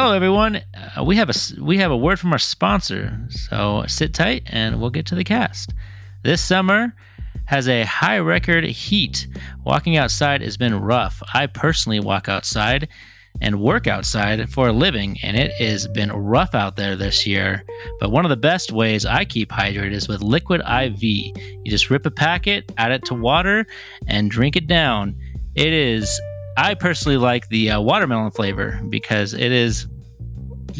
Hello, 0.00 0.12
everyone. 0.12 0.62
Uh, 0.96 1.02
we 1.02 1.16
have 1.16 1.28
a 1.28 1.34
we 1.60 1.78
have 1.78 1.90
a 1.90 1.96
word 1.96 2.20
from 2.20 2.32
our 2.32 2.38
sponsor, 2.38 3.18
so 3.30 3.82
sit 3.88 4.14
tight 4.14 4.44
and 4.46 4.80
we'll 4.80 4.90
get 4.90 5.06
to 5.06 5.16
the 5.16 5.24
cast. 5.24 5.74
This 6.22 6.40
summer 6.40 6.94
has 7.46 7.66
a 7.68 7.82
high 7.82 8.20
record 8.20 8.62
heat. 8.62 9.26
Walking 9.64 9.96
outside 9.96 10.40
has 10.40 10.56
been 10.56 10.80
rough. 10.80 11.20
I 11.34 11.48
personally 11.48 11.98
walk 11.98 12.28
outside 12.28 12.86
and 13.40 13.60
work 13.60 13.88
outside 13.88 14.48
for 14.52 14.68
a 14.68 14.72
living, 14.72 15.18
and 15.24 15.36
it 15.36 15.50
has 15.54 15.88
been 15.88 16.12
rough 16.12 16.54
out 16.54 16.76
there 16.76 16.94
this 16.94 17.26
year. 17.26 17.64
But 17.98 18.12
one 18.12 18.24
of 18.24 18.28
the 18.28 18.36
best 18.36 18.70
ways 18.70 19.04
I 19.04 19.24
keep 19.24 19.50
hydrated 19.50 19.90
is 19.90 20.06
with 20.06 20.22
Liquid 20.22 20.60
IV. 20.60 21.02
You 21.02 21.64
just 21.64 21.90
rip 21.90 22.06
a 22.06 22.12
packet, 22.12 22.70
add 22.78 22.92
it 22.92 23.04
to 23.06 23.14
water, 23.14 23.66
and 24.06 24.30
drink 24.30 24.54
it 24.54 24.68
down. 24.68 25.16
It 25.56 25.72
is. 25.72 26.20
I 26.58 26.74
personally 26.74 27.18
like 27.18 27.48
the 27.50 27.70
uh, 27.70 27.80
watermelon 27.80 28.32
flavor 28.32 28.80
because 28.88 29.32
it 29.32 29.52
is 29.52 29.86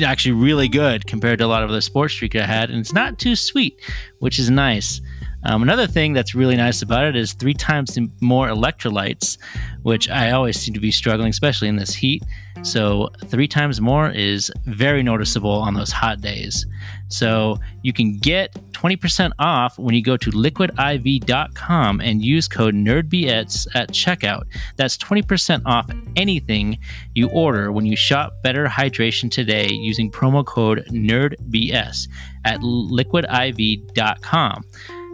actually 0.05 0.33
really 0.33 0.67
good 0.67 1.07
compared 1.07 1.39
to 1.39 1.45
a 1.45 1.47
lot 1.47 1.63
of 1.63 1.71
the 1.71 1.81
sports 1.81 2.17
drink 2.17 2.35
I 2.35 2.47
had, 2.47 2.69
and 2.69 2.81
it's 2.81 2.93
not 2.93 3.21
too 3.21 3.37
sweet, 3.37 3.81
which 4.19 4.41
is 4.41 4.51
nice. 4.51 5.01
Um, 5.45 5.63
another 5.63 5.87
thing 5.87 6.13
that's 6.13 6.35
really 6.35 6.57
nice 6.57 6.83
about 6.83 7.05
it 7.05 7.17
is 7.17 7.33
three 7.33 7.55
times 7.55 7.97
more 8.21 8.49
electrolytes, 8.49 9.39
which 9.83 10.11
I 10.11 10.33
always 10.33 10.59
seem 10.59 10.75
to 10.75 10.81
be 10.81 10.91
struggling, 10.91 11.31
especially 11.31 11.69
in 11.69 11.77
this 11.77 11.95
heat. 11.95 12.25
So, 12.63 13.11
three 13.27 13.47
times 13.47 13.81
more 13.81 14.11
is 14.11 14.51
very 14.65 15.05
noticeable 15.05 15.53
on 15.53 15.75
those 15.75 15.93
hot 15.93 16.21
days. 16.21 16.67
So, 17.07 17.61
you 17.83 17.93
can 17.93 18.19
get 18.19 18.53
20% 18.73 19.31
off 19.39 19.79
when 19.79 19.95
you 19.95 20.03
go 20.03 20.17
to 20.17 20.31
liquidiv.com 20.31 22.01
and 22.01 22.25
use 22.25 22.49
code 22.49 22.75
NERDBS 22.75 23.69
at 23.77 23.91
checkout. 23.91 24.43
That's 24.77 24.97
20% 24.97 25.63
off 25.67 25.89
anything 26.17 26.79
you 27.15 27.29
order 27.29 27.71
when 27.71 27.87
you 27.87 27.95
shop 27.95 28.33
Better 28.43 28.67
Hydration 28.67 29.31
today 29.31 29.69
using 29.71 30.11
promo 30.11 30.45
code 30.45 30.85
NERDBS 30.91 32.09
at 32.45 32.59
liquidiv.com. 32.61 34.65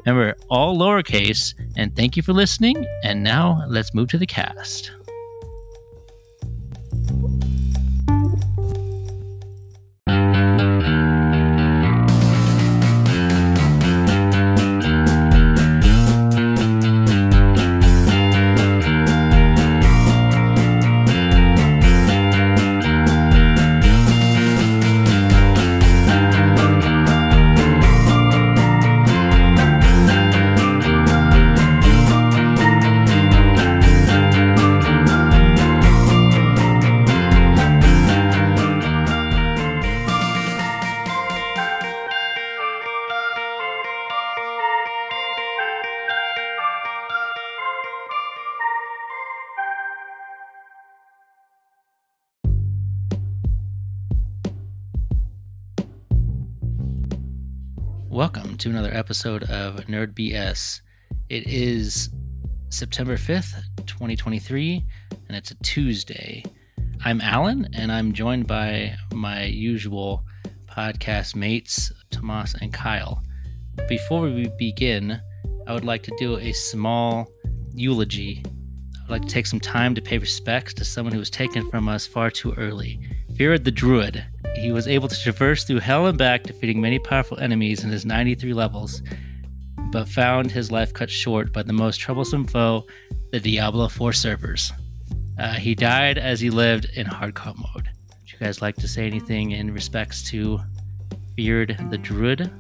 Remember, 0.04 0.36
all 0.50 0.76
lowercase, 0.76 1.54
and 1.76 1.94
thank 1.96 2.16
you 2.16 2.22
for 2.22 2.32
listening. 2.32 2.86
And 3.02 3.22
now 3.22 3.64
let's 3.68 3.94
move 3.94 4.08
to 4.08 4.18
the 4.18 4.26
cast. 4.26 4.92
Welcome 58.14 58.56
to 58.58 58.70
another 58.70 58.94
episode 58.94 59.42
of 59.50 59.74
Nerd 59.86 60.14
BS. 60.14 60.82
It 61.30 61.48
is 61.48 62.10
September 62.68 63.16
5th, 63.16 63.60
2023, 63.86 64.84
and 65.26 65.36
it's 65.36 65.50
a 65.50 65.56
Tuesday. 65.64 66.44
I'm 67.04 67.20
Allyn, 67.20 67.68
and 67.72 67.90
I'm 67.90 68.12
joined 68.12 68.46
by 68.46 68.94
my 69.12 69.46
usual 69.46 70.22
podcast 70.66 71.34
mates, 71.34 71.90
Tomas 72.12 72.54
and 72.60 72.72
Kyle. 72.72 73.20
Before 73.88 74.20
we 74.20 74.48
begin, 74.60 75.20
I 75.66 75.72
would 75.72 75.84
like 75.84 76.04
to 76.04 76.16
do 76.16 76.36
a 76.36 76.52
small 76.52 77.26
eulogy. 77.74 78.44
I 78.46 79.02
would 79.02 79.10
like 79.10 79.22
to 79.22 79.28
take 79.28 79.46
some 79.46 79.58
time 79.58 79.92
to 79.96 80.00
pay 80.00 80.18
respects 80.18 80.72
to 80.74 80.84
someone 80.84 81.12
who 81.12 81.18
was 81.18 81.30
taken 81.30 81.68
from 81.68 81.88
us 81.88 82.06
far 82.06 82.30
too 82.30 82.52
early. 82.52 83.00
Feared 83.36 83.64
the 83.64 83.72
Druid. 83.72 84.24
He 84.64 84.72
was 84.72 84.88
able 84.88 85.08
to 85.08 85.20
traverse 85.20 85.64
through 85.64 85.80
hell 85.80 86.06
and 86.06 86.16
back, 86.16 86.44
defeating 86.44 86.80
many 86.80 86.98
powerful 86.98 87.38
enemies 87.38 87.84
in 87.84 87.90
his 87.90 88.06
93 88.06 88.54
levels, 88.54 89.02
but 89.92 90.08
found 90.08 90.50
his 90.50 90.72
life 90.72 90.94
cut 90.94 91.10
short 91.10 91.52
by 91.52 91.62
the 91.62 91.74
most 91.74 91.98
troublesome 91.98 92.46
foe, 92.46 92.86
the 93.30 93.40
Diablo 93.40 93.88
4 93.88 94.14
servers. 94.14 94.72
Uh, 95.38 95.52
he 95.52 95.74
died 95.74 96.16
as 96.16 96.40
he 96.40 96.48
lived 96.48 96.86
in 96.94 97.06
hardcore 97.06 97.54
mode. 97.58 97.90
Would 98.08 98.32
you 98.32 98.38
guys 98.38 98.62
like 98.62 98.76
to 98.76 98.88
say 98.88 99.06
anything 99.06 99.50
in 99.50 99.70
respects 99.70 100.22
to 100.30 100.58
Beard 101.34 101.76
the 101.90 101.98
Druid? 101.98 102.50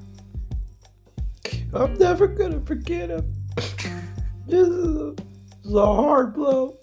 I'm 1.72 1.94
never 1.94 2.26
gonna 2.26 2.60
forget 2.60 3.08
him. 3.08 3.32
This 4.46 4.68
is 4.68 4.84
a, 4.84 5.14
this 5.14 5.70
is 5.70 5.74
a 5.74 5.86
hard 5.86 6.34
blow. 6.34 6.76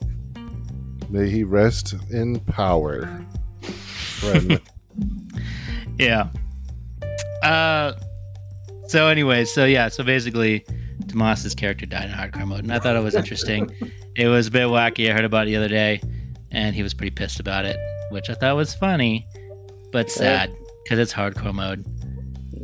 May 1.12 1.30
he 1.30 1.44
rest 1.44 1.94
in 2.10 2.40
power. 2.40 3.24
Friend. 3.62 4.60
Yeah. 6.02 6.30
Uh, 7.44 7.94
so 8.88 9.08
anyway, 9.08 9.46
so 9.46 9.66
yeah, 9.66 9.88
so 9.88 10.04
basically, 10.04 10.66
Tomas's 11.08 11.56
character 11.56 11.86
died 11.86 12.06
in 12.10 12.12
hardcore 12.12 12.48
mode, 12.48 12.64
and 12.64 12.74
I 12.74 12.80
thought 12.80 12.96
it 12.96 13.04
was 13.04 13.16
interesting. 13.16 13.70
it 14.16 14.28
was 14.28 14.48
a 14.48 14.52
bit 14.52 14.68
wacky. 14.68 15.10
I 15.10 15.14
heard 15.14 15.26
about 15.26 15.48
it 15.48 15.52
the 15.52 15.58
other 15.58 15.68
day, 15.68 16.02
and 16.52 16.76
he 16.76 16.84
was 16.84 16.94
pretty 16.94 17.12
pissed 17.12 17.40
about 17.40 17.66
it, 17.66 17.78
which 18.12 18.30
I 18.30 18.34
thought 18.34 18.56
was 18.56 18.74
funny, 18.74 19.28
but 19.92 20.10
sad 20.10 20.52
because 20.84 20.98
it's 21.00 21.14
hardcore 21.14 21.54
mode, 21.54 21.86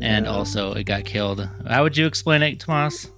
and 0.01 0.25
Yeah. 0.25 0.31
also 0.31 0.73
it 0.73 0.85
got 0.85 1.05
killed. 1.05 1.47
How 1.67 1.83
would 1.83 1.95
you 1.95 2.07
explain 2.07 2.41
it, 2.41 2.59
Tomas? 2.59 3.09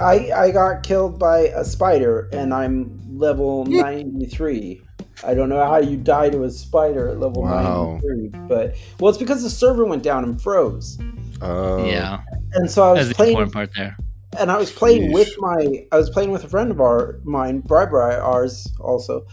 I 0.00 0.30
I 0.34 0.50
got 0.50 0.82
killed 0.82 1.18
by 1.18 1.38
a 1.56 1.64
spider, 1.64 2.28
and 2.32 2.52
I'm 2.52 2.98
level 3.18 3.64
93. 3.66 4.82
I 5.24 5.34
don't 5.34 5.48
know 5.48 5.64
how 5.64 5.78
you 5.78 5.96
die 5.96 6.30
to 6.30 6.44
a 6.44 6.50
spider 6.50 7.08
at 7.08 7.18
level 7.20 7.42
Wow. 7.42 8.00
93, 8.02 8.28
but 8.48 8.74
well, 9.00 9.08
it's 9.10 9.18
because 9.18 9.42
the 9.42 9.50
server 9.50 9.84
went 9.84 10.02
down 10.02 10.24
and 10.24 10.40
froze, 10.40 10.98
Oh. 11.40 11.84
yeah, 11.86 12.20
and 12.54 12.70
so 12.70 12.82
I 12.84 12.94
that's 12.94 12.98
was 13.00 13.08
the 13.08 13.14
playing, 13.14 13.32
important 13.32 13.52
part 13.54 13.70
there. 13.76 13.96
and 14.38 14.50
I 14.50 14.58
was 14.58 14.70
playing 14.70 15.10
Yeesh. 15.10 15.14
with 15.14 15.30
my, 15.38 15.86
I 15.92 15.96
was 15.96 16.10
playing 16.10 16.30
with 16.30 16.44
a 16.44 16.48
friend 16.48 16.70
of 16.70 16.80
our 16.80 17.18
mine, 17.24 17.60
Bri 17.60 17.86
Bri, 17.86 18.14
ours 18.14 18.68
also, 18.80 19.26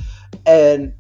and 0.46 0.94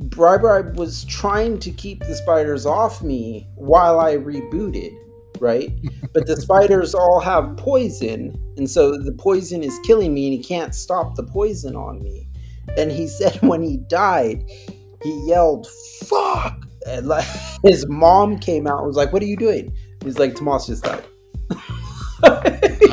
Bri 0.00 0.38
Bri 0.38 0.72
was 0.72 1.04
trying 1.04 1.58
to 1.60 1.70
keep 1.70 2.00
the 2.00 2.14
spiders 2.14 2.66
off 2.66 3.02
me 3.02 3.46
while 3.54 4.00
I 4.00 4.16
rebooted, 4.16 4.92
right? 5.38 5.72
but 6.12 6.26
the 6.26 6.36
spiders 6.36 6.94
all 6.94 7.20
have 7.20 7.56
poison, 7.56 8.38
and 8.56 8.68
so 8.68 8.98
the 8.98 9.12
poison 9.12 9.62
is 9.62 9.78
killing 9.84 10.12
me, 10.12 10.26
and 10.28 10.34
he 10.36 10.42
can't 10.42 10.74
stop 10.74 11.14
the 11.14 11.22
poison 11.22 11.74
on 11.76 12.02
me. 12.02 12.28
And 12.76 12.90
he 12.90 13.06
said 13.06 13.36
when 13.42 13.62
he 13.62 13.76
died, 13.88 14.44
he 15.02 15.24
yelled 15.26 15.66
"fuck," 16.06 16.66
and 16.86 17.06
like 17.06 17.26
his 17.64 17.86
mom 17.88 18.38
came 18.38 18.66
out 18.66 18.78
and 18.78 18.86
was 18.86 18.96
like, 18.96 19.12
"What 19.12 19.22
are 19.22 19.26
you 19.26 19.36
doing?" 19.36 19.72
He's 20.04 20.18
like, 20.18 20.34
"Tomas 20.34 20.66
just 20.66 20.84
died." 20.84 21.04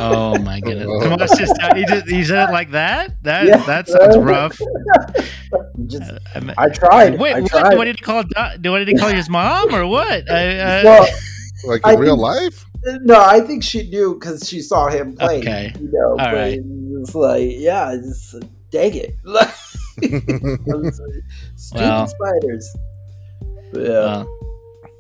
Oh 0.04 0.38
my 0.40 0.60
goodness, 0.60 0.88
oh. 0.90 1.00
Tomas 1.08 1.32
just 1.38 1.54
he 1.76 1.86
just 1.86 2.08
he 2.08 2.24
said 2.24 2.50
it 2.50 2.52
like 2.52 2.72
that. 2.72 3.22
That 3.24 3.46
Yeah. 3.46 3.58
that 3.66 3.88
sounds 3.88 4.18
rough. 4.18 4.60
Just, 5.88 6.12
I 6.36 6.54
I 6.58 6.70
tried. 6.70 7.20
Wait, 7.20 7.36
I 7.36 7.40
what? 7.42 7.50
tried. 7.52 7.78
What 7.78 7.86
did 7.86 7.98
he 8.00 8.04
call? 8.04 8.24
Do 8.60 8.72
what 8.72 8.80
did 8.80 8.88
he 8.88 8.96
call 8.96 9.10
his 9.10 9.30
mom 9.30 9.74
or 9.74 9.86
what? 9.86 10.30
I, 10.30 10.60
I, 10.80 10.84
Well, 10.84 11.08
like 11.66 11.82
I 11.86 11.94
in 11.94 12.00
real 12.00 12.16
think- 12.16 12.22
life? 12.24 12.66
no, 13.04 13.22
I 13.22 13.42
think 13.42 13.64
she 13.64 13.90
knew 13.90 14.16
because 14.16 14.50
she 14.50 14.60
saw 14.62 14.90
him 14.90 15.16
play. 15.16 15.38
Okay. 15.40 15.72
You 15.80 15.90
know, 15.94 16.16
but 16.18 16.34
right. 16.34 16.60
It's 16.64 17.14
like, 17.16 17.52
yeah, 17.54 17.96
just 17.96 18.36
dang 18.72 18.96
it. 18.96 19.16
Stupid 20.02 21.22
Well. 21.74 22.08
spiders. 22.08 22.76
But, 23.72 23.82
yeah. 23.82 23.90
Uh, 23.92 24.26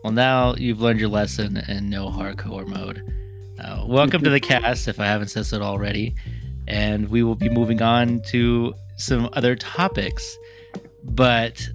well, 0.03 0.13
now 0.13 0.55
you've 0.55 0.81
learned 0.81 0.99
your 0.99 1.09
lesson 1.09 1.57
in 1.67 1.89
no 1.89 2.07
hardcore 2.09 2.67
mode. 2.67 3.03
Uh, 3.59 3.85
welcome 3.87 4.23
to 4.23 4.29
the 4.29 4.39
cast, 4.51 4.87
if 4.87 4.99
I 4.99 5.05
haven't 5.05 5.27
said 5.29 5.45
so 5.45 5.61
already, 5.61 6.15
and 6.67 7.09
we 7.09 7.23
will 7.23 7.35
be 7.35 7.49
moving 7.49 7.81
on 7.81 8.21
to 8.27 8.73
some 8.97 9.29
other 9.33 9.55
topics. 9.55 10.37
But 11.03 11.67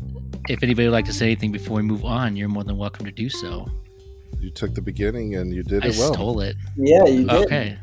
if 0.48 0.62
anybody 0.62 0.86
would 0.86 0.92
like 0.92 1.04
to 1.06 1.12
say 1.12 1.26
anything 1.26 1.52
before 1.52 1.76
we 1.76 1.82
move 1.82 2.04
on, 2.04 2.36
you're 2.36 2.48
more 2.48 2.64
than 2.64 2.76
welcome 2.78 3.04
to 3.06 3.12
do 3.12 3.28
so. 3.28 3.66
You 4.40 4.50
took 4.50 4.74
the 4.74 4.82
beginning 4.82 5.34
and 5.36 5.52
you 5.52 5.62
did 5.62 5.84
I 5.84 5.88
it 5.88 5.96
well. 5.98 6.12
I 6.12 6.14
stole 6.14 6.40
it. 6.40 6.56
yeah, 6.76 7.04
you 7.06 7.24
did. 7.26 7.30
Okay, 7.30 7.78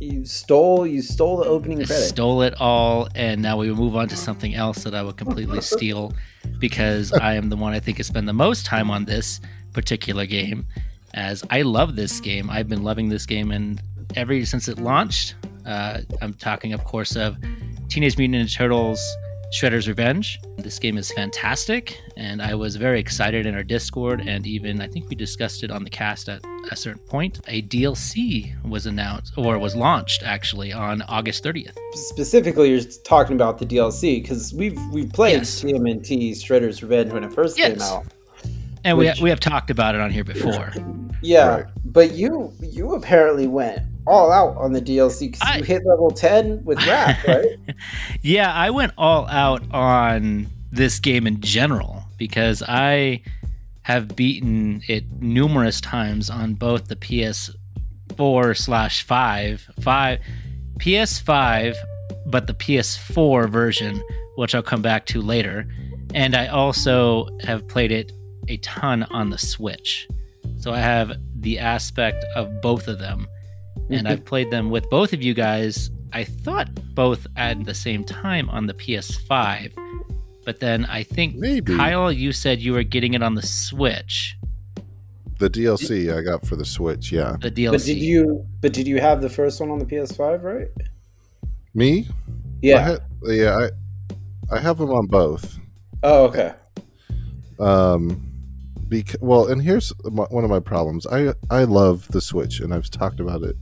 You 0.00 0.24
stole. 0.24 0.86
You 0.86 1.02
stole 1.02 1.38
the 1.38 1.44
opening 1.44 1.78
credit. 1.78 1.94
stole 1.94 2.42
it 2.42 2.54
all, 2.60 3.08
and 3.14 3.42
now 3.42 3.56
we 3.58 3.70
will 3.70 3.76
move 3.76 3.96
on 3.96 4.08
to 4.08 4.16
something 4.16 4.54
else 4.54 4.84
that 4.84 4.94
I 4.94 5.02
would 5.02 5.16
completely 5.16 5.60
steal. 5.74 6.12
because 6.58 7.12
I 7.12 7.34
am 7.34 7.48
the 7.50 7.56
one 7.56 7.72
I 7.74 7.80
think 7.80 7.98
has 7.98 8.06
spent 8.06 8.26
the 8.26 8.32
most 8.32 8.64
time 8.66 8.90
on 8.90 9.04
this 9.04 9.40
particular 9.72 10.26
game. 10.26 10.64
As 11.14 11.44
I 11.50 11.62
love 11.62 11.96
this 11.96 12.20
game, 12.20 12.48
I've 12.50 12.68
been 12.68 12.82
loving 12.82 13.08
this 13.08 13.26
game, 13.26 13.50
and 13.50 13.80
ever 14.14 14.44
since 14.44 14.68
it 14.68 14.78
launched, 14.78 15.34
uh, 15.66 16.00
I'm 16.22 16.34
talking, 16.34 16.72
of 16.72 16.84
course, 16.84 17.16
of 17.16 17.36
Teenage 17.88 18.16
Mutant 18.18 18.48
Ninja 18.48 18.56
Turtles 18.56 19.00
Shredder's 19.56 19.88
Revenge. 19.88 20.38
This 20.58 20.78
game 20.78 20.98
is 20.98 21.10
fantastic, 21.12 21.98
and 22.18 22.42
I 22.42 22.54
was 22.54 22.76
very 22.76 23.00
excited 23.00 23.46
in 23.46 23.54
our 23.54 23.62
Discord, 23.62 24.20
and 24.20 24.46
even 24.46 24.82
I 24.82 24.86
think 24.86 25.08
we 25.08 25.16
discussed 25.16 25.64
it 25.64 25.70
on 25.70 25.82
the 25.82 25.88
cast 25.88 26.28
at 26.28 26.42
a 26.70 26.76
certain 26.76 27.00
point. 27.06 27.40
A 27.48 27.62
DLC 27.62 28.52
was 28.68 28.84
announced, 28.84 29.32
or 29.38 29.58
was 29.58 29.74
launched 29.74 30.22
actually 30.22 30.74
on 30.74 31.00
August 31.08 31.42
30th. 31.42 31.74
Specifically, 31.94 32.68
you're 32.70 32.82
talking 33.04 33.34
about 33.34 33.58
the 33.58 33.64
DLC 33.64 34.20
because 34.20 34.52
we've 34.52 34.78
we've 34.92 35.10
played 35.10 35.38
Yes. 35.38 35.62
TMNT 35.62 36.32
Shredder's 36.32 36.82
Revenge 36.82 37.12
when 37.12 37.24
it 37.24 37.32
first 37.32 37.56
came 37.56 37.80
out. 37.80 38.04
And 38.84 38.98
Which- 38.98 39.16
we, 39.16 39.24
we 39.24 39.30
have 39.30 39.40
talked 39.40 39.70
about 39.70 39.94
it 39.94 40.02
on 40.02 40.10
here 40.10 40.22
before. 40.24 40.70
Yeah, 41.22 41.46
Right. 41.48 41.64
but 41.86 42.12
you 42.12 42.52
you 42.60 42.94
apparently 42.94 43.46
went 43.46 43.80
all 44.06 44.30
out 44.32 44.56
on 44.56 44.72
the 44.72 44.80
DLC 44.80 45.32
because 45.32 45.40
I- 45.42 45.58
you 45.58 45.64
hit 45.64 45.84
level 45.86 46.10
ten 46.10 46.64
with 46.64 46.78
Wrath, 46.86 47.26
right? 47.26 47.46
Yeah, 48.22 48.52
I 48.52 48.70
went 48.70 48.92
all 48.98 49.28
out 49.28 49.62
on 49.72 50.46
this 50.72 50.98
game 50.98 51.26
in 51.26 51.40
general 51.40 52.02
because 52.18 52.62
I 52.66 53.22
have 53.82 54.16
beaten 54.16 54.82
it 54.88 55.04
numerous 55.20 55.80
times 55.80 56.28
on 56.28 56.54
both 56.54 56.88
the 56.88 56.96
PS4 56.96 58.56
slash 58.56 59.02
five 59.04 59.68
five 59.80 60.18
PS5, 60.80 61.74
but 62.26 62.46
the 62.46 62.54
PS4 62.54 63.48
version, 63.48 64.02
which 64.36 64.54
I'll 64.54 64.62
come 64.62 64.82
back 64.82 65.06
to 65.06 65.20
later, 65.22 65.66
and 66.14 66.34
I 66.34 66.48
also 66.48 67.28
have 67.44 67.66
played 67.68 67.92
it 67.92 68.12
a 68.48 68.56
ton 68.58 69.04
on 69.04 69.30
the 69.30 69.38
Switch. 69.38 70.06
So 70.58 70.72
I 70.72 70.78
have 70.80 71.12
the 71.40 71.58
aspect 71.58 72.24
of 72.34 72.60
both 72.60 72.88
of 72.88 72.98
them 72.98 73.26
and 73.90 74.06
I've 74.08 74.24
played 74.24 74.50
them 74.50 74.70
with 74.70 74.88
both 74.90 75.12
of 75.12 75.22
you 75.22 75.34
guys. 75.34 75.90
I 76.12 76.24
thought 76.24 76.68
both 76.94 77.26
at 77.36 77.64
the 77.64 77.74
same 77.74 78.04
time 78.04 78.48
on 78.50 78.66
the 78.66 78.74
PS5, 78.74 79.72
but 80.44 80.60
then 80.60 80.84
I 80.86 81.02
think 81.02 81.36
Maybe 81.36 81.76
Kyle, 81.76 82.10
you 82.12 82.32
said 82.32 82.60
you 82.60 82.72
were 82.72 82.82
getting 82.84 83.14
it 83.14 83.22
on 83.22 83.34
the 83.34 83.42
Switch, 83.42 84.36
the 85.38 85.50
DLC 85.50 86.16
I 86.16 86.22
got 86.22 86.46
for 86.46 86.56
the 86.56 86.64
Switch. 86.64 87.12
Yeah, 87.12 87.36
the 87.40 87.50
DLC. 87.50 87.72
But 87.72 87.82
did 87.84 87.98
you 87.98 88.46
but 88.60 88.72
did 88.72 88.86
you 88.86 89.00
have 89.00 89.20
the 89.20 89.28
first 89.28 89.60
one 89.60 89.70
on 89.70 89.78
the 89.78 89.84
PS5, 89.84 90.42
right? 90.42 90.68
me. 91.74 92.06
I 92.08 92.12
Yeah. 92.62 92.78
had, 92.80 92.98
yeah. 93.24 93.68
I 94.50 94.56
I 94.56 94.60
have 94.60 94.78
them 94.78 94.90
on 94.90 95.06
both. 95.06 95.58
Oh, 96.02 96.24
okay. 96.26 96.54
Um, 97.58 98.22
because 98.88 99.20
well, 99.20 99.48
and 99.48 99.60
here's 99.60 99.92
my, 100.04 100.24
one 100.24 100.44
of 100.44 100.50
my 100.50 100.60
problems. 100.60 101.06
I 101.06 101.34
I 101.50 101.64
love 101.64 102.08
the 102.08 102.20
Switch, 102.20 102.60
and 102.60 102.72
I've 102.72 102.90
talked 102.90 103.20
about 103.20 103.42
it 103.42 103.56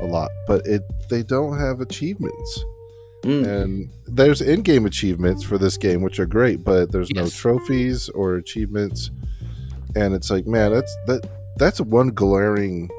a 0.00 0.06
lot, 0.06 0.30
but 0.46 0.66
it 0.66 0.82
they 1.08 1.22
don't 1.22 1.58
have 1.58 1.80
achievements. 1.80 2.64
Mm. 3.22 3.46
And 3.46 3.90
there's 4.06 4.40
in-game 4.40 4.86
achievements 4.86 5.42
for 5.42 5.58
this 5.58 5.76
game, 5.76 6.02
which 6.02 6.20
are 6.20 6.26
great, 6.26 6.62
but 6.62 6.92
there's 6.92 7.10
no 7.10 7.28
trophies 7.28 8.08
or 8.10 8.36
achievements. 8.36 9.10
And 9.96 10.14
it's 10.14 10.30
like, 10.30 10.46
man, 10.46 10.72
that's 10.72 10.94
that 11.06 11.28
that's 11.56 11.80
one 11.80 12.08
glaring 12.08 12.90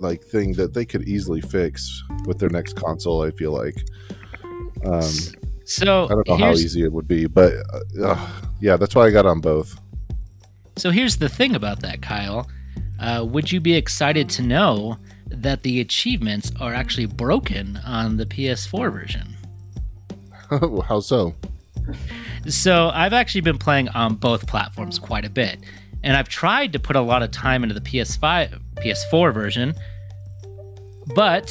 like 0.00 0.22
thing 0.22 0.52
that 0.54 0.74
they 0.74 0.84
could 0.84 1.08
easily 1.08 1.40
fix 1.40 2.02
with 2.26 2.38
their 2.38 2.50
next 2.50 2.74
console. 2.74 3.22
I 3.22 3.30
feel 3.30 3.52
like. 3.52 3.76
Um, 4.84 5.10
so 5.64 6.04
I 6.04 6.08
don't 6.08 6.28
know 6.28 6.36
how 6.36 6.52
easy 6.52 6.82
it 6.82 6.92
would 6.92 7.08
be, 7.08 7.26
but 7.26 7.54
uh, 8.02 8.30
yeah, 8.60 8.76
that's 8.76 8.94
why 8.94 9.06
I 9.06 9.10
got 9.10 9.26
on 9.26 9.40
both. 9.40 9.78
so 10.76 10.90
here's 10.90 11.16
the 11.16 11.28
thing 11.28 11.54
about 11.54 11.80
that, 11.80 12.02
Kyle. 12.02 12.48
Uh, 12.98 13.24
would 13.28 13.50
you 13.50 13.60
be 13.60 13.74
excited 13.74 14.28
to 14.30 14.42
know 14.42 14.96
that 15.28 15.62
the 15.62 15.80
achievements 15.80 16.52
are 16.60 16.72
actually 16.74 17.06
broken 17.06 17.78
on 17.84 18.16
the 18.16 18.26
PS4 18.26 18.92
version? 18.92 19.36
how 20.88 21.00
so? 21.00 21.34
So 22.48 22.90
I've 22.94 23.12
actually 23.12 23.40
been 23.42 23.58
playing 23.58 23.88
on 23.90 24.14
both 24.14 24.46
platforms 24.46 24.98
quite 24.98 25.24
a 25.24 25.30
bit, 25.30 25.58
and 26.02 26.16
I've 26.16 26.28
tried 26.28 26.72
to 26.72 26.78
put 26.78 26.96
a 26.96 27.00
lot 27.00 27.22
of 27.22 27.30
time 27.30 27.62
into 27.62 27.74
the 27.74 27.80
PS5, 27.80 28.60
PS4 28.76 29.32
version, 29.34 29.74
but 31.14 31.50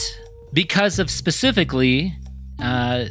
because 0.54 1.00
of 1.00 1.10
specifically 1.10 2.14
uh, 2.62 3.06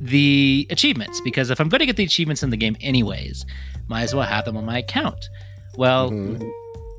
the 0.00 0.66
achievements, 0.70 1.20
because 1.22 1.50
if 1.50 1.60
I'm 1.60 1.68
going 1.68 1.80
to 1.80 1.86
get 1.86 1.96
the 1.96 2.04
achievements 2.04 2.42
in 2.42 2.50
the 2.50 2.56
game 2.56 2.76
anyways, 2.80 3.44
might 3.88 4.02
as 4.02 4.14
well 4.14 4.26
have 4.26 4.44
them 4.44 4.56
on 4.56 4.64
my 4.64 4.78
account. 4.78 5.28
Well, 5.76 6.10
Mhm. 6.10 6.48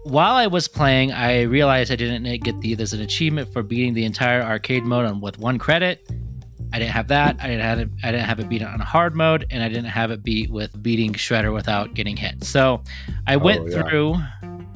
While 0.04 0.36
I 0.36 0.48
was 0.48 0.68
playing, 0.68 1.12
I 1.12 1.44
realized 1.44 1.92
I 1.92 1.96
didn't 1.96 2.24
get 2.44 2.60
the. 2.62 2.76
There's 2.76 2.94
an 2.94 3.02
achievement 3.02 3.52
for 3.54 3.64
beating 3.64 3.94
the 3.94 4.06
entire 4.06 4.42
arcade 4.42 4.84
mode 4.84 5.06
on 5.06 5.22
with 5.22 5.38
one 5.38 5.60
credit. 5.60 6.10
I 6.74 6.80
didn't 6.80 6.92
have 6.92 7.08
that. 7.10 7.38
I 7.40 7.48
didn't 7.48 7.64
have 7.64 7.80
it. 7.80 7.90
I 8.04 8.12
didn't 8.12 8.26
have 8.26 8.40
it 8.40 8.50
beat 8.50 8.64
on 8.64 8.80
a 8.80 8.86
hard 8.86 9.16
mode, 9.16 9.46
and 9.52 9.62
I 9.62 9.68
didn't 9.68 9.86
have 9.86 10.10
it 10.12 10.24
beat 10.24 10.50
with 10.50 10.82
beating 10.82 11.14
Shredder 11.14 11.54
without 11.54 11.94
getting 11.94 12.16
hit. 12.16 12.44
So 12.44 12.82
I 13.28 13.36
oh, 13.36 13.40
went 13.40 13.70
yeah. 13.70 13.82
through 13.82 14.16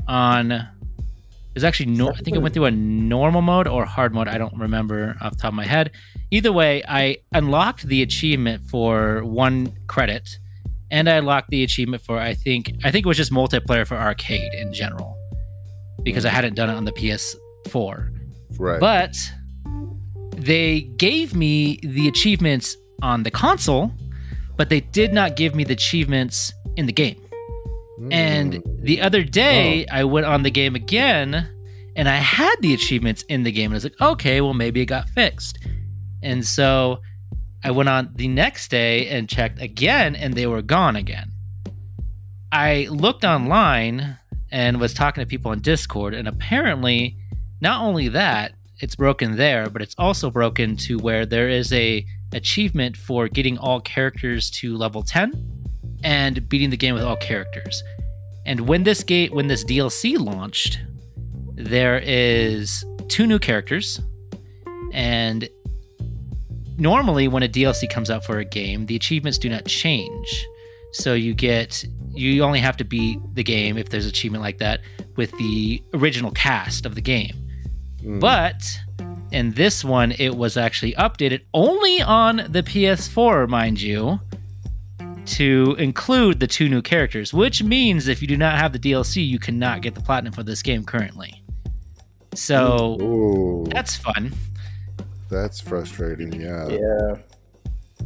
on. 0.08 0.52
It 0.52 1.60
was 1.60 1.64
actually 1.64 1.92
no. 1.92 2.10
I 2.10 2.18
think 2.18 2.36
I 2.36 2.40
went 2.40 2.54
through 2.54 2.66
a 2.66 2.72
normal 2.72 3.42
mode 3.42 3.68
or 3.68 3.86
hard 3.86 4.14
mode. 4.14 4.28
I 4.28 4.38
don't 4.38 4.58
remember 4.58 5.16
off 5.22 5.34
the 5.34 5.38
top 5.38 5.50
of 5.50 5.56
my 5.56 5.66
head. 5.66 5.92
Either 6.32 6.52
way, 6.52 6.84
I 6.86 7.18
unlocked 7.34 7.88
the 7.88 8.02
achievement 8.02 8.70
for 8.70 9.24
one 9.24 9.72
credit, 9.88 10.38
and 10.92 11.10
I 11.10 11.14
unlocked 11.16 11.50
the 11.50 11.64
achievement 11.64 12.04
for 12.04 12.20
I 12.20 12.34
think 12.34 12.74
I 12.84 12.92
think 12.92 13.06
it 13.06 13.08
was 13.08 13.18
just 13.18 13.32
multiplayer 13.32 13.88
for 13.88 13.96
arcade 13.96 14.54
in 14.54 14.74
general, 14.74 15.15
because 16.06 16.26
I 16.26 16.30
hadn't 16.30 16.54
done 16.56 16.70
it 16.70 16.74
on 16.74 16.86
the 16.86 16.94
PS4. 16.94 18.10
Right. 18.58 18.80
But 18.80 19.18
they 20.38 20.82
gave 20.82 21.36
me 21.36 21.80
the 21.84 22.08
achievements 22.08 22.78
on 23.02 23.24
the 23.24 23.32
console, 23.32 23.92
but 24.56 24.70
they 24.70 24.80
did 24.80 25.14
not 25.14 25.36
give 25.36 25.54
me 25.56 25.64
the 25.66 25.74
achievements 25.74 26.54
in 26.78 26.86
the 26.86 26.94
game. 26.94 27.20
And 28.12 28.54
Mm. 28.56 28.82
the 28.84 29.02
other 29.02 29.24
day, 29.24 29.86
I 29.88 30.04
went 30.06 30.26
on 30.26 30.44
the 30.44 30.52
game 30.52 30.76
again 30.76 31.48
and 31.96 32.10
I 32.10 32.18
had 32.18 32.56
the 32.62 32.74
achievements 32.74 33.24
in 33.30 33.44
the 33.44 33.52
game. 33.52 33.72
And 33.72 33.74
I 33.74 33.78
was 33.78 33.84
like, 33.86 34.02
okay, 34.02 34.42
well, 34.42 34.54
maybe 34.54 34.82
it 34.82 34.86
got 34.88 35.10
fixed. 35.10 35.60
And 36.22 36.46
so 36.46 37.00
I 37.64 37.72
went 37.72 37.88
on 37.90 38.12
the 38.16 38.28
next 38.28 38.70
day 38.70 39.08
and 39.08 39.30
checked 39.30 39.62
again, 39.62 40.16
and 40.16 40.34
they 40.34 40.46
were 40.46 40.62
gone 40.62 40.96
again. 40.98 41.32
I 42.52 42.88
looked 42.92 43.24
online 43.24 44.18
and 44.52 44.80
was 44.80 44.94
talking 44.94 45.22
to 45.22 45.28
people 45.28 45.52
on 45.52 45.60
Discord, 45.60 46.14
and 46.14 46.28
apparently, 46.28 47.18
not 47.62 47.82
only 47.82 48.08
that, 48.10 48.54
it's 48.80 48.96
broken 48.96 49.38
there, 49.38 49.70
but 49.70 49.82
it's 49.82 49.96
also 49.98 50.30
broken 50.30 50.76
to 50.78 50.98
where 50.98 51.26
there 51.26 51.50
is 51.50 51.72
a 51.72 52.06
achievement 52.34 52.98
for 52.98 53.28
getting 53.28 53.58
all 53.58 53.80
characters 53.80 54.50
to 54.50 54.76
level 54.76 55.02
10 55.02 55.64
and 56.04 56.48
beating 56.50 56.70
the 56.70 56.78
game 56.78 56.94
with 56.94 57.04
all 57.04 57.16
characters. 57.16 57.84
And 58.46 58.62
when 58.62 58.84
this 58.84 59.04
gate 59.04 59.34
when 59.34 59.48
this 59.48 59.64
DLC 59.64 60.20
launched, 60.20 60.80
there 61.54 62.00
is 62.04 62.86
two 63.08 63.26
new 63.26 63.40
characters. 63.40 64.02
And 64.92 65.50
normally 66.78 67.28
when 67.28 67.44
a 67.44 67.48
DLC 67.48 67.90
comes 67.90 68.10
out 68.10 68.26
for 68.26 68.40
a 68.40 68.46
game, 68.46 68.86
the 68.86 68.96
achievements 68.96 69.38
do 69.38 69.50
not 69.50 69.66
change. 69.66 70.46
So 70.92 71.14
you 71.14 71.34
get 71.34 71.86
you 72.16 72.44
only 72.44 72.60
have 72.60 72.78
to 72.78 72.84
beat 72.84 73.20
the 73.34 73.44
game 73.44 73.78
if 73.78 73.90
there's 73.90 74.06
achievement 74.06 74.42
like 74.44 74.58
that 74.60 74.82
with 75.16 75.32
the 75.38 75.84
original 75.94 76.32
cast 76.32 76.86
of 76.86 76.96
the 76.96 77.02
game. 77.02 77.36
Mm. 78.02 78.20
But 78.20 78.64
in 79.32 79.52
this 79.52 79.84
one, 79.84 80.14
it 80.14 80.36
was 80.36 80.58
actually 80.58 80.94
updated 80.94 81.42
only 81.54 82.02
on 82.02 82.38
the 82.50 82.64
PS4, 82.64 83.48
mind 83.50 83.82
you, 83.82 84.20
to 85.26 85.76
include 85.80 86.40
the 86.40 86.48
two 86.48 86.70
new 86.70 86.82
characters, 86.82 87.34
which 87.34 87.64
means 87.64 88.08
if 88.08 88.22
you 88.22 88.28
do 88.28 88.38
not 88.38 88.58
have 88.60 88.74
the 88.74 88.80
DLC, 88.80 89.28
you 89.28 89.40
cannot 89.40 89.82
get 89.82 89.96
the 89.96 90.02
platinum 90.02 90.32
for 90.34 90.44
this 90.44 90.62
game 90.62 90.84
currently. 90.84 91.42
So 92.36 92.98
Ooh, 93.02 93.66
that's 93.72 93.96
fun. 93.96 94.34
that's 95.30 95.60
frustrating. 95.60 96.34
Yeah. 96.40 96.68
Yeah. 96.68 97.16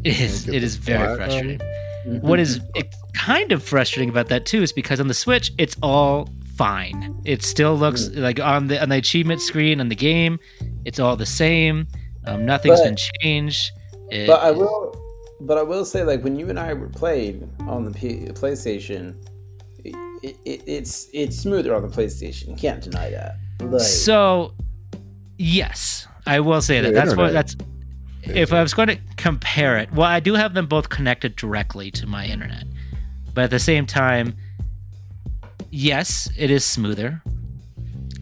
It 0.04 0.20
is. 0.22 0.46
get 0.46 0.56
It 0.56 0.60
the 0.60 0.66
is 0.66 0.76
very 0.78 0.98
platinum. 1.18 1.18
frustrating. 1.18 1.60
Mhm. 2.08 2.22
What 2.22 2.40
is 2.40 2.62
it, 2.76 2.96
kind 3.26 3.52
of 3.52 3.64
frustrating 3.64 4.10
about 4.10 4.28
that 4.30 4.46
too 4.46 4.62
is 4.62 4.72
because 4.72 5.00
on 5.00 5.08
the 5.08 5.14
Switch, 5.14 5.52
it's 5.58 5.76
all 5.82 6.30
fine. 6.56 7.16
It 7.26 7.44
still 7.44 7.76
looks 7.76 8.04
Mm. 8.10 8.18
like 8.20 8.40
on 8.40 8.68
the 8.68 8.82
on 8.82 8.90
the 8.90 8.98
achievement 8.98 9.42
screen 9.42 9.80
on 9.82 9.90
the 9.90 9.96
game, 9.96 10.40
it's 10.86 11.00
all 11.00 11.16
the 11.16 11.26
same. 11.26 11.88
Um, 12.26 12.46
nothing's 12.46 12.80
But- 12.80 12.86
been 12.86 12.98
changed. 13.22 13.72
It- 14.12 14.28
But 14.28 14.42
I 14.42 14.52
will, 14.52 14.96
but 15.42 15.58
I 15.58 15.64
will 15.64 15.86
say, 15.86 16.04
like 16.04 16.24
when 16.24 16.36
you 16.40 16.50
and 16.50 16.60
I 16.60 16.74
were 16.74 16.90
played 16.90 17.48
on 17.68 17.86
the 17.86 17.92
P- 17.92 18.26
PlayStation, 18.42 19.16
it, 19.86 19.96
it, 20.46 20.62
it's 20.68 21.08
it's 21.14 21.38
smoother 21.38 21.74
on 21.76 21.82
the 21.82 21.88
PlayStation. 21.90 22.50
You 22.50 22.56
can't 22.56 22.82
deny 22.84 23.10
that. 23.12 23.36
Like, 23.62 23.82
So, 23.82 24.54
yes, 25.38 26.08
I 26.26 26.40
will 26.40 26.62
say 26.62 26.82
that. 26.82 26.94
That's 26.94 27.16
what 27.16 27.34
that's. 27.34 27.56
If 28.24 28.52
I 28.52 28.62
was 28.62 28.74
going 28.74 28.90
to 28.90 28.98
compare 29.16 29.78
it, 29.78 29.92
well, 29.94 30.08
I 30.08 30.20
do 30.20 30.34
have 30.36 30.54
them 30.54 30.68
both 30.68 30.90
connected 30.90 31.36
directly 31.38 31.90
to 31.92 32.06
my 32.06 32.26
internet, 32.26 32.64
but 33.40 33.44
at 33.44 33.52
the 33.52 33.60
same 33.60 33.86
time, 33.86 34.36
yes, 35.72 36.30
it 36.38 36.52
is 36.52 36.66
smoother. 36.66 37.24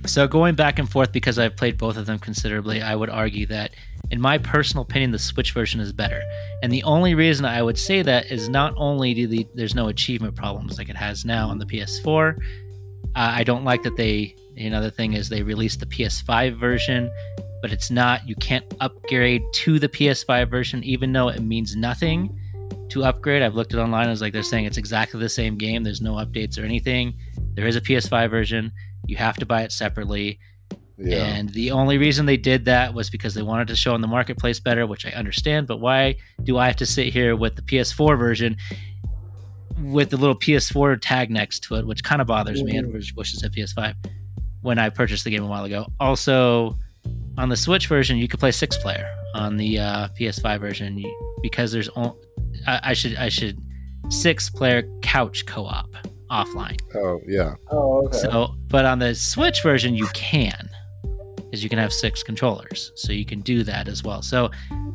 So 0.06 0.28
going 0.28 0.54
back 0.54 0.78
and 0.78 0.88
forth 0.88 1.12
because 1.12 1.40
I've 1.40 1.56
played 1.56 1.76
both 1.76 1.98
of 1.98 2.06
them 2.06 2.20
considerably, 2.20 2.84
I 2.84 2.96
would 2.96 3.10
argue 3.10 3.48
that 3.48 3.72
in 4.12 4.22
my 4.22 4.38
personal 4.38 4.84
opinion 4.84 5.10
the 5.10 5.18
Switch 5.18 5.54
version 5.54 5.80
is 5.80 5.92
better. 5.92 6.22
And 6.62 6.72
the 6.72 6.84
only 6.84 7.16
reason 7.16 7.46
I 7.46 7.64
would 7.64 7.80
say 7.80 8.04
that 8.04 8.28
is 8.28 8.48
not 8.48 8.76
only 8.78 9.16
do 9.16 9.26
the 9.26 9.48
there's 9.56 9.74
no 9.74 9.88
achievement 9.88 10.36
problems 10.36 10.78
like 10.78 10.88
it 10.88 10.96
has 10.96 11.26
now 11.26 11.50
on 11.50 11.58
the 11.58 11.66
PS4. 11.66 12.38
Uh, 12.38 12.40
I 13.16 13.44
don't 13.44 13.64
like 13.64 13.82
that 13.82 13.98
they 13.98 14.36
another 14.56 14.92
thing 14.92 15.14
is 15.14 15.30
they 15.30 15.42
released 15.42 15.80
the 15.80 15.88
PS5 15.88 16.60
version, 16.60 17.10
but 17.64 17.72
it's 17.72 17.90
not 17.90 18.30
you 18.30 18.36
can't 18.36 18.72
upgrade 18.82 19.42
to 19.64 19.80
the 19.80 19.90
PS5 19.90 20.48
version 20.48 20.84
even 20.84 21.12
though 21.12 21.30
it 21.30 21.42
means 21.42 21.76
nothing 21.76 22.40
to 22.90 23.04
upgrade. 23.04 23.42
I've 23.42 23.56
looked 23.56 23.74
it 23.74 23.78
online. 23.78 24.08
I 24.08 24.10
was 24.10 24.22
like, 24.22 24.34
they're 24.34 24.44
saying 24.44 24.66
it's 24.66 24.78
exactly 24.78 25.20
the 25.20 25.30
same 25.30 25.58
game. 25.58 25.84
There's 25.84 26.02
no 26.02 26.14
updates 26.14 26.62
or 26.62 26.66
anything. 26.66 27.18
There 27.54 27.68
is 27.68 27.76
a 27.76 27.82
PS5 27.82 28.30
version. 28.30 28.72
You 29.08 29.18
have 29.18 29.38
to 29.38 29.46
buy 29.46 29.64
it 29.64 29.72
separately. 29.72 30.40
Yeah. 30.98 31.26
And 31.26 31.50
the 31.50 31.72
only 31.72 31.98
reason 31.98 32.26
they 32.26 32.38
did 32.38 32.66
that 32.66 32.94
was 32.94 33.10
because 33.10 33.34
they 33.34 33.44
wanted 33.44 33.68
to 33.68 33.76
show 33.76 33.94
in 33.94 34.02
the 34.02 34.08
marketplace 34.08 34.60
better, 34.60 34.88
which 34.88 35.06
I 35.06 35.12
understand. 35.12 35.68
But 35.68 35.78
why 35.78 36.16
do 36.44 36.58
I 36.58 36.68
have 36.68 36.78
to 36.78 36.86
sit 36.86 37.14
here 37.14 37.36
with 37.36 37.56
the 37.56 37.62
PS4 37.62 38.18
version 38.18 38.58
with 39.84 40.10
the 40.10 40.18
little 40.18 40.36
PS4 40.36 40.98
tag 41.00 41.30
next 41.30 41.60
to 41.66 41.76
it, 41.76 41.86
which 41.86 42.04
kind 42.04 42.22
of 42.22 42.28
bothers 42.28 42.64
me? 42.64 42.78
And 42.78 42.92
wish 42.92 43.34
it 43.34 43.40
said 43.40 43.54
PS5 43.54 43.94
when 44.62 44.80
I 44.80 44.90
purchased 44.90 45.24
the 45.24 45.30
game 45.30 45.44
a 45.44 45.48
while 45.48 45.66
ago. 45.66 45.86
Also, 46.00 46.76
on 47.38 47.50
the 47.50 47.58
Switch 47.58 47.88
version, 47.88 48.18
you 48.18 48.28
could 48.28 48.40
play 48.40 48.52
six 48.52 48.78
player. 48.78 49.08
On 49.36 49.56
the 49.56 49.78
uh, 49.78 50.08
PS5 50.20 50.60
version, 50.60 50.98
you, 50.98 51.38
because 51.44 51.72
there's 51.72 51.90
only 51.90 52.16
I, 52.68 52.80
I 52.84 52.94
should 52.94 53.16
I 53.16 53.30
should 53.30 53.60
six 54.10 54.50
player 54.50 54.84
couch 55.02 55.46
co-op 55.46 55.90
offline. 56.30 56.80
oh 56.96 57.22
yeah. 57.26 57.56
Oh, 57.72 58.06
okay. 58.06 58.18
So, 58.18 58.56
but 58.68 58.86
on 58.86 59.00
the 59.00 59.16
Switch 59.16 59.64
version, 59.64 59.96
you 59.96 60.08
can, 60.08 60.70
because 61.38 61.64
you 61.64 61.70
can 61.70 61.80
have 61.80 61.94
six 61.94 62.22
controllers, 62.22 62.92
so 62.96 63.14
you 63.14 63.26
can 63.26 63.42
do 63.42 63.64
that 63.64 63.88
as 63.88 64.04
well. 64.04 64.22
So, 64.22 64.52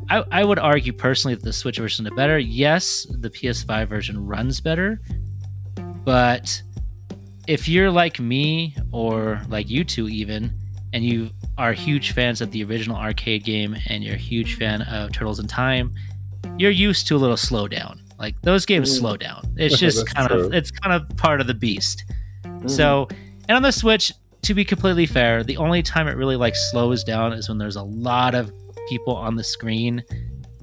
I, 0.09 0.23
I 0.31 0.43
would 0.43 0.59
argue 0.59 0.93
personally 0.93 1.33
that 1.35 1.43
the 1.43 1.53
Switch 1.53 1.79
version 1.79 2.05
is 2.05 2.13
better. 2.15 2.37
Yes, 2.37 3.07
the 3.09 3.29
PS5 3.29 3.87
version 3.87 4.25
runs 4.25 4.61
better, 4.61 5.01
but 6.03 6.61
if 7.47 7.67
you're 7.67 7.91
like 7.91 8.19
me 8.19 8.75
or 8.91 9.41
like 9.49 9.69
you 9.69 9.83
two 9.83 10.07
even, 10.09 10.53
and 10.93 11.03
you 11.03 11.31
are 11.57 11.73
huge 11.73 12.11
fans 12.11 12.39
of 12.39 12.51
the 12.51 12.63
original 12.63 12.95
arcade 12.95 13.43
game 13.43 13.75
and 13.87 14.03
you're 14.03 14.13
a 14.13 14.17
huge 14.17 14.55
fan 14.55 14.83
of 14.83 15.11
Turtles 15.11 15.39
in 15.39 15.47
Time, 15.47 15.91
you're 16.57 16.71
used 16.71 17.07
to 17.07 17.15
a 17.15 17.19
little 17.19 17.35
slowdown. 17.35 17.99
Like 18.19 18.35
those 18.41 18.65
games 18.65 18.93
Mm. 18.93 18.99
slow 18.99 19.17
down. 19.17 19.53
It's 19.57 19.77
just 19.85 20.07
kind 20.13 20.31
of 20.31 20.53
it's 20.53 20.71
kind 20.71 20.93
of 20.93 21.15
part 21.17 21.41
of 21.41 21.47
the 21.47 21.53
beast. 21.53 22.03
Mhm. 22.45 22.69
So, 22.69 23.07
and 23.49 23.55
on 23.55 23.61
the 23.63 23.71
Switch, 23.71 24.11
to 24.43 24.53
be 24.53 24.63
completely 24.65 25.05
fair, 25.05 25.43
the 25.43 25.57
only 25.57 25.81
time 25.83 26.07
it 26.07 26.15
really 26.17 26.35
like 26.35 26.55
slows 26.55 27.03
down 27.03 27.33
is 27.33 27.49
when 27.49 27.57
there's 27.57 27.75
a 27.77 27.83
lot 27.83 28.35
of 28.35 28.51
people 28.89 29.15
on 29.15 29.35
the 29.35 29.43
screen 29.43 30.03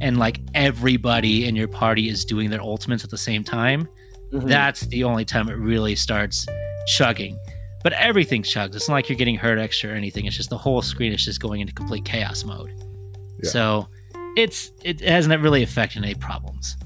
and 0.00 0.18
like 0.18 0.40
everybody 0.54 1.46
in 1.46 1.56
your 1.56 1.68
party 1.68 2.08
is 2.08 2.24
doing 2.24 2.50
their 2.50 2.60
ultimates 2.60 3.04
at 3.04 3.10
the 3.10 3.18
same 3.18 3.42
time. 3.44 3.88
Mhm. 4.32 4.46
That's 4.48 4.82
the 4.82 5.04
only 5.04 5.24
time 5.24 5.48
it 5.48 5.56
really 5.58 5.94
starts 5.96 6.46
chugging. 6.86 7.38
But 7.82 7.94
everything 7.94 8.42
chugs. 8.42 8.74
It's 8.76 8.88
not 8.88 8.94
like 8.94 9.08
you're 9.08 9.16
getting 9.18 9.36
hurt 9.36 9.58
extra 9.58 9.90
or 9.90 9.94
anything. 9.94 10.26
It's 10.26 10.36
just 10.36 10.50
the 10.50 10.58
whole 10.58 10.82
screen 10.82 11.12
is 11.12 11.24
just 11.24 11.40
going 11.40 11.60
into 11.62 11.72
complete 11.72 12.04
chaos 12.04 12.44
mode. 12.44 12.72
Yeah. 13.42 13.50
So 13.50 13.88
it's 14.36 14.72
it 14.84 15.00
hasn't 15.00 15.40
really 15.42 15.62
affected 15.62 16.02
any 16.04 16.14
problems. 16.14 16.76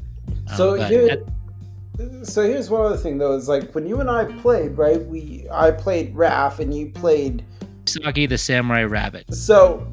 Um, 0.51 0.57
So 0.57 0.75
here- 0.75 1.09
at- 1.11 2.27
So 2.27 2.43
here's 2.43 2.71
one 2.71 2.85
other 2.87 2.97
thing 2.97 3.19
though, 3.19 3.35
is 3.37 3.49
like 3.49 3.73
when 3.75 3.87
you 3.87 4.01
and 4.01 4.11
I 4.11 4.25
played, 4.25 4.77
right? 4.77 5.05
We 5.07 5.47
I 5.53 5.71
played 5.71 6.15
Raph 6.15 6.59
and 6.59 6.75
you 6.75 6.91
played 6.91 7.45
Usagi 7.85 8.29
the 8.29 8.39
Samurai 8.39 8.83
Rabbit. 8.85 9.33
So 9.33 9.87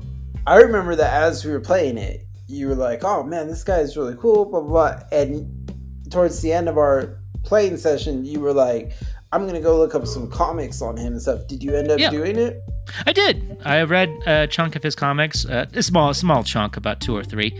I 0.48 0.58
remember 0.58 0.96
that 0.96 1.13
as 1.22 1.46
we 1.46 1.51
were 1.51 1.60
playing 1.60 1.98
it, 2.00 2.25
you 2.48 2.67
were 2.67 2.75
like, 2.75 3.03
"Oh 3.03 3.22
man, 3.24 3.48
this 3.48 3.63
guy 3.63 3.79
is 3.79 3.96
really 3.96 4.15
cool," 4.20 4.46
blah 4.46 4.62
blah. 4.62 4.70
blah. 4.96 5.03
And 5.12 5.48
towards 6.10 6.41
the 6.41 6.51
end 6.51 6.67
of 6.70 6.77
our 6.77 7.20
playing 7.43 7.77
session, 7.77 8.25
you 8.25 8.39
were 8.39 8.53
like, 8.53 8.93
"I'm 9.32 9.46
gonna 9.48 9.62
go 9.62 9.78
look 9.78 9.96
up 9.96 10.06
some 10.08 10.30
comics 10.30 10.82
on 10.82 10.98
him 10.98 11.14
and 11.14 11.22
stuff." 11.22 11.48
Did 11.48 11.64
you 11.64 11.76
end 11.76 11.90
up 11.92 12.00
Yeah. 12.00 12.10
doing 12.10 12.38
it? 12.38 12.62
I 13.06 13.14
did. 13.14 13.58
I 13.64 13.84
read 13.84 14.10
a 14.26 14.48
chunk 14.48 14.76
of 14.76 14.84
his 14.84 14.96
comics, 14.96 15.46
uh, 15.46 15.66
a 15.74 15.84
small, 15.84 16.14
small 16.14 16.44
chunk, 16.44 16.78
about 16.78 17.00
two 17.00 17.16
or 17.16 17.24
three, 17.24 17.54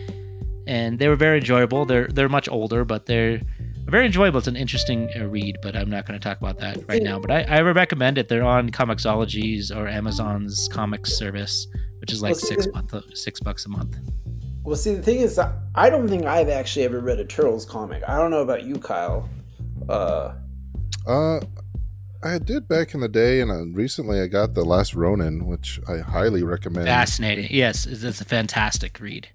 and 0.68 1.00
they 1.00 1.08
were 1.08 1.16
very 1.16 1.38
enjoyable. 1.38 1.86
They're 1.86 2.08
they're 2.08 2.30
much 2.30 2.50
older, 2.50 2.84
but 2.86 3.06
they're 3.06 3.40
very 3.86 4.06
enjoyable. 4.06 4.38
It's 4.40 4.48
an 4.48 4.56
interesting 4.56 5.10
uh, 5.20 5.26
read, 5.26 5.58
but 5.62 5.76
I'm 5.76 5.90
not 5.90 6.06
going 6.06 6.18
to 6.20 6.24
talk 6.24 6.38
about 6.40 6.60
that 6.60 6.78
right 6.88 7.04
now. 7.04 7.20
But 7.20 7.32
I, 7.32 7.42
I 7.58 7.62
would 7.62 7.76
recommend 7.76 8.18
it. 8.18 8.30
They're 8.30 8.44
on 8.44 8.70
Comixology's 8.70 9.72
or 9.72 9.88
Amazon's 9.88 10.70
comics 10.72 11.18
service, 11.18 11.68
which 12.00 12.12
is 12.12 12.22
like 12.22 12.32
Well, 12.34 12.40
see, 12.40 12.48
six 12.48 12.68
month, 12.74 12.94
six 13.16 13.40
bucks 13.40 13.66
a 13.66 13.70
month. 13.70 13.98
Well, 14.64 14.76
see, 14.76 14.94
the 14.94 15.02
thing 15.02 15.20
is, 15.20 15.40
I 15.76 15.90
don't 15.90 16.08
think 16.08 16.26
I've 16.26 16.48
actually 16.50 16.86
ever 16.86 17.00
read 17.00 17.20
a 17.20 17.26
Turtles 17.26 17.66
comic. 17.66 18.04
I 18.08 18.18
don't 18.18 18.30
know 18.32 18.42
about 18.42 18.64
you, 18.64 18.76
Kyle. 18.76 19.28
Uh, 19.90 20.34
Uh, 21.08 21.40
I 22.24 22.38
did 22.38 22.68
back 22.68 22.94
in 22.94 23.00
the 23.00 23.08
day, 23.10 23.42
and 23.42 23.50
uh, 23.50 23.66
recently 23.76 24.22
I 24.22 24.28
got 24.28 24.54
the 24.54 24.64
Last 24.64 24.94
Ronin, 24.94 25.48
which 25.48 25.80
I 25.88 25.98
highly 25.98 26.44
recommend. 26.44 26.86
Fascinating. 26.88 27.48
Yes, 27.50 27.88
it's, 27.88 28.04
it's 28.04 28.22
a 28.22 28.26
fantastic 28.26 29.00
read. 29.00 29.28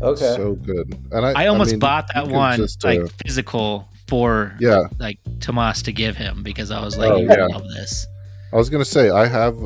okay. 0.00 0.34
so 0.36 0.54
good. 0.54 0.94
And 1.10 1.26
I, 1.26 1.44
I 1.44 1.46
almost 1.48 1.72
mean, 1.72 1.80
bought 1.80 2.06
that 2.14 2.28
one 2.28 2.58
just, 2.58 2.84
like 2.84 3.00
uh, 3.00 3.08
physical 3.24 3.88
for 4.06 4.54
yeah, 4.60 4.84
like 5.00 5.18
Tomas 5.40 5.82
to 5.82 5.92
give 5.92 6.16
him 6.16 6.42
because 6.44 6.70
I 6.70 6.80
was 6.82 6.96
like, 6.96 7.10
Oh, 7.10 7.16
you 7.16 7.28
yeah. 7.28 7.46
love 7.46 7.64
this. 7.76 8.06
I 8.52 8.56
was 8.56 8.70
gonna 8.70 8.84
say 8.84 9.10
I 9.10 9.26
have, 9.26 9.56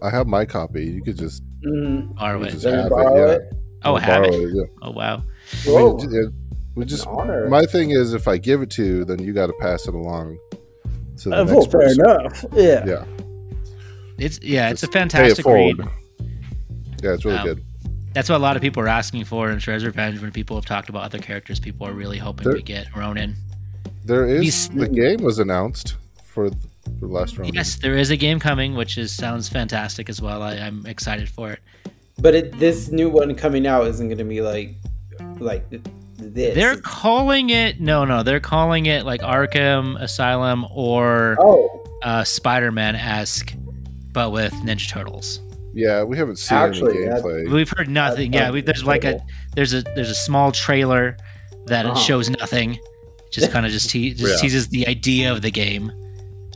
I 0.00 0.10
have 0.10 0.26
my 0.26 0.44
copy. 0.44 0.86
You 0.86 1.02
could 1.02 1.18
just, 1.18 1.42
Mhm. 1.66 2.14
Borrow 2.14 2.42
it. 2.44 2.50
just 2.52 2.64
Let 2.64 2.90
me 2.90 2.96
have 2.96 3.16
it. 3.16 3.40
Yeah. 3.52 3.58
Oh, 3.84 3.96
have 3.96 4.22
borrow 4.22 4.34
it? 4.34 4.50
yeah. 4.54 4.62
Oh 4.82 4.90
wow. 4.92 5.22
I 5.66 5.68
mean, 5.68 6.14
it- 6.14 6.32
we 6.76 6.84
just 6.84 7.08
honor. 7.08 7.48
my 7.48 7.66
thing 7.66 7.90
is 7.90 8.14
if 8.14 8.28
I 8.28 8.38
give 8.38 8.62
it 8.62 8.70
to 8.70 8.84
you, 8.84 9.04
then 9.04 9.18
you 9.18 9.32
got 9.32 9.48
to 9.48 9.52
pass 9.54 9.88
it 9.88 9.94
along 9.94 10.38
to 11.18 11.28
the 11.30 11.36
Uh, 11.36 11.44
next 11.44 11.52
well, 11.54 11.66
fair 11.66 11.80
person. 11.82 12.04
enough. 12.04 12.44
Yeah. 12.54 12.86
Yeah, 12.86 13.04
It's 14.18 14.40
yeah, 14.42 14.70
it's 14.70 14.82
a 14.82 14.86
Just 14.86 14.94
it 14.96 14.98
fantastic 14.98 15.44
forward. 15.44 15.78
read. 15.78 15.88
Yeah, 17.02 17.12
it's 17.14 17.24
really 17.24 17.38
Um, 17.38 17.46
good. 17.46 17.64
That's 18.14 18.28
what 18.28 18.36
a 18.36 18.42
lot 18.42 18.56
of 18.56 18.62
people 18.62 18.82
are 18.82 18.88
asking 18.88 19.24
for 19.24 19.50
in 19.50 19.58
Shredder's 19.58 19.84
Revenge. 19.84 20.20
When 20.20 20.32
people 20.32 20.56
have 20.56 20.64
talked 20.64 20.88
about 20.88 21.02
other 21.04 21.18
characters, 21.18 21.60
people 21.60 21.86
are 21.86 21.92
really 21.92 22.18
hoping 22.18 22.44
There- 22.44 22.54
to 22.54 22.62
get 22.62 22.86
Ronin. 22.96 23.36
There 24.04 24.26
is 24.26 24.42
he's- 24.42 24.68
the 24.74 24.88
game 24.88 25.22
was 25.22 25.38
announced 25.38 25.96
for 26.24 26.50
the 26.50 26.56
the 27.00 27.06
Last 27.06 27.36
Ronin. 27.36 27.52
Yes, 27.54 27.76
there 27.76 27.96
is 27.98 28.10
a 28.10 28.16
game 28.16 28.40
coming, 28.40 28.74
which 28.74 28.96
is 28.96 29.12
sounds 29.12 29.46
fantastic 29.48 30.08
as 30.08 30.22
well. 30.22 30.42
I, 30.42 30.54
I'm 30.54 30.86
excited 30.86 31.28
for 31.28 31.52
it. 31.52 31.58
But 32.18 32.34
it, 32.34 32.58
this 32.58 32.90
new 32.90 33.10
one 33.10 33.34
coming 33.34 33.66
out 33.66 33.86
isn't 33.86 34.08
going 34.08 34.18
to 34.18 34.24
be 34.24 34.40
like 34.40 34.74
like 35.38 35.66
this. 36.18 36.54
They're 36.54 36.76
calling 36.76 37.50
it 37.50 37.80
no, 37.80 38.04
no. 38.04 38.22
They're 38.22 38.40
calling 38.40 38.86
it 38.86 39.04
like 39.06 39.20
Arkham 39.22 40.00
Asylum 40.00 40.66
or 40.70 41.36
oh, 41.40 41.84
uh, 42.02 42.24
Spider-Man 42.24 42.96
esque, 42.96 43.54
but 44.12 44.30
with 44.32 44.52
Ninja 44.64 44.88
Turtles. 44.88 45.40
Yeah, 45.72 46.02
we 46.02 46.16
haven't 46.16 46.36
seen 46.38 46.58
Actually, 46.58 47.04
any 47.04 47.06
gameplay. 47.06 47.50
We've 47.50 47.70
heard 47.70 47.88
nothing. 47.88 48.32
That 48.32 48.36
Yeah, 48.38 48.50
we, 48.50 48.62
there's 48.62 48.84
like 48.84 49.04
a 49.04 49.20
there's 49.54 49.74
a 49.74 49.82
there's 49.94 50.10
a 50.10 50.14
small 50.14 50.50
trailer 50.50 51.16
that 51.66 51.86
Uh-huh. 51.86 51.94
shows 51.94 52.28
nothing. 52.30 52.78
Just 53.30 53.52
kind 53.52 53.66
of 53.66 53.70
just, 53.72 53.90
te- 53.90 54.14
just 54.14 54.36
Yeah. 54.36 54.40
teases 54.40 54.68
the 54.68 54.88
idea 54.88 55.30
of 55.30 55.42
the 55.42 55.50
game, 55.50 55.92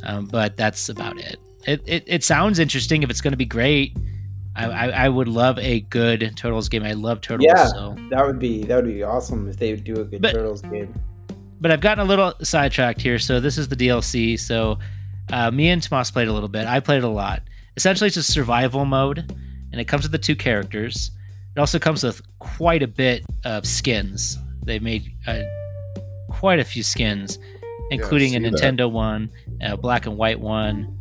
um, 0.04 0.24
but 0.26 0.56
that's 0.56 0.88
about 0.88 1.18
it. 1.20 1.36
It, 1.66 1.82
it. 1.86 2.04
it 2.06 2.24
sounds 2.24 2.58
interesting. 2.58 3.02
If 3.02 3.10
it's 3.10 3.20
going 3.20 3.32
to 3.32 3.36
be 3.38 3.44
great, 3.44 3.94
I, 4.54 4.66
I 4.66 4.88
I 5.04 5.08
would 5.08 5.28
love 5.28 5.58
a 5.58 5.80
good 5.80 6.32
Turtles 6.36 6.68
game. 6.68 6.82
I 6.82 6.92
love 6.92 7.20
Turtles. 7.22 7.46
Yeah. 7.46 7.66
So, 7.66 7.96
that 8.10 8.26
would 8.26 8.38
be 8.38 8.64
that 8.64 8.76
would 8.76 8.86
be 8.92 9.02
awesome 9.02 9.48
if 9.48 9.56
they 9.56 9.72
would 9.72 9.84
do 9.84 10.00
a 10.00 10.04
good 10.04 10.20
But- 10.22 10.32
Turtles 10.34 10.62
game. 10.62 10.92
but 11.60 11.70
I've 11.70 11.80
gotten 11.80 12.04
a 12.04 12.08
little 12.08 12.34
sidetracked 12.42 13.00
here. 13.00 13.18
So 13.18 13.40
this 13.40 13.56
is 13.56 13.68
the 13.68 13.76
DLC. 13.76 14.38
So 14.38 14.78
uh, 15.32 15.50
me 15.50 15.68
and 15.70 15.82
Tomas 15.82 16.10
played 16.10 16.28
a 16.28 16.32
little 16.32 16.48
bit. 16.48 16.66
I 16.66 16.80
played 16.80 17.02
a 17.04 17.08
lot. 17.08 17.42
Essentially, 17.76 18.08
it's 18.08 18.16
a 18.18 18.22
survival 18.22 18.84
mode, 18.84 19.18
and 19.70 19.80
it 19.80 19.86
comes 19.86 20.02
with 20.02 20.12
the 20.12 20.18
two 20.18 20.36
characters. 20.36 21.10
It 21.56 21.60
also 21.60 21.78
comes 21.78 22.02
with 22.02 22.20
quite 22.38 22.82
a 22.82 22.86
bit 22.88 23.24
of 23.44 23.66
skins. 23.66 24.36
They 24.64 24.78
made 24.78 25.10
uh, 25.26 25.40
quite 26.28 26.58
a 26.58 26.64
few 26.64 26.82
skins, 26.82 27.38
including 27.90 28.34
a 28.34 28.38
see 28.38 28.50
that. 28.50 28.54
Nintendo 28.76 28.90
one, 28.90 29.30
a 29.62 29.76
black 29.76 30.04
and 30.06 30.16
white 30.18 30.40
one. 30.40 30.98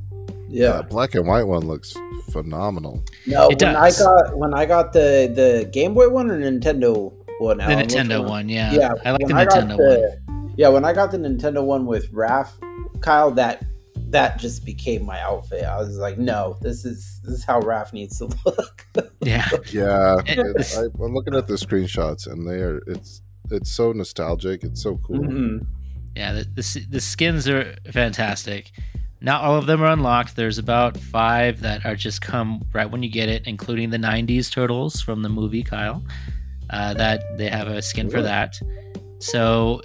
Yeah, 0.51 0.67
Yeah. 0.77 0.81
black 0.83 1.15
and 1.15 1.27
white 1.27 1.43
one 1.47 1.65
looks 1.67 1.93
phenomenal. 2.31 3.03
No, 3.27 3.45
It 3.45 3.49
when 3.49 3.57
does. 3.73 4.01
I 4.01 4.03
got 4.03 4.37
when 4.37 4.53
I 4.53 4.65
got 4.65 4.93
the 4.93 5.31
the 5.33 5.69
Game 5.71 5.93
Boy 5.93 6.09
one 6.09 6.29
or 6.31 6.37
Nintendo 6.39 7.13
one. 7.39 7.57
The 7.57 7.63
Allyn, 7.63 7.87
Nintendo 7.87 8.27
one, 8.27 8.49
yeah. 8.49 8.73
Yeah, 8.73 8.93
I 9.05 9.11
like 9.11 9.19
the 9.21 9.25
when 9.27 9.37
I 9.37 9.45
got 9.45 9.63
Nintendo 9.63 9.69
one. 9.69 9.77
the- 9.77 10.53
Yeah, 10.57 10.67
when 10.69 10.85
I 10.85 10.93
got 10.93 11.11
the 11.11 11.17
Nintendo 11.17 11.63
one 11.63 11.85
with 11.85 12.11
Raph, 12.11 12.49
Kyle, 13.01 13.31
that 13.31 13.63
that 14.09 14.37
just 14.39 14.65
became 14.65 15.05
my 15.05 15.19
outfit. 15.21 15.63
I 15.63 15.77
was 15.77 15.97
like, 15.97 16.17
no, 16.17 16.57
this 16.61 16.83
is 16.85 17.21
this 17.23 17.33
is 17.35 17.43
how 17.45 17.61
Raph 17.61 17.93
needs 17.93 18.17
to 18.19 18.25
look. 18.45 18.85
Yeah. 19.21 19.47
Yeah, 19.71 20.17
It- 20.25 20.77
I, 20.77 21.03
I'm 21.03 21.13
looking 21.13 21.35
at 21.35 21.47
the 21.47 21.53
screenshots 21.55 22.27
and 22.29 22.45
they 22.47 22.59
are 22.61 22.81
it's 22.87 23.21
it's 23.49 23.71
so 23.71 23.91
nostalgic. 23.93 24.63
It's 24.63 24.81
so 24.83 24.97
cool. 24.97 25.19
Mhm. 25.19 25.65
Yeah, 26.15 26.33
the, 26.33 26.43
the 26.55 26.85
the 26.89 26.99
skins 26.99 27.47
are 27.47 27.75
fantastic. 27.91 28.71
Not 29.21 29.41
all 29.43 29.55
of 29.55 29.67
them 29.67 29.83
are 29.83 29.91
unlocked. 29.91 30.35
There's 30.35 30.57
about 30.57 30.97
five 30.97 31.61
that 31.61 31.85
are 31.85 31.95
just 31.95 32.21
come 32.21 32.65
right 32.73 32.89
when 32.89 33.03
you 33.03 33.09
get 33.09 33.29
it, 33.29 33.47
including 33.47 33.91
the 33.91 33.97
'90s 33.97 34.51
turtles 34.51 34.99
from 34.99 35.21
the 35.21 35.29
movie 35.29 35.63
Kyle. 35.63 36.03
Uh, 36.71 36.93
that 36.93 37.37
they 37.37 37.49
have 37.49 37.67
a 37.67 37.81
skin 37.81 38.09
for 38.09 38.21
that. 38.21 38.57
So 39.19 39.81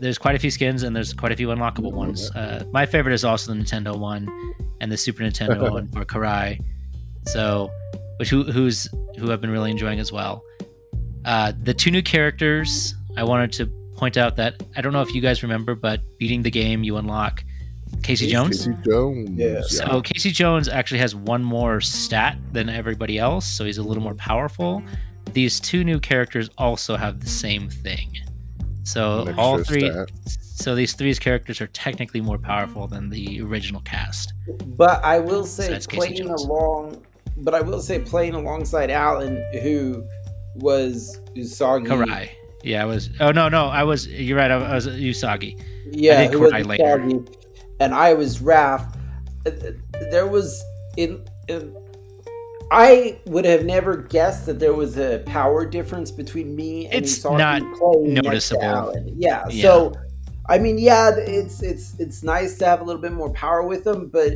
there's 0.00 0.18
quite 0.18 0.36
a 0.36 0.38
few 0.38 0.50
skins 0.50 0.82
and 0.82 0.94
there's 0.94 1.14
quite 1.14 1.32
a 1.32 1.36
few 1.36 1.48
unlockable 1.48 1.92
ones. 1.92 2.30
Uh, 2.32 2.64
my 2.72 2.84
favorite 2.84 3.14
is 3.14 3.24
also 3.24 3.52
the 3.52 3.58
Nintendo 3.58 3.98
one 3.98 4.28
and 4.80 4.92
the 4.92 4.96
Super 4.96 5.22
Nintendo 5.22 5.70
one 5.72 5.88
for 5.88 6.04
Karai. 6.04 6.62
So, 7.26 7.70
which 8.18 8.28
who, 8.28 8.44
who's 8.44 8.88
who 9.18 9.32
I've 9.32 9.40
been 9.40 9.50
really 9.50 9.70
enjoying 9.70 9.98
as 9.98 10.12
well. 10.12 10.44
Uh, 11.24 11.52
the 11.62 11.74
two 11.74 11.90
new 11.90 12.02
characters 12.02 12.94
I 13.16 13.24
wanted 13.24 13.52
to 13.52 13.66
point 13.96 14.16
out 14.16 14.36
that 14.36 14.62
I 14.76 14.82
don't 14.82 14.92
know 14.92 15.02
if 15.02 15.14
you 15.14 15.22
guys 15.22 15.42
remember, 15.42 15.74
but 15.74 16.00
beating 16.18 16.42
the 16.42 16.50
game 16.50 16.84
you 16.84 16.98
unlock 16.98 17.42
Casey 18.02 18.28
Jones. 18.28 18.66
Casey 18.66 18.76
Jones. 18.84 19.30
Yeah. 19.30 19.62
So 19.62 19.84
oh, 19.90 20.00
Casey 20.00 20.30
Jones 20.30 20.68
actually 20.68 20.98
has 20.98 21.14
one 21.14 21.42
more 21.42 21.80
stat 21.80 22.38
than 22.52 22.68
everybody 22.68 23.18
else, 23.18 23.46
so 23.46 23.64
he's 23.64 23.78
a 23.78 23.82
little 23.82 24.02
more 24.02 24.14
powerful. 24.14 24.82
These 25.32 25.60
two 25.60 25.84
new 25.84 25.98
characters 25.98 26.48
also 26.56 26.96
have 26.96 27.20
the 27.20 27.28
same 27.28 27.68
thing. 27.68 28.16
So 28.84 29.34
all 29.36 29.62
three 29.62 29.90
stat. 29.90 30.10
so 30.26 30.74
these 30.76 30.92
three 30.92 31.14
characters 31.14 31.60
are 31.60 31.66
technically 31.68 32.20
more 32.20 32.38
powerful 32.38 32.86
than 32.86 33.10
the 33.10 33.40
original 33.42 33.80
cast. 33.80 34.32
But 34.76 35.04
I 35.04 35.18
will 35.18 35.44
say 35.44 35.68
Besides 35.68 35.86
Casey 35.88 35.98
playing 35.98 36.28
along, 36.30 37.04
but 37.38 37.54
I 37.54 37.60
will 37.60 37.80
say 37.80 37.98
playing 37.98 38.34
alongside 38.34 38.90
Allyn, 38.90 39.44
who 39.62 40.06
was 40.54 41.20
Usagi. 41.34 41.86
Karai. 41.86 42.30
Yeah, 42.62 42.82
I 42.82 42.84
was. 42.86 43.10
Oh 43.20 43.32
no, 43.32 43.48
no, 43.48 43.66
I 43.66 43.82
was. 43.82 44.06
You're 44.06 44.38
right. 44.38 44.50
I, 44.50 44.54
I 44.54 44.74
was 44.74 44.86
Usagi. 44.86 45.60
Yeah, 45.90 46.18
think 46.18 46.32
who 46.32 46.40
was 46.40 46.52
Karai 46.52 46.66
later. 46.66 46.84
Usagi, 46.84 47.45
and 47.80 47.94
I 47.94 48.14
was 48.14 48.38
Raph. 48.38 48.86
Uh, 49.46 49.50
There 50.10 50.26
was 50.26 50.62
in, 50.96 51.24
in. 51.48 51.74
I 52.72 53.20
would 53.26 53.44
have 53.44 53.64
never 53.64 53.96
guessed 53.96 54.46
that 54.46 54.58
there 54.58 54.74
was 54.74 54.98
a 54.98 55.22
power 55.26 55.64
difference 55.64 56.10
between 56.10 56.56
me 56.56 56.86
and 56.86 57.04
It's 57.04 57.22
not 57.24 57.62
playing 57.78 58.14
next 58.14 58.48
to 58.48 58.58
noticeable. 58.58 59.12
Yeah, 59.16 59.44
Yeah. 59.48 59.62
so 59.62 59.92
I 60.48 60.58
mean, 60.58 60.78
yeah, 60.78 61.10
it's 61.16 61.62
it's 61.62 61.94
it's 61.98 62.22
nice 62.22 62.58
to 62.58 62.64
have 62.66 62.80
a 62.80 62.84
little 62.84 63.00
bit 63.02 63.12
more 63.12 63.30
power 63.32 63.62
with 63.62 63.84
them, 63.84 64.08
but 64.08 64.32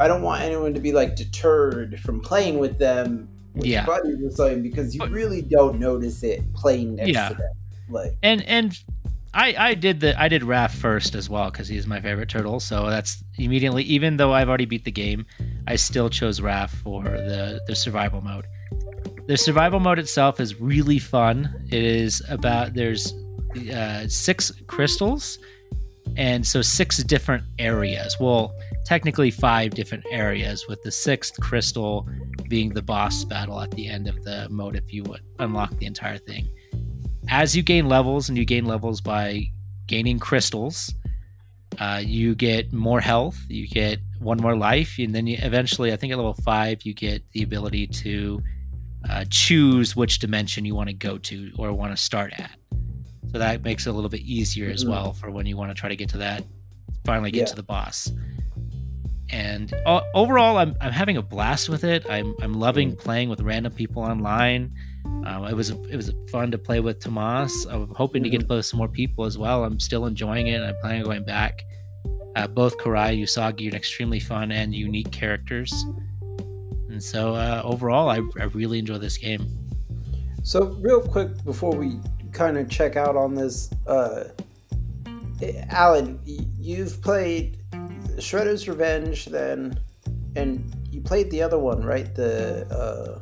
I 0.00 0.08
don't 0.08 0.22
want 0.22 0.42
anyone 0.42 0.74
to 0.74 0.80
be 0.80 0.92
like 0.92 1.14
deterred 1.16 2.00
from 2.00 2.20
playing 2.20 2.58
with 2.58 2.78
them. 2.78 3.28
With 3.54 3.66
Yeah. 3.66 3.84
buddies 3.86 4.22
or 4.22 4.30
something 4.30 4.62
because 4.62 4.94
you 4.94 5.04
really 5.06 5.42
don't 5.42 5.80
notice 5.80 6.22
it 6.22 6.42
playing 6.54 6.96
next 6.96 7.10
Yeah. 7.10 7.28
to 7.30 7.34
them. 7.34 7.52
Like, 7.90 8.16
And 8.22 8.42
and 8.44 8.78
I 9.34 9.54
I 9.58 9.74
did 9.74 10.00
the 10.00 10.20
I 10.20 10.28
did 10.28 10.42
Raph 10.42 10.70
first 10.70 11.14
as 11.14 11.28
well 11.28 11.50
because 11.50 11.68
he's 11.68 11.86
my 11.86 12.00
favorite 12.00 12.28
turtle. 12.28 12.60
So 12.60 12.88
that's 12.88 13.22
immediately. 13.36 13.84
Even 13.84 14.16
though 14.16 14.32
I've 14.32 14.48
already 14.48 14.64
beat 14.64 14.84
the 14.84 14.92
game, 14.92 15.26
I 15.66 15.76
still 15.76 16.08
chose 16.08 16.40
Raph 16.40 16.70
for 16.70 17.04
the 17.04 17.60
the 17.66 17.74
survival 17.74 18.20
mode. 18.20 18.46
The 19.26 19.36
survival 19.36 19.80
mode 19.80 19.98
itself 19.98 20.40
is 20.40 20.60
really 20.60 20.98
fun. 20.98 21.66
It 21.70 21.84
is 21.84 22.22
about 22.28 22.74
there's 22.74 23.12
uh, 23.72 24.08
six 24.08 24.50
crystals, 24.66 25.38
and 26.16 26.46
so 26.46 26.62
six 26.62 27.02
different 27.04 27.44
areas. 27.58 28.16
Well, 28.18 28.54
technically 28.86 29.30
five 29.30 29.72
different 29.72 30.04
areas, 30.10 30.66
with 30.66 30.82
the 30.82 30.90
sixth 30.90 31.38
crystal 31.40 32.08
being 32.48 32.70
the 32.70 32.82
boss 32.82 33.24
battle 33.24 33.60
at 33.60 33.70
the 33.72 33.86
end 33.88 34.08
of 34.08 34.24
the 34.24 34.48
mode 34.48 34.76
if 34.76 34.92
you 34.92 35.04
unlock 35.38 35.76
the 35.76 35.84
entire 35.84 36.16
thing. 36.16 36.48
As 37.28 37.54
you 37.56 37.62
gain 37.62 37.88
levels, 37.88 38.28
and 38.28 38.38
you 38.38 38.44
gain 38.44 38.64
levels 38.64 39.00
by 39.00 39.50
gaining 39.86 40.18
crystals, 40.18 40.94
uh, 41.78 42.00
you 42.04 42.34
get 42.34 42.72
more 42.72 43.00
health, 43.00 43.38
you 43.48 43.68
get 43.68 43.98
one 44.18 44.38
more 44.38 44.56
life, 44.56 44.96
and 44.98 45.14
then 45.14 45.26
you, 45.26 45.36
eventually, 45.40 45.92
I 45.92 45.96
think 45.96 46.12
at 46.12 46.16
level 46.16 46.34
five, 46.34 46.82
you 46.82 46.94
get 46.94 47.22
the 47.32 47.42
ability 47.42 47.86
to 47.88 48.42
uh, 49.08 49.24
choose 49.30 49.94
which 49.94 50.18
dimension 50.18 50.64
you 50.64 50.74
want 50.74 50.88
to 50.88 50.94
go 50.94 51.18
to 51.18 51.52
or 51.58 51.72
want 51.72 51.92
to 51.92 51.96
start 51.96 52.32
at. 52.38 52.50
So 53.30 53.38
that 53.38 53.62
makes 53.62 53.86
it 53.86 53.90
a 53.90 53.92
little 53.92 54.10
bit 54.10 54.22
easier 54.22 54.70
as 54.70 54.84
Mhm. 54.84 54.88
well 54.90 55.12
for 55.12 55.30
when 55.30 55.46
you 55.46 55.56
want 55.56 55.70
to 55.70 55.74
try 55.74 55.88
to 55.88 55.96
get 55.96 56.08
to 56.10 56.18
that, 56.18 56.42
finally 57.04 57.30
get 57.30 57.40
Yeah. 57.40 57.44
to 57.46 57.56
the 57.56 57.62
boss. 57.62 58.10
And 59.30 59.72
o- 59.86 60.02
overall, 60.14 60.56
I'm, 60.56 60.74
I'm 60.80 60.92
having 60.92 61.18
a 61.18 61.22
blast 61.22 61.68
with 61.68 61.84
it. 61.84 62.06
I'm, 62.08 62.34
I'm 62.42 62.54
loving 62.54 62.96
playing 62.96 63.28
with 63.28 63.40
random 63.42 63.72
people 63.72 64.02
online. 64.02 64.72
Um, 65.04 65.44
it 65.44 65.54
was 65.54 65.70
it 65.70 65.96
was 65.96 66.12
fun 66.30 66.50
to 66.50 66.58
play 66.58 66.80
with 66.80 67.00
Tomas. 67.00 67.66
I'm 67.66 67.94
hoping 67.94 68.22
to 68.22 68.30
get 68.30 68.40
to 68.40 68.46
play 68.46 68.56
with 68.56 68.66
some 68.66 68.78
more 68.78 68.88
people 68.88 69.24
as 69.24 69.36
well. 69.36 69.64
I'm 69.64 69.80
still 69.80 70.06
enjoying 70.06 70.46
it. 70.48 70.54
and 70.54 70.64
I'm 70.64 70.76
planning 70.80 71.02
on 71.02 71.06
going 71.06 71.24
back. 71.24 71.64
Uh, 72.36 72.46
both 72.46 72.78
Karai 72.78 73.20
Usagi 73.20 73.72
are 73.72 73.76
extremely 73.76 74.20
fun 74.20 74.52
and 74.52 74.74
unique 74.74 75.10
characters. 75.10 75.72
And 76.88 77.02
so 77.02 77.34
uh, 77.34 77.62
overall, 77.64 78.08
I, 78.08 78.20
I 78.40 78.44
really 78.44 78.78
enjoy 78.78 78.98
this 78.98 79.18
game. 79.18 79.46
So, 80.42 80.66
real 80.80 81.02
quick 81.02 81.44
before 81.44 81.74
we 81.74 82.00
kind 82.32 82.56
of 82.56 82.70
check 82.70 82.96
out 82.96 83.16
on 83.16 83.34
this, 83.34 83.70
uh, 83.86 84.24
Allyn, 85.70 86.18
y- 86.26 86.46
you've 86.58 87.02
played 87.02 87.58
Shredder's 88.16 88.68
Revenge, 88.68 89.26
then, 89.26 89.78
and 90.36 90.74
you 90.90 91.00
played 91.00 91.30
the 91.30 91.42
other 91.42 91.58
one, 91.58 91.84
right? 91.84 92.14
The 92.14 92.66
uh, 92.72 93.20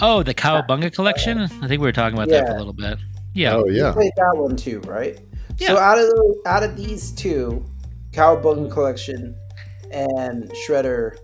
Oh, 0.00 0.22
the 0.22 0.34
Cowabunga 0.34 0.94
collection. 0.94 1.38
I 1.38 1.48
think 1.48 1.70
we 1.70 1.78
were 1.78 1.92
talking 1.92 2.16
about 2.16 2.28
that 2.28 2.46
for 2.46 2.54
a 2.54 2.58
little 2.58 2.72
bit. 2.72 2.98
Yeah. 3.34 3.56
Oh 3.56 3.66
you 3.66 3.82
yeah. 3.82 3.92
played 3.92 4.12
that 4.16 4.36
one 4.36 4.56
too, 4.56 4.80
right? 4.80 5.18
Yeah. 5.58 5.68
So 5.68 5.78
out 5.78 5.98
of 5.98 6.06
the, 6.06 6.42
out 6.46 6.62
of 6.62 6.76
these 6.76 7.12
two, 7.12 7.64
Cowabunga 8.12 8.70
Collection 8.70 9.34
and 9.90 10.50
Shredder, 10.50 11.18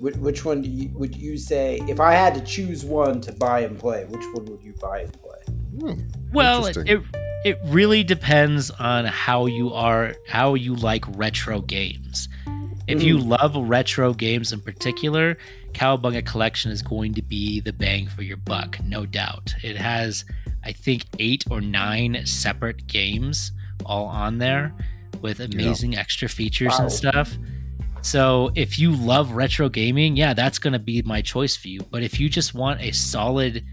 which, 0.00 0.16
which 0.16 0.44
one 0.44 0.62
do 0.62 0.68
you, 0.68 0.90
would 0.94 1.16
you 1.16 1.38
say 1.38 1.80
if 1.88 2.00
I 2.00 2.12
had 2.12 2.34
to 2.34 2.40
choose 2.40 2.84
one 2.84 3.20
to 3.22 3.32
buy 3.32 3.60
and 3.60 3.78
play? 3.78 4.04
Which 4.04 4.24
one 4.32 4.44
would 4.46 4.62
you 4.62 4.74
buy 4.80 5.00
and 5.00 5.12
play? 5.12 5.38
Hmm. 5.80 6.00
Well, 6.32 6.66
it, 6.66 6.76
it 6.76 7.02
it 7.44 7.60
really 7.66 8.02
depends 8.02 8.70
on 8.72 9.04
how 9.04 9.46
you 9.46 9.72
are, 9.72 10.16
how 10.26 10.54
you 10.54 10.74
like 10.74 11.04
retro 11.16 11.60
games. 11.60 12.28
If 12.88 13.02
you 13.02 13.18
mm-hmm. 13.18 13.28
love 13.28 13.56
retro 13.56 14.12
games 14.12 14.52
in 14.52 14.60
particular, 14.60 15.36
Cowabunga 15.72 16.24
Collection 16.24 16.70
is 16.70 16.82
going 16.82 17.14
to 17.14 17.22
be 17.22 17.60
the 17.60 17.72
bang 17.72 18.06
for 18.06 18.22
your 18.22 18.36
buck, 18.36 18.78
no 18.84 19.04
doubt. 19.04 19.54
It 19.62 19.76
has, 19.76 20.24
I 20.64 20.72
think, 20.72 21.04
eight 21.18 21.44
or 21.50 21.60
nine 21.60 22.24
separate 22.24 22.86
games 22.86 23.52
all 23.84 24.06
on 24.06 24.38
there 24.38 24.72
with 25.20 25.40
amazing 25.40 25.96
extra 25.96 26.28
features 26.28 26.72
Wow. 26.78 26.84
and 26.84 26.92
stuff. 26.92 27.36
So 28.02 28.52
if 28.54 28.78
you 28.78 28.92
love 28.94 29.32
retro 29.32 29.68
gaming, 29.68 30.16
yeah, 30.16 30.32
that's 30.32 30.58
going 30.60 30.72
to 30.72 30.78
be 30.78 31.02
my 31.02 31.22
choice 31.22 31.56
for 31.56 31.66
you. 31.66 31.80
But 31.90 32.04
if 32.04 32.20
you 32.20 32.28
just 32.28 32.54
want 32.54 32.80
a 32.80 32.92
solid 32.92 33.64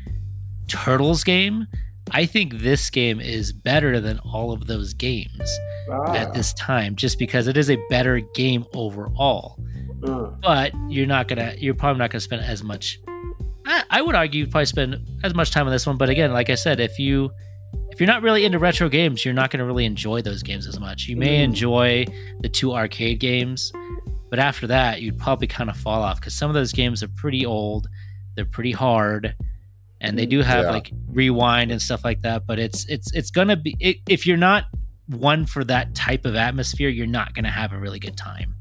Turtles 0.67 1.23
game, 1.23 1.67
I 2.11 2.25
think 2.25 2.59
this 2.59 2.89
game 2.89 3.19
is 3.19 3.51
better 3.53 3.99
than 3.99 4.19
all 4.19 4.51
of 4.51 4.67
those 4.67 4.93
games 4.93 5.49
Ah, 5.89 6.13
at 6.13 6.33
this 6.33 6.53
time, 6.53 6.95
just 6.95 7.17
because 7.17 7.47
it 7.47 7.57
is 7.57 7.69
a 7.69 7.77
better 7.89 8.19
game 8.35 8.65
overall. 8.73 9.57
uh, 10.05 10.27
But 10.41 10.73
you're 10.89 11.07
not 11.07 11.27
gonna, 11.27 11.55
you're 11.57 11.73
probably 11.73 11.99
not 11.99 12.11
gonna 12.11 12.19
spend 12.19 12.43
as 12.43 12.63
much. 12.63 12.99
I, 13.65 13.83
I 13.89 14.01
would 14.01 14.15
argue 14.15 14.41
you'd 14.41 14.51
probably 14.51 14.65
spend 14.65 14.97
as 15.23 15.33
much 15.33 15.51
time 15.51 15.65
on 15.65 15.71
this 15.71 15.87
one. 15.87 15.97
But 15.97 16.09
again, 16.09 16.33
like 16.33 16.49
I 16.49 16.55
said, 16.55 16.79
if 16.79 16.99
you 16.99 17.31
if 17.91 17.99
you're 17.99 18.07
not 18.07 18.21
really 18.23 18.43
into 18.43 18.59
retro 18.59 18.89
games, 18.89 19.23
you're 19.23 19.33
not 19.33 19.49
gonna 19.51 19.65
really 19.65 19.85
enjoy 19.85 20.21
those 20.21 20.43
games 20.43 20.67
as 20.67 20.79
much. 20.79 21.07
You 21.07 21.15
may 21.15 21.39
Mm. 21.39 21.43
enjoy 21.43 22.05
the 22.41 22.49
two 22.49 22.73
arcade 22.73 23.19
games, 23.19 23.71
but 24.29 24.39
after 24.39 24.67
that, 24.67 25.01
you'd 25.01 25.17
probably 25.17 25.47
kind 25.47 25.69
of 25.69 25.77
fall 25.77 26.01
off 26.01 26.19
because 26.19 26.33
some 26.33 26.49
of 26.49 26.53
those 26.53 26.71
games 26.73 27.01
are 27.03 27.07
pretty 27.07 27.45
old, 27.45 27.87
they're 28.35 28.45
pretty 28.45 28.71
hard, 28.71 29.35
and 30.03 30.17
they 30.19 30.25
do 30.27 30.41
have 30.41 30.65
Yeah. 30.65 30.71
like 30.71 30.91
rewind 31.07 31.71
and 31.71 31.81
stuff 31.81 32.03
like 32.03 32.21
that. 32.21 32.45
But 32.45 32.59
it's 32.59 32.85
it's 32.87 33.11
it's 33.13 33.31
gonna 33.31 33.55
be 33.55 33.75
i 33.83 33.95
if 34.07 34.27
you're 34.27 34.37
not 34.37 34.65
one 35.07 35.45
for 35.45 35.63
that 35.65 35.95
type 35.95 36.25
of 36.25 36.35
atmosphere, 36.35 36.89
you're 36.89 37.07
not 37.07 37.33
gonna 37.33 37.51
have 37.51 37.73
a 37.73 37.77
really 37.79 37.99
good 37.99 38.15
time. 38.17 38.53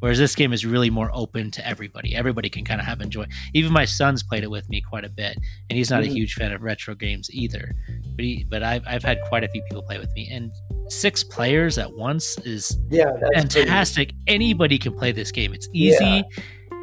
Whereas 0.00 0.16
this 0.16 0.34
game 0.34 0.54
is 0.54 0.64
really 0.64 0.88
more 0.88 1.10
open 1.12 1.50
to 1.50 1.66
everybody. 1.66 2.16
Everybody 2.16 2.48
can 2.48 2.64
kind 2.64 2.80
of 2.80 2.86
have 2.86 3.02
enjoy. 3.02 3.26
Even 3.52 3.70
my 3.70 3.84
son's 3.84 4.22
played 4.22 4.42
it 4.44 4.50
with 4.50 4.66
me 4.70 4.80
quite 4.80 5.04
a 5.04 5.10
bit, 5.10 5.36
and 5.68 5.76
he's 5.76 5.90
not 5.90 6.02
a 6.02 6.06
Mhm. 6.06 6.12
huge 6.12 6.32
fan 6.34 6.52
of 6.52 6.62
retro 6.62 6.94
games 6.94 7.28
either. 7.32 7.72
But 8.16 8.24
he, 8.24 8.46
but 8.48 8.62
I've 8.62 8.82
I've 8.86 9.04
had 9.04 9.18
quite 9.28 9.44
a 9.44 9.48
few 9.48 9.60
people 9.68 9.82
play 9.82 9.98
with 9.98 10.10
me, 10.14 10.26
and 10.32 10.50
six 10.88 11.22
players 11.22 11.76
at 11.76 11.92
once 11.94 12.38
is 12.46 12.78
yeah, 12.90 13.10
that's 13.20 13.54
pretty- 13.54 13.68
fantastic. 13.68 14.12
Anybody 14.26 14.78
can 14.78 14.94
play 14.94 15.12
this 15.12 15.30
game. 15.30 15.52
It's 15.52 15.68
easy. 15.74 16.02
Yeah. 16.02 16.22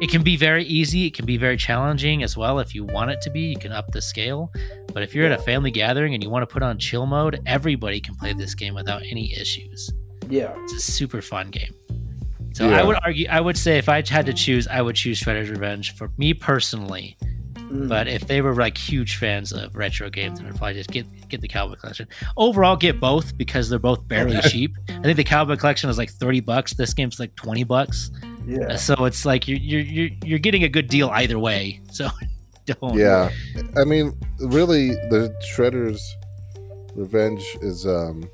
It 0.00 0.10
can 0.10 0.22
be 0.22 0.36
very 0.36 0.64
easy. 0.64 1.06
It 1.06 1.14
can 1.14 1.26
be 1.26 1.36
very 1.36 1.56
challenging 1.56 2.22
as 2.22 2.36
well. 2.36 2.58
If 2.60 2.74
you 2.74 2.84
want 2.84 3.10
it 3.10 3.20
to 3.22 3.30
be, 3.30 3.40
you 3.40 3.56
can 3.58 3.72
up 3.72 3.90
the 3.90 4.00
scale. 4.00 4.52
But 4.92 5.02
if 5.02 5.14
you're 5.14 5.26
at 5.26 5.32
a 5.32 5.42
family 5.42 5.70
gathering 5.70 6.14
and 6.14 6.22
you 6.22 6.30
want 6.30 6.42
to 6.48 6.52
put 6.52 6.62
on 6.62 6.78
chill 6.78 7.04
mode, 7.06 7.40
everybody 7.46 8.00
can 8.00 8.14
play 8.14 8.32
this 8.32 8.54
game 8.54 8.74
without 8.74 9.02
any 9.02 9.32
issues. 9.34 9.90
Yeah, 10.28 10.54
It's 10.64 10.74
a 10.74 10.80
super 10.80 11.20
fun 11.22 11.50
game. 11.50 11.74
So 12.52 12.68
Yeah. 12.68 12.80
I 12.80 12.84
would 12.84 12.96
argue, 13.04 13.26
I 13.28 13.40
would 13.40 13.56
say 13.56 13.78
if 13.78 13.88
I 13.88 14.02
had 14.06 14.26
to 14.26 14.32
choose, 14.32 14.68
I 14.68 14.82
would 14.82 14.94
choose 14.94 15.20
Shredder's 15.20 15.50
Revenge. 15.50 15.94
For 15.96 16.10
me 16.16 16.32
personally, 16.34 17.16
Mm. 17.70 17.86
But 17.88 18.08
if 18.08 18.26
they 18.26 18.40
were 18.40 18.54
like 18.54 18.78
huge 18.78 19.16
fans 19.16 19.52
of 19.52 19.76
retro 19.76 20.08
games, 20.08 20.38
then 20.38 20.48
they'd 20.48 20.56
probably 20.56 20.74
just 20.74 20.90
get 20.90 21.06
get 21.28 21.42
the 21.42 21.48
Cowboy 21.48 21.74
Collection. 21.74 22.08
Overall, 22.38 22.76
get 22.76 22.98
both 22.98 23.36
because 23.36 23.68
they're 23.68 23.78
both 23.78 24.08
barely 24.08 24.40
cheap. 24.42 24.74
I 24.88 25.02
think 25.02 25.16
the 25.16 25.24
Cowboy 25.24 25.56
Collection 25.56 25.90
is 25.90 25.98
like 25.98 26.10
thirty 26.10 26.40
bucks. 26.40 26.72
This 26.72 26.94
game's 26.94 27.20
like 27.20 27.34
twenty 27.36 27.64
bucks. 27.64 28.10
Yeah. 28.48 28.76
So 28.76 29.04
it's 29.04 29.24
like 29.24 29.46
you're 29.46 29.58
you're 29.58 29.80
you're, 29.80 30.10
you're 30.24 30.38
getting 30.38 30.64
a 30.64 30.68
good 30.68 30.88
deal 30.88 31.10
either 31.10 31.38
way. 31.38 31.80
So 31.92 32.08
don't. 32.66 32.94
Yeah, 32.94 33.30
I 33.76 33.84
mean, 33.84 34.18
really, 34.40 34.90
the 35.10 35.34
Shredder's 35.54 36.02
Revenge 36.94 37.44
is 37.60 37.86
um 37.86 38.28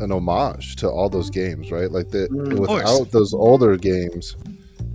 an 0.00 0.12
homage 0.12 0.76
to 0.76 0.88
all 0.88 1.08
those 1.08 1.30
games, 1.30 1.72
right? 1.72 1.90
Like 1.90 2.10
that, 2.10 2.30
Mm. 2.30 2.52
Of 2.52 2.66
course. 2.66 2.82
without 2.82 3.10
those 3.10 3.34
older 3.34 3.76
games, 3.76 4.36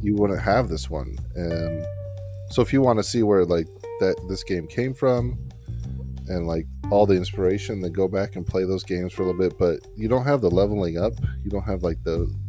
you 0.02 0.16
wouldn't 0.16 0.42
have 0.42 0.70
this 0.70 0.90
one. 0.90 1.18
And 1.36 1.86
so, 2.50 2.62
if 2.62 2.72
you 2.72 2.82
want 2.82 3.00
to 3.00 3.04
see 3.04 3.24
where 3.24 3.46
like 3.46 3.68
that 4.00 4.16
this 4.30 4.44
game 4.44 4.68
came 4.68 4.94
from, 4.94 5.38
and 6.28 6.48
like 6.48 6.66
all 6.92 7.06
the 7.06 7.16
inspiration, 7.16 7.82
then 7.82 7.92
go 7.92 8.08
back 8.08 8.36
and 8.36 8.46
play 8.46 8.64
those 8.66 8.84
games 8.84 9.14
for 9.14 9.24
a 9.24 9.26
little 9.26 9.40
bit. 9.40 9.58
But 9.58 9.80
you 9.96 10.08
don't 10.08 10.26
have 10.26 10.42
the 10.42 10.50
leveling 10.50 10.98
up. 10.98 11.14
You 11.44 11.50
don't 11.50 11.64
have 11.64 11.84
like 11.84 12.02
the 12.04 12.18
well, 12.18 12.43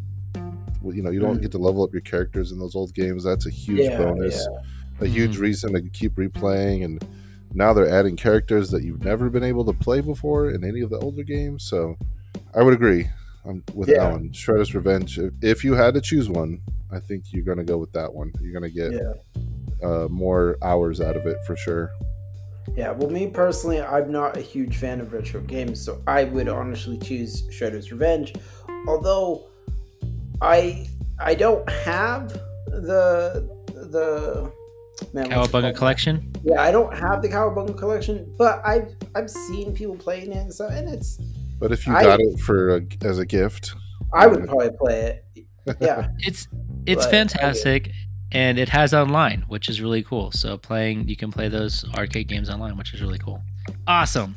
you 0.92 1.02
know, 1.02 1.10
you 1.10 1.20
don't 1.20 1.38
Mm. 1.38 1.42
get 1.42 1.52
to 1.52 1.58
level 1.58 1.82
up 1.82 1.92
your 1.92 2.02
characters 2.02 2.52
in 2.52 2.58
those 2.58 2.74
old 2.74 2.92
games. 2.94 3.24
That's 3.24 3.46
a 3.46 3.50
huge 3.50 3.80
Yeah, 3.80 3.98
bonus 3.98 4.46
yeah. 4.50 5.06
a 5.06 5.06
huge 5.06 5.36
Mhm. 5.38 5.40
reason 5.40 5.72
to 5.74 5.82
keep 5.90 6.14
replaying 6.16 6.84
and 6.84 7.04
now 7.52 7.72
they're 7.72 7.88
adding 7.88 8.16
characters 8.16 8.70
that 8.70 8.82
you've 8.82 9.04
never 9.04 9.28
been 9.30 9.42
able 9.44 9.64
to 9.64 9.72
play 9.72 10.00
before 10.00 10.50
in 10.50 10.64
any 10.64 10.80
of 10.80 10.90
the 10.90 10.98
older 10.98 11.22
games 11.24 11.62
so 11.64 11.96
i 12.54 12.62
would 12.62 12.74
agree 12.74 13.06
um, 13.44 13.62
with 13.74 13.88
Yeah. 13.88 14.08
allyn 14.08 14.30
shredder's 14.30 14.72
revenge 14.74 15.18
if, 15.18 15.32
if 15.42 15.64
you 15.64 15.74
had 15.74 15.94
to 15.94 16.00
choose 16.00 16.28
one 16.28 16.60
i 16.92 16.98
think 17.00 17.32
you're 17.32 17.44
going 17.44 17.58
to 17.58 17.64
go 17.64 17.76
with 17.76 17.92
that 17.92 18.12
one 18.14 18.32
you're 18.40 18.52
going 18.58 18.70
to 18.72 18.74
get 18.74 18.92
Yeah. 18.92 19.88
uh, 19.88 20.08
more 20.10 20.56
hours 20.62 21.00
out 21.00 21.16
of 21.16 21.26
it 21.26 21.38
for 21.46 21.56
sure 21.56 21.90
Yeah, 22.76 22.92
well, 22.92 23.10
me 23.10 23.26
personally, 23.28 23.80
I'm 23.80 24.10
not 24.10 24.36
a 24.38 24.40
huge 24.40 24.78
fan 24.78 24.98
of 25.00 25.12
retro 25.12 25.40
games, 25.42 25.80
so 25.80 26.00
I 26.06 26.24
would 26.24 26.48
honestly 26.48 26.96
choose 26.98 27.42
Shredder's 27.50 27.92
Revenge. 27.92 28.32
Although, 28.88 29.48
I 30.44 30.86
I 31.18 31.34
don't 31.34 31.68
have 31.70 32.28
the 32.66 33.48
the 33.92 34.52
man, 35.12 35.30
Cowabunga? 35.30 35.74
Collection. 35.74 36.30
Yeah, 36.44 36.60
I 36.60 36.70
don't 36.70 36.94
have 36.96 37.22
the 37.22 37.28
Cowabunga 37.28 37.76
collection, 37.78 38.32
but 38.38 38.60
I've 38.64 38.94
I've 39.14 39.30
seen 39.30 39.74
people 39.74 39.96
playing 39.96 40.32
it 40.32 40.36
and 40.38 40.52
stuff, 40.52 40.72
and 40.72 40.88
it's 40.88 41.18
but 41.58 41.72
if 41.72 41.86
you 41.86 41.94
I- 41.94 42.02
got 42.02 42.20
it 42.20 42.38
for 42.40 42.76
a, 42.76 42.82
as 43.02 43.18
a 43.18 43.26
gift 43.26 43.74
I 44.12 44.26
would 44.26 44.46
probably 44.46 44.70
play 44.78 45.00
it. 45.36 45.46
Yeah, 45.80 46.08
It's 46.18 46.46
it's 46.86 47.04
But- 47.06 47.10
fantastic, 47.10 47.90
and 48.32 48.58
it 48.58 48.68
has 48.68 48.92
online, 48.92 49.44
which 49.48 49.68
is 49.68 49.80
really 49.80 50.02
cool. 50.02 50.30
So 50.32 50.58
playing, 50.58 51.08
you 51.08 51.16
can 51.16 51.32
play 51.32 51.48
those 51.48 51.84
arcade 51.96 52.28
games 52.28 52.50
online, 52.50 52.76
which 52.76 52.92
is 52.94 53.00
really 53.00 53.18
cool. 53.18 53.40
Awesome. 53.86 54.36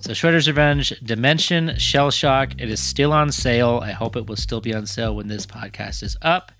So 0.00 0.12
Shredder's 0.12 0.46
Revenge, 0.46 0.90
Dimension, 1.02 1.70
Shellshock. 1.70 2.60
It 2.60 2.70
is 2.70 2.80
still 2.80 3.12
on 3.12 3.32
sale. 3.32 3.80
I 3.82 3.90
hope 3.90 4.14
it 4.14 4.26
will 4.26 4.36
still 4.36 4.60
be 4.60 4.72
on 4.72 4.86
sale 4.86 5.16
when 5.16 5.26
this 5.26 5.44
podcast 5.44 6.04
is 6.04 6.16
up. 6.22 6.52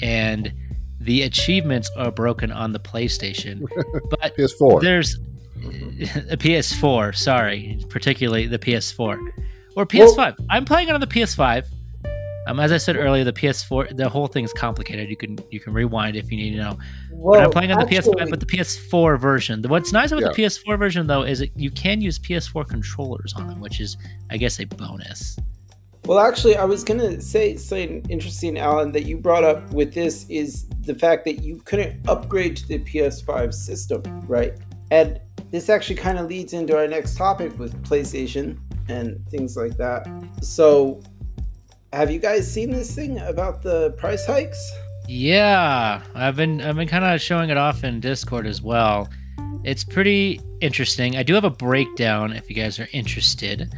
And 0.00 0.52
the 0.98 1.22
achievements 1.22 1.90
are 1.96 2.10
broken 2.10 2.50
on 2.50 2.72
the 2.72 2.80
PlayStation, 2.80 3.60
but 4.10 4.34
ps4 4.36 4.80
there's 4.80 5.18
mm-hmm. 5.58 6.28
a 6.30 6.36
PS4. 6.36 7.14
Sorry, 7.14 7.84
particularly 7.90 8.46
the 8.46 8.58
PS4 8.58 9.18
or 9.76 9.84
PS5. 9.84 10.36
I'm 10.48 10.64
playing 10.64 10.88
it 10.88 10.94
on 10.94 11.00
the 11.00 11.06
PS5. 11.06 11.66
Um, 12.46 12.60
as 12.60 12.72
I 12.72 12.76
said 12.76 12.96
earlier, 12.96 13.24
the 13.24 13.32
PS4, 13.32 13.96
the 13.96 14.08
whole 14.08 14.26
thing 14.26 14.44
is 14.44 14.52
complicated. 14.52 15.08
You 15.08 15.16
can 15.16 15.38
you 15.50 15.60
can 15.60 15.72
rewind 15.72 16.16
if 16.16 16.30
you 16.30 16.36
need 16.36 16.52
to 16.52 16.58
know. 16.58 16.78
well, 17.12 17.40
But 17.40 17.44
I'm 17.44 17.50
playing 17.50 17.72
on 17.72 17.78
the 17.78 17.86
PS5, 17.86 18.28
but 18.30 18.40
the 18.40 18.46
PS4 18.46 19.18
version. 19.18 19.62
What's 19.62 19.92
nice 19.92 20.12
about 20.12 20.22
Yeah. 20.22 20.28
the 20.28 20.34
PS4 20.42 20.78
version 20.78 21.06
though 21.06 21.22
is 21.22 21.44
you 21.56 21.70
can 21.70 22.00
use 22.00 22.18
PS4 22.18 22.68
controllers 22.68 23.32
on 23.34 23.46
them, 23.46 23.60
which 23.60 23.80
is, 23.80 23.96
I 24.30 24.36
guess, 24.36 24.60
a 24.60 24.64
bonus. 24.64 25.36
Well, 26.06 26.18
actually, 26.18 26.56
I 26.56 26.64
was 26.64 26.84
gonna 26.84 27.18
say 27.18 27.56
something 27.56 28.04
interesting, 28.10 28.58
Allyn, 28.58 28.92
that 28.92 29.04
you 29.06 29.16
brought 29.16 29.42
up 29.44 29.72
with 29.72 29.94
this 29.94 30.26
is 30.28 30.66
the 30.82 30.94
fact 30.94 31.24
that 31.24 31.42
you 31.42 31.62
couldn't 31.64 32.06
upgrade 32.06 32.56
to 32.58 32.68
the 32.68 32.78
PS5 32.80 33.54
system, 33.54 34.02
right? 34.28 34.52
And 34.90 35.18
this 35.50 35.70
actually 35.70 35.96
kind 35.96 36.18
of 36.18 36.26
leads 36.28 36.52
into 36.52 36.76
our 36.76 36.86
next 36.86 37.16
topic 37.16 37.58
with 37.58 37.72
PlayStation 37.84 38.58
and 38.88 39.26
things 39.30 39.56
like 39.56 39.78
that. 39.78 40.06
So, 40.42 41.00
have 41.94 42.10
you 42.10 42.18
guys 42.18 42.50
seen 42.52 42.70
this 42.70 42.94
thing 42.94 43.18
about 43.20 43.62
the 43.62 43.92
price 43.92 44.26
hikes? 44.26 44.72
Yeah, 45.06 46.02
I've 46.14 46.36
been 46.36 46.60
I've 46.60 46.76
been 46.76 46.88
kind 46.88 47.04
of 47.04 47.20
showing 47.20 47.50
it 47.50 47.56
off 47.56 47.84
in 47.84 48.00
Discord 48.00 48.46
as 48.46 48.60
well. 48.60 49.08
It's 49.62 49.84
pretty 49.84 50.40
interesting. 50.60 51.16
I 51.16 51.22
do 51.22 51.34
have 51.34 51.44
a 51.44 51.50
breakdown 51.50 52.32
if 52.32 52.48
you 52.50 52.56
guys 52.56 52.78
are 52.78 52.88
interested. 52.92 53.72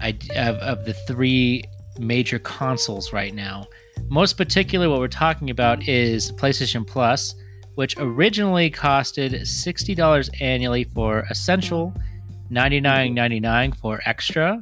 I 0.00 0.16
of, 0.34 0.56
of 0.56 0.84
the 0.84 0.94
three 0.94 1.64
major 1.98 2.38
consoles 2.38 3.12
right 3.12 3.34
now. 3.34 3.66
Most 4.08 4.34
particular, 4.34 4.88
what 4.88 5.00
we're 5.00 5.08
talking 5.08 5.50
about 5.50 5.86
is 5.88 6.32
PlayStation 6.32 6.86
Plus, 6.86 7.34
which 7.74 7.96
originally 7.98 8.70
costed 8.70 9.46
sixty 9.46 9.94
dollars 9.94 10.30
annually 10.40 10.84
for 10.84 11.26
Essential, 11.30 11.94
ninety 12.50 12.80
nine 12.80 13.14
ninety 13.14 13.40
nine 13.40 13.72
for 13.72 14.00
Extra, 14.06 14.60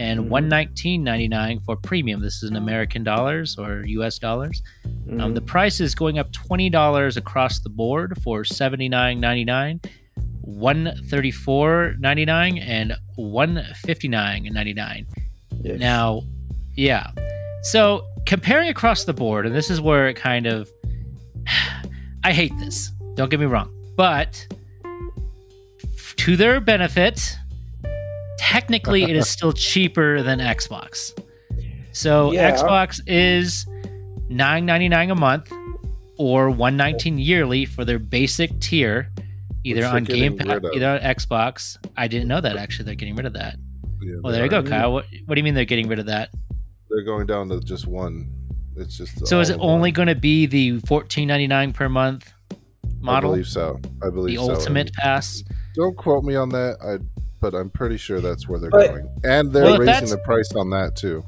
and 0.00 0.20
Mhm. 0.20 0.28
one 0.28 0.48
nineteen 0.48 1.04
ninety 1.04 1.28
nine 1.28 1.60
for 1.60 1.76
Premium. 1.76 2.20
This 2.22 2.42
is 2.42 2.50
in 2.50 2.56
American 2.56 3.04
dollars 3.04 3.56
or 3.58 3.84
U.S. 3.86 4.18
dollars. 4.18 4.62
Um, 5.18 5.34
the 5.34 5.40
price 5.40 5.80
is 5.80 5.94
going 5.94 6.18
up 6.18 6.32
twenty 6.32 6.70
dollars 6.70 7.16
across 7.16 7.58
the 7.60 7.68
board 7.68 8.18
for 8.22 8.44
seventy 8.44 8.88
nine 8.88 9.20
ninety 9.20 9.44
nine, 9.44 9.80
one 10.40 10.94
thirty 11.10 11.30
four 11.30 11.94
ninety 11.98 12.24
nine, 12.24 12.58
and 12.58 12.94
one 13.16 13.62
fifty 13.84 14.08
nine 14.08 14.48
ninety 14.52 14.72
nine. 14.74 15.06
Yes. 15.62 15.78
Now, 15.78 16.22
yeah. 16.76 17.10
So 17.62 18.04
comparing 18.26 18.68
across 18.70 19.04
the 19.04 19.12
board, 19.12 19.44
and 19.46 19.54
this 19.54 19.68
is 19.70 19.80
where 19.80 20.08
it 20.08 20.14
kind 20.14 20.46
of, 20.46 20.70
I 22.24 22.32
hate 22.32 22.52
this. 22.58 22.90
Don't 23.16 23.28
get 23.30 23.38
me 23.40 23.46
wrong, 23.46 23.68
but 23.96 24.46
to 26.16 26.36
their 26.36 26.60
benefit, 26.60 27.36
technically 28.40 29.02
it 29.04 29.14
is 29.16 29.28
still 29.36 29.52
cheaper 29.52 30.22
than 30.22 30.38
Xbox. 30.38 31.12
So 31.92 32.32
Yeah. 32.32 32.50
Xbox 32.56 33.00
is 33.06 33.66
nine 34.28 34.64
ninety 34.64 34.88
nine 34.88 35.10
a 35.10 35.14
month, 35.14 35.52
or 36.18 36.48
one 36.50 36.76
nineteen 36.76 37.18
yearly 37.18 37.64
for 37.66 37.84
their 37.84 37.98
basic 37.98 38.58
tier, 38.60 39.10
either 39.64 39.82
Which 39.82 39.90
on 39.92 40.04
Game 40.04 40.38
Pass, 40.38 40.60
either 40.74 40.88
on 40.88 41.00
Xbox. 41.00 41.76
I 41.96 42.08
didn't 42.08 42.28
know 42.28 42.40
that 42.40 42.56
actually. 42.56 42.86
They're 42.86 42.94
getting 42.94 43.16
rid 43.16 43.26
of 43.26 43.34
that. 43.34 43.56
Yeah, 44.02 44.14
Well, 44.22 44.32
there 44.32 44.42
you 44.44 44.48
go, 44.50 44.62
Kyle. 44.62 44.92
What, 44.94 45.04
what 45.26 45.34
do 45.34 45.38
you 45.40 45.44
mean 45.44 45.52
they're 45.54 45.64
getting 45.66 45.88
rid 45.88 45.98
of 45.98 46.06
that? 46.06 46.30
they're 46.88 47.04
going 47.04 47.24
down 47.24 47.48
to 47.48 47.60
just 47.60 47.86
one 47.86 48.28
it's 48.76 48.96
just 48.96 49.24
So 49.26 49.38
is 49.38 49.48
it 49.50 49.58
only 49.60 49.92
going 49.92 50.08
to 50.08 50.16
be 50.16 50.46
the 50.46 50.80
fourteen 50.80 51.28
ninety 51.28 51.46
nine 51.46 51.72
per 51.72 51.88
month 51.88 52.32
model? 53.00 53.30
i 53.30 53.34
believe 53.34 53.46
so 53.46 53.78
i 54.02 54.10
believe 54.10 54.38
so. 54.38 54.46
the 54.48 54.54
so. 54.54 54.58
ultimate 54.58 54.88
And 54.88 54.96
pass? 54.96 55.42
don't 55.76 55.96
quote 55.96 56.24
me 56.24 56.34
on 56.34 56.48
that 56.48 56.76
i 56.82 56.98
but 57.40 57.54
i'm 57.54 57.70
pretty 57.70 57.96
sure 57.96 58.20
that's 58.20 58.48
where 58.48 58.58
they're 58.58 58.70
But- 58.70 58.88
going 58.88 59.08
and 59.24 59.52
they're 59.52 59.64
Well, 59.64 59.78
raising 59.78 60.08
the 60.10 60.18
price 60.18 60.52
on 60.54 60.70
that 60.70 60.96
too 60.96 61.24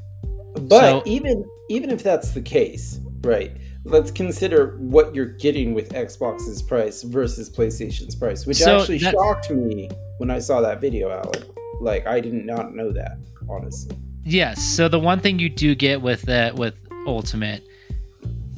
But 0.53 0.69
So- 0.81 1.03
even 1.05 1.45
even 1.69 1.89
if 1.89 2.03
that's 2.03 2.31
the 2.31 2.41
case, 2.41 2.99
right? 3.23 3.51
Let's 3.85 4.11
consider 4.11 4.77
what 4.79 5.15
you're 5.15 5.25
getting 5.25 5.73
with 5.73 5.89
Xbox's 5.93 6.61
price 6.61 7.01
versus 7.03 7.49
PlayStation's 7.49 8.13
price, 8.15 8.45
which 8.45 8.57
So 8.57 8.77
actually 8.79 8.99
that- 8.99 9.13
shocked 9.13 9.49
me 9.49 9.89
when 10.19 10.29
I 10.29 10.37
saw 10.39 10.61
that 10.61 10.79
video, 10.79 11.09
Allyn. 11.09 11.43
Like 11.81 12.05
I 12.05 12.19
did 12.19 12.33
not 12.33 12.75
know 12.75 12.91
that, 12.91 13.17
honestly. 13.49 13.95
Yes. 14.23 14.61
So 14.61 14.87
the 14.87 14.99
one 14.99 15.19
thing 15.19 15.39
you 15.39 15.49
do 15.49 15.73
get 15.73 16.01
with 16.01 16.21
that 16.23 16.53
with 16.55 16.75
Ultimate 17.07 17.63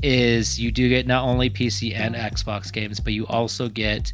is 0.03 0.59
you 0.59 0.71
do 0.71 0.89
get 0.89 1.07
not 1.07 1.23
only 1.23 1.49
PC 1.49 1.93
and 1.95 2.13
Xbox 2.15 2.71
games, 2.73 2.99
but 2.99 3.13
you 3.13 3.25
also 3.27 3.69
get 3.69 4.11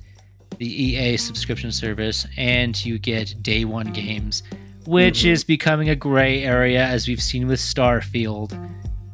the 0.62 0.84
EA 0.84 1.18
subscription 1.18 1.72
service 1.72 2.28
and 2.38 2.86
you 2.86 3.00
get 3.00 3.42
day 3.42 3.66
one 3.66 3.92
games, 3.92 4.44
which 4.86 5.24
Mhm. 5.24 5.32
is 5.32 5.44
becoming 5.44 5.90
a 5.90 5.96
gray 5.96 6.44
area 6.44 6.86
as 6.86 7.08
we've 7.08 7.22
seen 7.22 7.48
with 7.48 7.60
Starfield. 7.60 8.52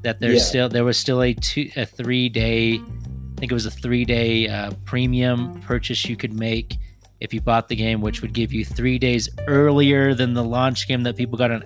That 0.03 0.19
there's 0.19 0.39
Yeah. 0.39 0.49
still 0.49 0.69
there 0.69 0.83
was 0.83 0.97
still 0.97 1.21
a 1.23 1.33
two 1.33 1.69
a 1.77 1.85
three 1.85 2.27
day, 2.27 2.73
I 2.73 3.39
think 3.39 3.49
it 3.49 3.53
was 3.53 3.65
a 3.65 3.71
three 3.71 4.03
day 4.03 4.49
uh, 4.49 4.71
premium 4.83 5.61
purchase 5.61 6.03
you 6.09 6.17
could 6.17 6.33
make 6.33 6.75
if 7.21 7.33
you 7.33 7.39
bought 7.39 7.69
the 7.69 7.77
game, 7.77 8.01
which 8.01 8.21
would 8.21 8.33
give 8.33 8.51
you 8.51 8.65
three 8.65 8.99
days 8.99 9.29
earlier 9.47 10.13
than 10.13 10.33
the 10.33 10.43
launch 10.43 10.85
game 10.85 11.01
that 11.03 11.15
people 11.15 11.37
got 11.37 11.49
on 11.51 11.63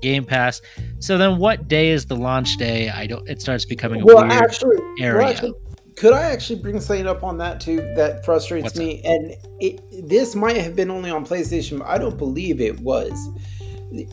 Game 0.00 0.24
Pass. 0.24 0.62
So 0.98 1.18
then, 1.18 1.36
what 1.36 1.68
day 1.68 1.90
is 1.90 2.06
the 2.06 2.16
launch 2.16 2.56
day? 2.56 2.88
I 2.88 3.06
don't. 3.06 3.28
It 3.28 3.42
starts 3.42 3.66
becoming 3.66 4.00
a 4.00 4.04
Well, 4.06 4.20
weird 4.26 4.32
actually, 4.32 4.78
area. 4.98 5.18
well, 5.18 5.28
actually, 5.28 5.52
could 6.00 6.14
I 6.14 6.30
actually 6.30 6.58
bring 6.58 6.80
something 6.80 7.06
up 7.06 7.22
on 7.22 7.36
that 7.38 7.60
too 7.60 7.76
that 7.94 8.24
frustrates 8.24 8.64
What's 8.64 8.78
me? 8.78 9.02
And 9.04 9.36
it, 9.60 10.08
this 10.08 10.34
might 10.34 10.56
have 10.56 10.74
been 10.74 10.90
only 10.90 11.10
on 11.10 11.26
PlayStation, 11.26 11.80
but 11.80 11.88
I 11.88 11.98
don't 11.98 12.16
believe 12.16 12.58
it 12.58 12.80
was. 12.80 13.12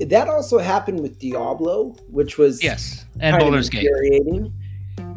That 0.02 0.28
also 0.28 0.58
happened 0.58 1.00
with 1.00 1.17
Diablo, 1.17 1.95
which 2.10 2.38
was 2.38 2.62
yes, 2.62 3.06
and 3.21 3.32
kind 3.32 3.41
Baldur's 3.41 3.69
Gate. 3.69 3.88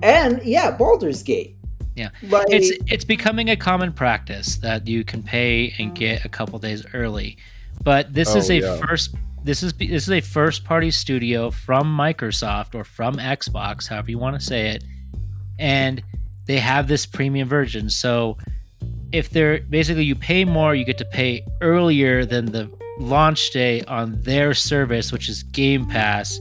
And 0.04 0.40
yeah, 0.44 0.70
Baldur's 0.70 1.24
Gate. 1.24 1.56
Yeah. 1.96 2.11
Like, 2.22 2.46
It's 2.50 2.70
it's 2.87 3.04
becoming 3.04 3.50
a 3.50 3.56
common 3.56 3.92
practice 3.92 4.54
that 4.59 4.87
you 4.87 5.02
can 5.02 5.24
pay 5.24 5.74
and 5.76 5.92
get 5.92 6.24
a 6.24 6.28
couple 6.28 6.56
days 6.61 6.87
early. 6.94 7.37
But 7.83 8.14
this 8.14 8.37
is 8.37 8.48
Oh, 8.48 8.54
a 8.54 8.61
yeah. 8.61 8.76
first 8.76 9.16
this 9.42 9.64
is 9.64 9.72
this 9.72 10.04
is 10.04 10.11
a 10.11 10.20
first 10.20 10.64
party 10.64 10.92
studio 10.92 11.50
from 11.50 11.87
Microsoft 11.88 12.76
or 12.76 12.85
from 12.85 13.16
Xbox, 13.16 13.88
however 13.88 14.12
you 14.12 14.18
want 14.18 14.38
to 14.38 14.46
say 14.46 14.68
it. 14.68 14.85
And 15.59 16.00
they 16.50 16.58
have 16.58 16.88
this 16.88 17.06
premium 17.06 17.48
version. 17.48 17.88
So 17.88 18.36
if 19.12 19.30
they're 19.30 19.60
basically 19.60 20.02
you 20.02 20.16
pay 20.16 20.44
more, 20.44 20.74
you 20.74 20.84
get 20.84 20.98
to 20.98 21.04
pay 21.04 21.46
earlier 21.60 22.24
than 22.24 22.46
the 22.46 22.68
launch 22.98 23.52
day 23.52 23.82
on 23.82 24.20
their 24.22 24.52
service, 24.52 25.12
which 25.12 25.28
is 25.28 25.44
Game 25.44 25.86
Pass. 25.86 26.40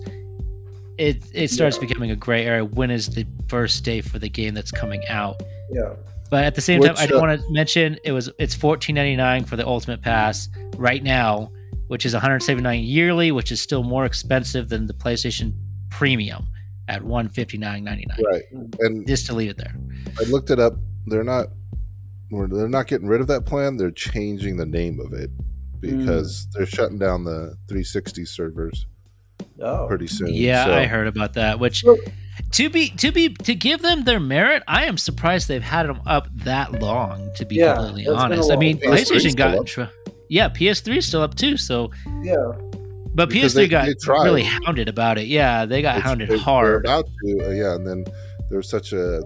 It 0.97 1.23
it 1.31 1.51
starts 1.51 1.77
Yeah. 1.77 1.81
becoming 1.87 2.09
a 2.09 2.15
gray 2.15 2.43
area. 2.43 2.65
When 2.65 2.89
is 2.89 3.09
the 3.09 3.27
first 3.49 3.83
day 3.85 4.01
for 4.01 4.17
the 4.17 4.29
game 4.29 4.55
that's 4.55 4.71
coming 4.71 5.03
out? 5.09 5.43
yeah. 5.71 5.93
But 6.31 6.43
at 6.43 6.53
the 6.55 6.61
same 6.61 6.81
time, 6.81 6.95
I 6.97 7.05
do 7.07 7.17
uh, 7.17 7.21
want 7.21 7.41
to 7.41 7.51
mention 7.51 7.97
it 8.03 8.11
was 8.11 8.31
it's 8.39 8.55
fourteen 8.55 8.95
ninety 8.95 9.15
nine 9.15 9.45
for 9.45 9.57
the 9.57 9.65
Ultimate 9.67 10.01
Pass 10.01 10.49
right 10.77 11.03
now, 11.03 11.51
which 11.87 12.03
is 12.03 12.13
one 12.13 12.21
hundred 12.21 12.41
seventy 12.41 12.63
nine 12.63 12.83
yearly, 12.83 13.31
which 13.31 13.51
is 13.51 13.61
still 13.61 13.83
more 13.83 14.05
expensive 14.05 14.69
than 14.69 14.87
the 14.87 14.93
PlayStation 14.93 15.53
Premium 15.91 16.47
at 16.89 17.03
one 17.03 17.29
fifty 17.29 17.57
nine 17.57 17.83
ninety 17.83 18.05
nine. 18.07 18.19
Right. 18.29 18.43
Hmm. 18.51 18.65
And 18.79 19.07
Just 19.07 19.27
to 19.27 19.35
leave 19.35 19.51
it 19.51 19.57
there. 19.57 19.75
I 20.19 20.23
looked 20.23 20.49
it 20.49 20.59
up. 20.59 20.73
They're 21.05 21.23
not. 21.23 21.47
They're 22.31 22.69
not 22.69 22.87
getting 22.87 23.07
rid 23.07 23.21
of 23.21 23.27
that 23.27 23.45
plan. 23.45 23.77
They're 23.77 23.89
changing 23.89 24.57
the 24.57 24.65
name 24.65 24.99
of 24.99 25.13
it 25.13 25.31
because 25.79 26.45
hmm. 26.45 26.57
they're 26.57 26.67
shutting 26.67 26.99
down 26.99 27.23
the 27.23 27.55
360 27.67 28.25
servers 28.25 28.85
Oh. 29.61 29.87
pretty 29.87 30.07
soon. 30.07 30.33
Yeah, 30.33 30.65
so- 30.65 30.73
I 30.73 30.85
heard 30.85 31.07
about 31.07 31.33
that. 31.33 31.59
Which 31.59 31.83
Well- 31.83 31.97
to 32.51 32.69
be 32.69 32.89
to 32.91 33.11
be 33.11 33.29
to 33.29 33.55
give 33.55 33.81
them 33.81 34.03
their 34.03 34.19
merit, 34.19 34.63
I 34.67 34.85
am 34.85 34.97
surprised 34.97 35.47
they've 35.47 35.61
had 35.61 35.87
them 35.87 36.01
up 36.05 36.27
that 36.43 36.81
long. 36.81 37.31
To 37.35 37.45
be 37.45 37.55
Yeah, 37.55 37.75
completely 37.75 38.05
that's 38.05 38.23
been 38.23 38.31
a 38.31 38.35
honest, 38.35 38.51
I 38.51 38.55
mean 38.55 38.79
PlayStation 38.79 39.35
got 39.35 39.55
in 39.55 39.83
up. 39.83 39.91
yeah, 40.29 40.49
PS3 40.49 40.97
is 40.97 41.05
still 41.05 41.21
up 41.21 41.35
too. 41.35 41.57
So, 41.57 41.91
Yeah. 42.23 42.51
But 43.15 43.29
Because 43.29 43.53
PS3 43.53 43.55
they- 43.55 43.67
got 43.67 43.85
they 43.85 43.93
really 44.23 44.43
hounded 44.43 44.87
about 44.89 45.17
it. 45.17 45.27
Yeah, 45.27 45.65
they 45.65 45.81
got 45.81 45.97
It's- 45.97 46.07
hounded 46.07 46.29
they- 46.29 46.37
hard. 46.37 46.85
about 46.85 47.05
to, 47.25 47.45
uh, 47.45 47.49
yeah, 47.49 47.75
and 47.75 47.85
then 47.85 48.05
there 48.49 48.57
was 48.57 48.69
such 48.69 48.93
a 48.93 49.21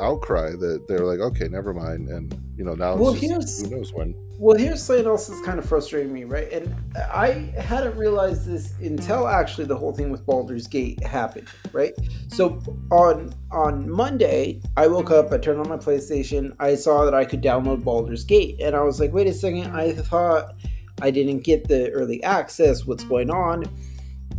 outcry 0.00 0.50
that 0.50 0.86
they're 0.88 1.06
like, 1.06 1.20
okay, 1.20 1.46
never 1.48 1.72
mind, 1.72 2.08
and 2.08 2.34
you 2.56 2.64
know 2.64 2.74
now 2.74 2.96
Well, 2.96 3.12
it's 3.12 3.20
just, 3.20 3.30
here's- 3.30 3.62
who 3.62 3.76
knows 3.76 3.92
when. 3.94 4.14
Well, 4.36 4.58
here's 4.58 4.82
something 4.82 5.06
else 5.06 5.28
that's 5.28 5.40
kind 5.42 5.60
of 5.60 5.64
frustrating 5.64 6.12
me, 6.12 6.24
right? 6.24 6.50
And 6.52 6.74
I 6.96 7.52
hadn't 7.56 7.96
realized 7.96 8.46
this 8.46 8.72
until 8.82 9.28
actually 9.28 9.66
the 9.66 9.76
whole 9.76 9.92
thing 9.92 10.10
with 10.10 10.26
Baldur's 10.26 10.66
Gate 10.66 11.00
happened, 11.04 11.46
right? 11.72 11.94
So 12.26 12.58
on 12.90 13.32
on 13.52 13.88
Monday, 13.88 14.60
I 14.76 14.88
woke 14.88 15.12
up, 15.12 15.32
I 15.32 15.38
turned 15.38 15.60
on 15.60 15.68
my 15.68 15.76
PlayStation, 15.76 16.52
I 16.58 16.74
saw 16.74 17.04
that 17.04 17.14
I 17.14 17.24
could 17.24 17.42
download 17.42 17.84
Baldur's 17.84 18.24
Gate, 18.24 18.60
and 18.60 18.74
I 18.74 18.82
was 18.82 18.98
like, 18.98 19.12
wait 19.12 19.28
a 19.28 19.32
second, 19.32 19.66
I 19.72 19.92
thought 19.92 20.54
I 21.00 21.10
didn't 21.10 21.40
get 21.40 21.68
the 21.68 21.90
early 21.90 22.22
access. 22.22 22.86
What's 22.86 23.04
going 23.04 23.30
on? 23.30 23.64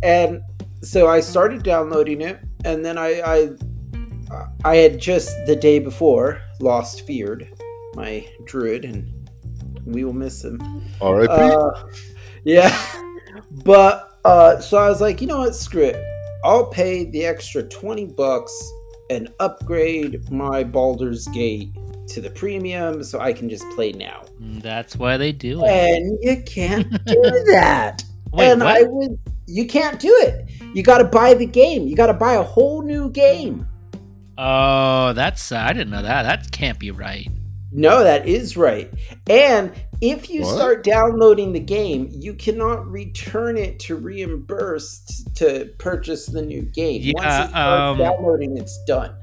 And 0.02 0.42
so 0.82 1.08
I 1.08 1.20
started 1.20 1.62
downloading 1.62 2.20
it, 2.20 2.38
and 2.64 2.84
then 2.84 2.98
I 2.98 3.20
I, 3.20 4.40
I 4.64 4.76
had 4.76 5.00
just 5.00 5.34
the 5.46 5.56
day 5.56 5.78
before 5.78 6.40
lost 6.60 7.06
Feared, 7.06 7.48
my 7.94 8.26
druid, 8.44 8.84
and 8.84 9.30
we 9.84 10.04
will 10.04 10.12
miss 10.12 10.44
him. 10.44 10.60
R.I.P. 11.00 11.32
Uh, 11.32 11.70
yeah, 12.44 12.76
but 13.64 14.18
uh, 14.24 14.60
so 14.60 14.78
I 14.78 14.88
was 14.88 15.00
like, 15.00 15.20
you 15.20 15.26
know 15.26 15.38
what, 15.38 15.54
screw 15.54 15.84
it. 15.84 16.04
I'll 16.44 16.66
pay 16.66 17.04
the 17.04 17.24
extra 17.24 17.62
twenty 17.62 18.06
bucks 18.06 18.72
and 19.10 19.32
upgrade 19.40 20.30
my 20.30 20.64
Baldur's 20.64 21.26
Gate 21.28 21.70
to 22.08 22.20
the 22.20 22.30
premium 22.30 23.02
so 23.04 23.20
I 23.20 23.32
can 23.32 23.48
just 23.48 23.68
play 23.70 23.92
now. 23.92 24.24
Mm, 24.40 24.62
That's 24.62 24.96
why 24.96 25.16
they 25.16 25.32
do 25.32 25.64
it. 25.64 25.68
And 25.70 26.18
you 26.22 26.42
can't 26.44 26.90
do 27.06 27.44
that. 27.50 28.02
Wait, 28.32 28.50
and 28.52 28.60
what? 28.62 28.76
I 28.76 28.82
was, 28.82 29.16
you 29.46 29.66
can't 29.66 29.98
do 30.00 30.14
it. 30.22 30.50
You 30.74 30.82
got 30.82 30.98
to 30.98 31.04
buy 31.04 31.34
the 31.34 31.46
game. 31.46 31.86
You 31.86 31.96
got 31.96 32.06
to 32.08 32.14
buy 32.14 32.34
a 32.34 32.42
whole 32.42 32.82
new 32.82 33.10
game. 33.10 33.66
Oh, 34.38 35.12
that's 35.14 35.50
I 35.52 35.72
didn't 35.72 35.90
know 35.90 36.02
that. 36.02 36.22
That 36.24 36.50
can't 36.52 36.78
be 36.78 36.90
right. 36.90 37.28
No, 37.72 38.04
that 38.04 38.26
is 38.26 38.56
right. 38.56 38.92
And 39.28 39.72
if 40.00 40.28
you 40.30 40.42
What? 40.42 40.54
start 40.56 40.84
downloading 40.84 41.52
the 41.52 41.60
game, 41.60 42.08
you 42.12 42.34
cannot 42.34 42.86
return 42.86 43.56
it 43.56 43.78
to 43.80 43.96
reimburse 43.96 45.00
t- 45.00 45.30
to 45.36 45.64
purchase 45.78 46.26
the 46.26 46.42
new 46.42 46.62
game. 46.62 47.00
Yeah, 47.02 47.12
Once 47.14 47.26
it 47.26 47.50
starts 47.50 47.54
um, 47.56 47.98
downloading, 47.98 48.56
it's 48.58 48.78
done. 48.84 49.14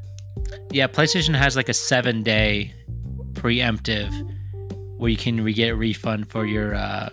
Yeah, 0.72 0.88
PlayStation 0.88 1.36
has 1.36 1.56
like 1.56 1.70
a 1.70 1.74
seven 1.74 2.24
day 2.24 2.74
preemptive 3.34 4.12
where 4.98 5.10
you 5.10 5.18
can 5.18 5.44
re- 5.44 5.54
get 5.54 5.70
a 5.72 5.76
refund 5.76 6.30
for 6.32 6.46
your 6.46 6.76
uh 6.76 7.10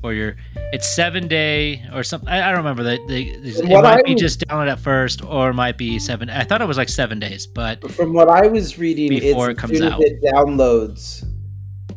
for 0.00 0.12
your 0.12 0.36
it's 0.72 0.88
seven 0.94 1.28
day 1.28 1.84
or 1.94 2.02
something. 2.02 2.28
I, 2.28 2.48
I 2.48 2.50
don't 2.50 2.58
remember 2.58 2.82
that. 2.84 2.98
It 3.08 3.68
What 3.68 3.84
might 3.84 3.98
I 3.98 4.02
be 4.02 4.14
just 4.14 4.40
download 4.40 4.70
at 4.70 4.80
first, 4.80 5.22
or 5.24 5.50
it 5.50 5.54
might 5.54 5.78
be 5.78 5.98
seven. 5.98 6.28
I 6.30 6.44
thought 6.44 6.60
it 6.62 6.68
was 6.68 6.76
like 6.78 6.88
seven 6.88 7.18
days, 7.20 7.46
but 7.46 7.88
From 7.92 8.12
what 8.12 8.28
I 8.28 8.46
was 8.48 8.78
reading, 8.78 9.08
Before 9.10 9.50
it's 9.50 9.58
it 9.58 9.60
comes 9.60 9.80
out. 9.80 10.00
it 10.00 10.20
downloads. 10.22 11.24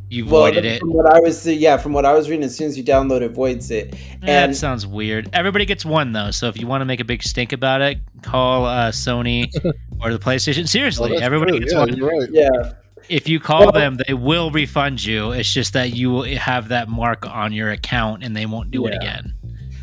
You 0.09 0.25
Well, 0.25 0.43
voided 0.43 0.65
it. 0.65 0.79
From 0.79 0.93
what 0.93 1.11
I 1.13 1.19
was, 1.19 1.45
yeah, 1.47 1.77
from 1.77 1.93
what 1.93 2.05
I 2.05 2.13
was 2.13 2.29
reading, 2.29 2.43
as 2.45 2.55
soon 2.55 2.67
as 2.67 2.77
you 2.77 2.83
download 2.83 3.21
it, 3.21 3.31
voids 3.31 3.71
it. 3.71 3.95
That 4.21 4.55
sounds 4.55 4.85
weird. 4.85 5.29
Everybody 5.33 5.65
gets 5.65 5.83
one 5.85 6.11
though, 6.11 6.31
so 6.31 6.47
if 6.47 6.59
you 6.59 6.67
want 6.67 6.81
to 6.81 6.85
make 6.85 6.99
a 6.99 7.03
big 7.05 7.23
stink 7.23 7.51
about 7.53 7.81
it, 7.81 7.97
call 8.21 8.65
uh, 8.65 8.91
Sony 8.91 9.49
or 10.01 10.11
the 10.13 10.19
PlayStation. 10.19 10.63
Oh, 10.63 10.65
Seriously, 10.65 11.09
that's 11.11 11.21
everybody 11.21 11.53
true. 11.53 11.59
gets 11.61 11.73
yeah, 11.73 11.79
one. 11.79 11.95
You're 11.97 12.09
right. 12.09 12.29
Yeah, 12.31 12.73
if 13.09 13.27
you 13.27 13.39
call 13.39 13.61
Well- 13.65 13.71
them, 13.71 13.97
they 14.07 14.13
will 14.13 14.51
refund 14.51 15.03
you. 15.03 15.31
It's 15.31 15.51
just 15.51 15.73
that 15.73 15.93
you 15.93 16.11
will 16.11 16.23
have 16.37 16.69
that 16.69 16.87
mark 16.89 17.25
on 17.27 17.51
your 17.53 17.71
account 17.71 18.23
and 18.23 18.35
they 18.35 18.45
won't 18.45 18.71
do 18.71 18.85
it 18.87 18.93
again. 18.95 19.33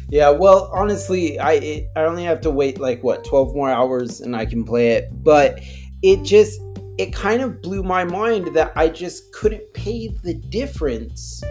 yeah. 0.08 0.30
Well, 0.30 0.70
honestly, 0.72 1.38
I 1.38 1.52
it, 1.54 1.88
I 1.96 2.02
only 2.02 2.24
have 2.24 2.40
to 2.42 2.50
wait 2.50 2.78
like 2.80 3.02
what 3.02 3.24
twelve 3.24 3.54
more 3.54 3.70
hours 3.70 4.20
and 4.20 4.34
I 4.36 4.46
can 4.46 4.64
play 4.64 4.90
it. 4.92 5.08
But 5.24 5.60
it 6.02 6.22
just 6.24 6.60
it 6.98 7.12
kind 7.14 7.40
of 7.42 7.62
blew 7.62 7.82
my 7.82 8.04
mind 8.04 8.54
that 8.54 8.72
I 8.76 8.88
just 8.88 9.32
couldn't 9.32 9.72
pay 9.74 10.08
the 10.22 10.34
difference 10.34 11.42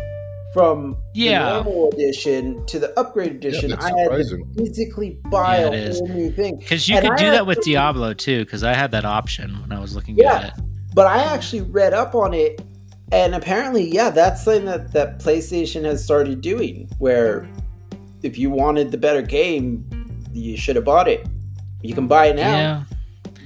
from 0.54 0.98
Yeah. 1.14 1.40
the 1.46 1.64
normal 1.64 1.90
edition 1.94 2.66
to 2.68 2.78
the 2.80 2.98
upgrade 3.00 3.32
edition. 3.32 3.70
that's 3.72 3.86
I 3.86 3.98
had 3.98 4.10
to 4.12 4.46
physically 4.58 5.18
buy 5.30 5.60
Yeah, 5.60 5.66
a 5.68 5.72
it 5.72 5.74
is. 5.76 6.00
whole 6.00 6.08
new 6.10 6.32
thing. 6.32 6.58
Because 6.58 6.88
you 6.90 6.98
And 6.98 7.06
could 7.06 7.14
I 7.14 7.18
do 7.18 7.32
that 7.32 7.48
with 7.48 7.60
actually- 7.60 7.74
Diablo 7.74 8.14
too, 8.14 8.40
because 8.46 8.64
I 8.64 8.74
had 8.74 8.92
that 8.92 9.06
option 9.06 9.56
when 9.62 9.72
I 9.72 9.80
was 9.82 9.96
looking 9.96 10.18
Yeah. 10.18 10.34
at 10.36 10.44
it. 10.46 10.54
But 10.94 11.08
I 11.08 11.24
actually 11.24 11.62
read 11.62 11.94
up 11.94 12.14
on 12.16 12.34
it, 12.34 12.62
and 13.14 13.34
apparently, 13.34 13.90
yeah, 13.90 14.10
that's 14.10 14.44
something 14.44 14.66
that, 14.66 14.92
that 14.92 15.20
PlayStation 15.20 15.86
has 15.86 16.04
started 16.04 16.42
doing. 16.42 16.90
Where 17.00 17.48
if 18.22 18.38
you 18.38 18.50
wanted 18.50 18.92
the 18.92 18.98
better 18.98 19.22
game, 19.22 19.86
you 20.34 20.58
should 20.58 20.76
have 20.76 20.86
bought 20.86 21.08
it. 21.08 21.26
You 21.82 21.94
can 21.96 22.08
buy 22.08 22.28
it 22.28 22.36
now. 22.36 22.52
Yeah, 22.58 22.84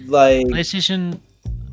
Like, 0.07 0.47
PlayStation 0.47 1.19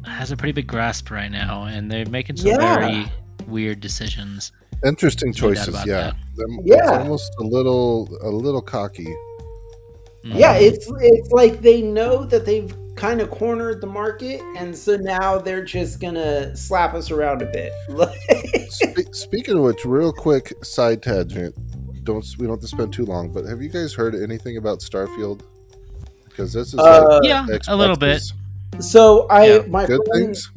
has 0.06 0.30
a 0.32 0.36
pretty 0.36 0.52
big 0.52 0.66
grasp 0.66 1.10
right 1.10 1.30
now, 1.30 1.64
and 1.64 1.90
they're 1.90 2.06
making 2.06 2.36
some 2.36 2.48
Yeah. 2.50 2.76
very 2.78 3.12
weird 3.46 3.80
decisions. 3.80 4.52
Interesting 4.84 5.32
choices. 5.32 5.74
Yeah, 5.86 6.10
that. 6.10 6.14
Them- 6.36 6.58
Yeah. 6.64 6.76
It's 6.82 6.90
almost 6.90 7.32
a 7.40 7.44
little, 7.44 8.08
a 8.22 8.28
little 8.28 8.62
cocky. 8.62 9.06
Mm. 10.24 10.38
yeah, 10.38 10.54
it's 10.54 10.86
it's 11.00 11.30
like 11.32 11.62
they 11.62 11.82
know 11.82 12.24
that 12.26 12.46
they've 12.46 12.72
kind 12.94 13.20
of 13.20 13.28
cornered 13.30 13.80
the 13.80 13.86
market, 13.88 14.40
and 14.56 14.76
so 14.76 14.96
now 14.96 15.38
they're 15.38 15.64
just 15.64 15.98
gonna 16.00 16.54
slap 16.56 16.94
us 16.94 17.10
around 17.10 17.42
a 17.42 17.46
bit. 17.46 17.72
Spe- 18.70 19.12
speaking 19.12 19.56
of 19.56 19.64
which, 19.64 19.84
real 19.84 20.12
quick 20.12 20.52
side 20.62 21.02
tangent. 21.02 21.54
Don't 22.04 22.24
we 22.38 22.46
don't 22.46 22.54
have 22.56 22.60
to 22.60 22.68
spend 22.68 22.92
too 22.92 23.04
long, 23.04 23.32
but 23.32 23.44
have 23.46 23.62
you 23.62 23.68
guys 23.68 23.92
heard 23.94 24.14
anything 24.14 24.56
about 24.56 24.78
Starfield? 24.80 25.40
Because 26.24 26.52
this 26.52 26.68
is 26.74 26.78
Uh, 26.80 27.20
yeah, 27.22 27.44
like 27.46 27.62
a 27.68 27.76
little 27.76 27.96
bit. 27.96 28.22
So 28.80 29.26
I, 29.28 29.46
Yeah. 29.46 29.62
my 29.68 29.86
good 29.86 30.00
friend, 30.06 30.26
things. 30.26 30.50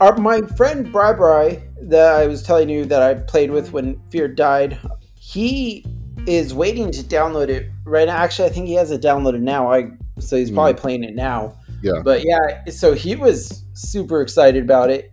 Our, 0.00 0.16
my 0.16 0.40
friend 0.56 0.90
Bri 0.90 1.14
Bri, 1.14 1.62
that 1.82 2.14
I 2.14 2.26
was 2.26 2.42
telling 2.42 2.68
you 2.68 2.84
that 2.86 3.02
I 3.02 3.14
played 3.14 3.50
with 3.50 3.72
when 3.72 4.00
Fear 4.10 4.28
died, 4.28 4.78
he 5.14 5.84
is 6.26 6.54
waiting 6.54 6.90
to 6.92 7.02
download 7.02 7.48
it 7.48 7.70
right 7.84 8.06
now. 8.06 8.16
Actually, 8.16 8.48
I 8.48 8.52
think 8.52 8.66
he 8.66 8.74
has 8.74 8.90
it 8.90 9.02
downloaded 9.02 9.40
now. 9.40 9.72
I 9.72 9.90
so 10.18 10.36
he's 10.36 10.50
probably 10.50 10.74
playing 10.74 11.04
it 11.04 11.14
now. 11.14 11.56
Yeah. 11.82 12.02
But 12.04 12.24
yeah, 12.24 12.64
so 12.70 12.92
he 12.92 13.16
was 13.16 13.64
super 13.72 14.20
excited 14.20 14.62
about 14.62 14.90
it. 14.90 15.12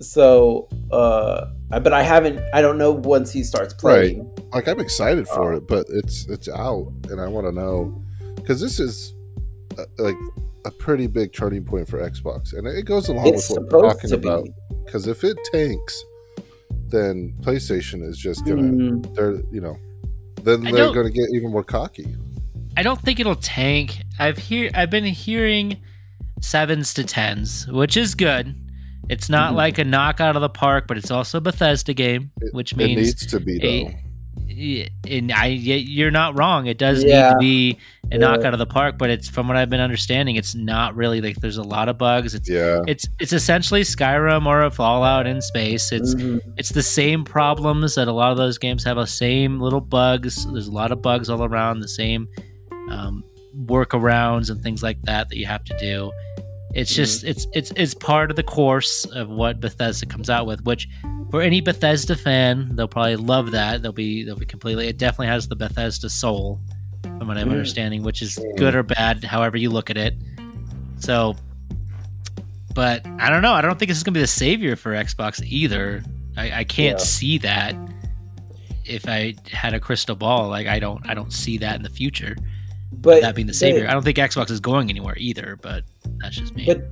So, 0.00 0.68
uh, 0.90 1.46
but 1.68 1.92
I 1.92 2.02
haven't. 2.02 2.40
I 2.54 2.62
don't 2.62 2.78
know 2.78 2.90
once 2.92 3.30
he 3.30 3.44
starts 3.44 3.74
playing. 3.74 4.30
Like 4.52 4.66
I'm 4.66 4.80
excited 4.80 5.28
for 5.28 5.52
it, 5.52 5.68
but 5.68 5.86
it's 5.90 6.26
it's 6.28 6.48
out, 6.48 6.90
and 7.10 7.20
I 7.20 7.28
want 7.28 7.46
to 7.46 7.52
know 7.52 8.02
because 8.36 8.60
this 8.60 8.80
is 8.80 9.12
uh, 9.78 9.84
like 9.98 10.16
a 10.64 10.70
pretty 10.70 11.06
big 11.06 11.32
turning 11.32 11.64
point 11.64 11.88
for 11.88 11.98
Xbox, 11.98 12.52
and 12.56 12.66
it 12.66 12.84
goes 12.84 13.08
along 13.08 13.28
It's 13.28 13.48
with 13.50 13.60
what 13.60 13.72
we're 13.82 13.88
talking 13.92 14.12
about. 14.12 14.46
Because 14.84 15.06
if 15.06 15.24
it 15.24 15.36
tanks, 15.52 16.04
then 16.88 17.34
PlayStation 17.40 18.02
is 18.06 18.18
just 18.18 18.44
gonna 18.44 18.62
Mm, 18.62 19.14
they're 19.14 19.36
you 19.52 19.60
know 19.60 19.76
then 20.42 20.66
I 20.66 20.72
they're 20.72 20.92
gonna 20.92 21.10
get 21.10 21.28
even 21.34 21.50
more 21.50 21.64
cocky. 21.64 22.14
I 22.76 22.82
don't 22.82 23.00
think 23.00 23.20
it'll 23.20 23.34
tank. 23.36 24.02
I've 24.18 24.38
hear 24.38 24.70
I've 24.74 24.90
been 24.90 25.04
hearing 25.04 25.78
sevens 26.40 26.94
to 26.94 27.04
tens, 27.04 27.66
which 27.68 27.96
is 27.96 28.14
good. 28.14 28.54
It's 29.08 29.28
not 29.28 29.52
Mhm. 29.52 29.56
like 29.56 29.78
a 29.78 29.84
knock 29.84 30.20
out 30.20 30.36
of 30.36 30.42
the 30.42 30.48
park, 30.48 30.86
but 30.86 30.96
it's 30.96 31.10
also 31.10 31.38
a 31.38 31.40
Bethesda 31.40 31.92
game, 31.94 32.30
which 32.52 32.76
means 32.76 32.92
It 32.98 33.02
needs 33.02 33.26
to 33.26 33.40
be 33.40 33.58
though. 33.58 33.84
y- 33.88 34.04
and 35.08 35.32
I 35.32 35.46
you're 35.46 36.10
not 36.10 36.38
wrong. 36.38 36.66
It 36.66 36.78
does 36.78 37.02
need 37.04 37.10
to 37.12 37.36
be 37.40 37.78
a 38.12 38.18
knock 38.18 38.44
out 38.44 38.52
of 38.52 38.58
the 38.58 38.66
park, 38.66 38.96
but 38.98 39.08
it's 39.08 39.28
from 39.28 39.48
what 39.48 39.56
I've 39.56 39.70
been 39.70 39.80
understanding, 39.80 40.36
it's 40.36 40.54
not 40.54 40.94
really 40.96 41.20
like 41.20 41.36
there's 41.36 41.56
a 41.56 41.62
lot 41.62 41.88
of 41.88 41.96
bugs. 41.98 42.34
It's 42.34 42.48
Yeah. 42.48 42.80
it's 42.86 43.06
it's 43.20 43.32
essentially 43.32 43.82
Skyrim 43.82 44.46
or 44.46 44.62
a 44.62 44.70
Fallout 44.70 45.26
in 45.26 45.40
space. 45.40 45.92
It's 45.92 46.14
Mhm. 46.14 46.40
it's 46.56 46.70
the 46.70 46.82
same 46.82 47.24
problems 47.24 47.94
that 47.94 48.08
a 48.08 48.12
lot 48.12 48.32
of 48.32 48.36
those 48.36 48.58
games 48.58 48.84
have. 48.84 48.96
The 48.96 49.06
same 49.06 49.60
little 49.60 49.80
bugs. 49.80 50.44
There's 50.52 50.66
a 50.68 50.72
lot 50.72 50.92
of 50.92 51.00
bugs 51.02 51.30
all 51.30 51.44
around. 51.44 51.80
The 51.80 51.88
same 51.88 52.28
um, 52.90 53.22
workarounds 53.66 54.50
and 54.50 54.60
things 54.62 54.82
like 54.82 55.00
that 55.02 55.28
that 55.28 55.36
you 55.36 55.46
have 55.46 55.64
to 55.64 55.78
do. 55.78 56.10
It's 56.74 56.94
just 56.94 57.24
it's 57.24 57.46
it's 57.52 57.72
it's 57.76 57.94
part 57.94 58.30
of 58.30 58.36
the 58.36 58.42
course 58.44 59.04
of 59.06 59.28
what 59.28 59.60
Bethesda 59.60 60.06
comes 60.06 60.30
out 60.30 60.46
with. 60.46 60.62
Which 60.64 60.88
for 61.30 61.42
any 61.42 61.60
Bethesda 61.60 62.14
fan, 62.14 62.74
they'll 62.76 62.86
probably 62.88 63.16
love 63.16 63.50
that. 63.50 63.82
They'll 63.82 63.92
be 63.92 64.22
they'll 64.22 64.36
be 64.36 64.46
completely. 64.46 64.86
It 64.86 64.96
definitely 64.96 65.26
has 65.28 65.48
the 65.48 65.56
Bethesda 65.56 66.08
soul, 66.08 66.60
from 67.02 67.26
what 67.28 67.36
I'm 67.38 67.48
Mm. 67.48 67.52
understanding, 67.52 68.02
which 68.04 68.22
is 68.22 68.38
good 68.56 68.74
or 68.76 68.82
bad, 68.84 69.24
however 69.24 69.56
you 69.56 69.68
look 69.70 69.90
at 69.90 69.96
it. 69.96 70.14
So, 70.98 71.34
but 72.74 73.04
I 73.18 73.30
don't 73.30 73.42
know. 73.42 73.52
I 73.52 73.62
don't 73.62 73.78
think 73.78 73.88
this 73.88 73.98
is 73.98 74.04
gonna 74.04 74.14
be 74.14 74.20
the 74.20 74.26
savior 74.26 74.76
for 74.76 74.92
Xbox 74.92 75.42
either. 75.44 76.02
I, 76.36 76.60
I 76.60 76.64
can't 76.64 76.98
Yeah. 76.98 77.04
see 77.04 77.38
that 77.38 77.74
if 78.84 79.08
I 79.08 79.34
had 79.50 79.74
a 79.74 79.80
crystal 79.80 80.14
ball. 80.14 80.48
Like 80.48 80.66
I 80.68 80.78
don't 80.78 81.08
I 81.08 81.14
don't 81.14 81.32
see 81.32 81.58
that 81.58 81.74
in 81.76 81.82
the 81.82 81.90
future. 81.90 82.36
But 82.92 83.22
that 83.22 83.34
being 83.34 83.46
the 83.46 83.54
savior. 83.54 83.88
I 83.88 83.92
don't 83.92 84.02
think 84.02 84.18
Xbox 84.18 84.50
is 84.50 84.60
going 84.60 84.90
anywhere 84.90 85.14
either. 85.16 85.58
But 85.60 85.84
that's 86.18 86.36
just 86.36 86.54
me. 86.54 86.66
But 86.66 86.82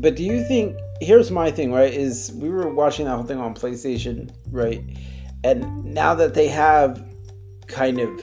but 0.00 0.16
do 0.16 0.22
you 0.22 0.44
think 0.44 0.76
here's 1.00 1.30
my 1.30 1.50
thing, 1.50 1.72
right? 1.72 1.92
Is 1.92 2.32
we 2.34 2.48
were 2.48 2.68
watching 2.68 3.06
that 3.06 3.16
whole 3.16 3.24
thing 3.24 3.38
on 3.38 3.54
PlayStation, 3.54 4.30
right? 4.50 4.82
And 5.44 5.84
now 5.84 6.14
that 6.14 6.34
they 6.34 6.48
have 6.48 7.04
kind 7.66 7.98
of 8.00 8.22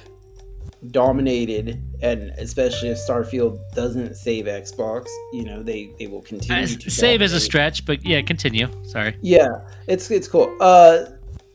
dominated 0.92 1.82
and 2.02 2.30
especially 2.38 2.90
if 2.90 2.98
Starfield 2.98 3.60
doesn't 3.74 4.16
save 4.16 4.46
Xbox, 4.46 5.08
you 5.34 5.44
know, 5.44 5.64
they 5.64 5.92
they 5.98 6.08
will 6.08 6.22
continue 6.22 6.68
to 6.68 6.90
save 6.90 7.22
is 7.22 7.34
a 7.34 7.40
stretch, 7.40 7.86
but 7.86 8.06
yeah, 8.06 8.22
continue. 8.22 8.68
Sorry. 8.84 9.18
Yeah, 9.22 9.48
it's 9.88 10.12
it's 10.12 10.28
cool. 10.28 10.56
Uh, 10.60 11.06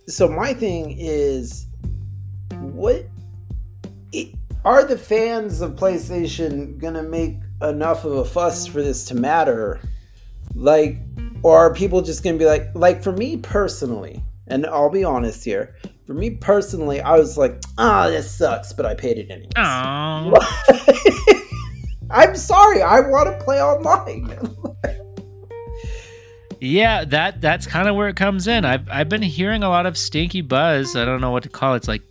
so 0.08 0.28
my 0.28 0.52
thing 0.52 0.96
is, 0.98 1.66
what 2.50 3.06
it, 4.12 4.34
are 4.64 4.84
the 4.84 4.98
fans 4.98 5.60
of 5.60 5.72
PlayStation 5.72 6.78
gonna 6.78 7.02
make 7.02 7.36
enough 7.62 8.04
of 8.04 8.12
a 8.12 8.24
fuss 8.24 8.66
for 8.66 8.82
this 8.82 9.04
to 9.06 9.14
matter? 9.14 9.80
Like, 10.54 10.98
or 11.42 11.58
are 11.58 11.74
people 11.74 12.02
just 12.02 12.22
gonna 12.22 12.38
be 12.38 12.46
like, 12.46 12.68
like 12.74 13.02
for 13.02 13.12
me 13.12 13.38
personally, 13.38 14.22
and 14.46 14.66
I'll 14.66 14.90
be 14.90 15.04
honest 15.04 15.44
here. 15.44 15.74
For 16.06 16.14
me 16.14 16.30
personally, 16.30 17.00
I 17.00 17.16
was 17.16 17.38
like, 17.38 17.60
ah, 17.78 18.08
this 18.08 18.36
sucks, 18.36 18.72
but 18.72 18.84
I 18.84 18.94
paid 18.94 19.18
it 19.18 19.30
anyway. 19.30 19.50
Oh, 19.56 20.34
I'm 22.10 22.34
sorry, 22.34 22.82
I 22.82 23.00
want 23.00 23.28
to 23.28 23.44
play 23.44 23.62
online. 23.62 24.36
yeah. 26.60 27.04
That 27.04 27.40
that's 27.40 27.66
kind 27.66 27.88
of 27.88 27.94
where 27.94 28.08
it 28.08 28.16
comes 28.16 28.48
in. 28.48 28.64
I've 28.64 28.88
I've 28.90 29.08
been 29.08 29.22
hearing 29.22 29.62
a 29.62 29.68
lot 29.68 29.86
of 29.86 29.96
stinky 29.96 30.40
buzz. 30.40 30.96
I 30.96 31.04
don't 31.04 31.20
know 31.20 31.30
what 31.30 31.44
to 31.44 31.48
call 31.48 31.74
it. 31.74 31.78
It's 31.78 31.88
like 31.88 32.02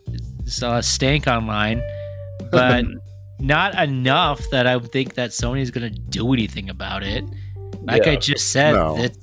it's 0.46 0.62
a 0.62 0.82
stank 0.82 1.28
online, 1.28 1.84
but 2.52 2.86
not 3.40 3.76
enough 3.82 4.42
that 4.52 4.68
I 4.68 4.76
would 4.76 4.92
think 4.92 5.16
that 5.16 5.30
Sony's 5.32 5.72
gonna 5.72 5.90
do 5.90 6.34
anything 6.34 6.70
about 6.70 7.04
it. 7.04 7.24
Like 7.82 8.08
I 8.08 8.16
just 8.18 8.52
said, 8.52 8.74
No. 8.74 8.98
that 8.98 9.16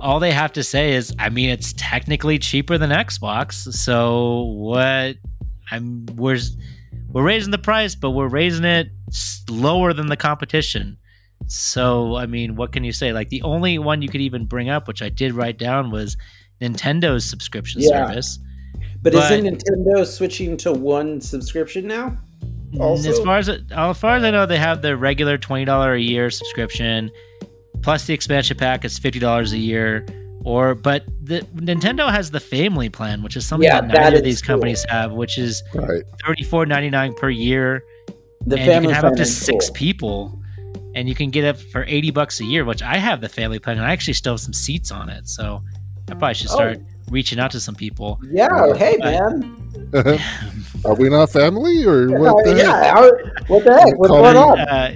all 0.00 0.20
they 0.20 0.32
have 0.32 0.52
to 0.52 0.62
say 0.62 0.92
is, 0.94 1.12
I 1.18 1.28
mean, 1.30 1.50
it's 1.50 1.72
technically 1.76 2.38
cheaper 2.38 2.78
than 2.78 2.90
Xbox. 2.90 3.54
So 3.72 4.42
what? 4.56 5.16
I'm 5.70 6.06
we're 6.14 6.38
we're 7.08 7.22
raising 7.24 7.50
the 7.50 7.58
price, 7.58 7.94
but 7.94 8.10
we're 8.10 8.28
raising 8.28 8.64
it 8.64 8.88
s- 9.08 9.42
lower 9.50 9.92
than 9.92 10.06
the 10.08 10.16
competition. 10.16 10.96
So 11.46 12.16
I 12.16 12.26
mean, 12.26 12.54
what 12.56 12.72
can 12.72 12.84
you 12.84 12.92
say? 12.92 13.12
Like 13.12 13.28
the 13.30 13.42
only 13.42 13.78
one 13.78 14.02
you 14.02 14.08
could 14.08 14.20
even 14.20 14.46
bring 14.46 14.68
up, 14.68 14.86
which 14.88 15.02
I 15.02 15.08
did 15.08 15.32
write 15.32 15.58
down, 15.58 15.90
was 15.90 16.16
Nintendo's 16.60 17.24
subscription 17.28 17.80
Yeah. 17.82 18.06
service. 18.08 18.38
But, 19.02 19.12
But- 19.12 19.32
isn't 19.32 19.44
Nintendo 19.60 20.06
switching 20.06 20.56
to 20.58 20.72
one 20.72 21.20
subscription 21.20 21.86
now? 21.86 22.16
Mm-hmm. 22.74 22.82
Also- 22.82 23.10
as 23.10 23.18
far 23.20 23.38
as 23.38 23.48
uh, 23.48 23.58
as 23.72 23.98
far 23.98 24.16
as 24.16 24.22
I 24.24 24.30
know, 24.30 24.46
they 24.46 24.58
have 24.58 24.82
the 24.82 24.96
regular 24.96 25.38
twenty 25.38 25.64
dollar 25.64 25.94
a 25.94 26.00
year 26.00 26.30
subscription, 26.30 27.10
plus 27.82 28.06
the 28.06 28.14
expansion 28.14 28.56
pack 28.56 28.84
is 28.84 28.98
fifty 28.98 29.18
dollars 29.18 29.52
a 29.52 29.58
year. 29.58 30.06
Or, 30.46 30.74
but 30.74 31.04
the 31.22 31.40
Nintendo 31.54 32.10
has 32.10 32.30
the 32.30 32.38
family 32.38 32.90
plan, 32.90 33.22
which 33.22 33.34
is 33.34 33.46
something 33.46 33.66
Yeah, 33.66 33.80
that 33.80 33.92
that 33.92 34.00
neither 34.02 34.16
of 34.18 34.24
these 34.24 34.42
cool. 34.42 34.56
companies 34.56 34.84
have, 34.90 35.12
which 35.12 35.38
is 35.38 35.62
Right. 35.74 36.02
thirty 36.26 36.44
four 36.44 36.66
ninety 36.66 36.90
nine 36.90 37.14
per 37.14 37.30
year, 37.30 37.82
The 38.46 38.58
and 38.58 38.66
you 38.84 38.88
can 38.88 38.94
have 38.94 39.04
up 39.04 39.14
to 39.16 39.24
six 39.24 39.68
cool. 39.68 39.74
people, 39.74 40.42
and 40.94 41.08
you 41.08 41.14
can 41.14 41.30
get 41.30 41.44
it 41.44 41.54
for 41.54 41.84
eighty 41.88 42.10
bucks 42.10 42.40
a 42.40 42.44
year. 42.44 42.66
Which 42.66 42.82
I 42.82 42.98
have 42.98 43.22
the 43.22 43.28
family 43.30 43.58
plan, 43.58 43.78
and 43.78 43.86
I 43.86 43.92
actually 43.92 44.12
still 44.12 44.34
have 44.34 44.40
some 44.40 44.52
seats 44.52 44.90
on 44.90 45.08
it, 45.08 45.26
so 45.28 45.62
I 46.10 46.14
probably 46.14 46.34
should 46.34 46.50
Oh. 46.50 46.74
Start 47.04 47.12
reaching 47.12 47.38
out 47.38 47.50
to 47.52 47.60
some 47.60 47.74
people. 47.74 48.20
Yeah, 48.30 48.74
hey 48.76 48.96
But- 48.98 49.12
man. 49.12 49.60
Are 50.84 50.94
we 50.94 51.08
not 51.08 51.30
family 51.30 51.84
or 51.84 52.10
what? 52.18 52.46
Uh, 52.46 52.52
the 52.52 52.58
yeah, 52.58 52.82
heck? 52.84 52.94
how- 52.94 53.10
what 53.46 53.64
the 53.64 53.72
heck? 53.78 53.98
What's 53.98 54.10
Call 54.10 54.22
going 54.22 54.34
me- 54.34 54.40
on? 54.40 54.58
Uh, 54.60 54.92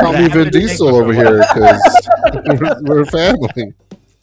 Call 0.00 0.12
me 0.12 0.28
Vin 0.28 0.50
Diesel 0.50 0.94
over 0.94 1.12
here 1.12 1.38
because 1.38 2.08
we're, 2.60 2.82
we're 2.82 3.04
family. 3.06 3.74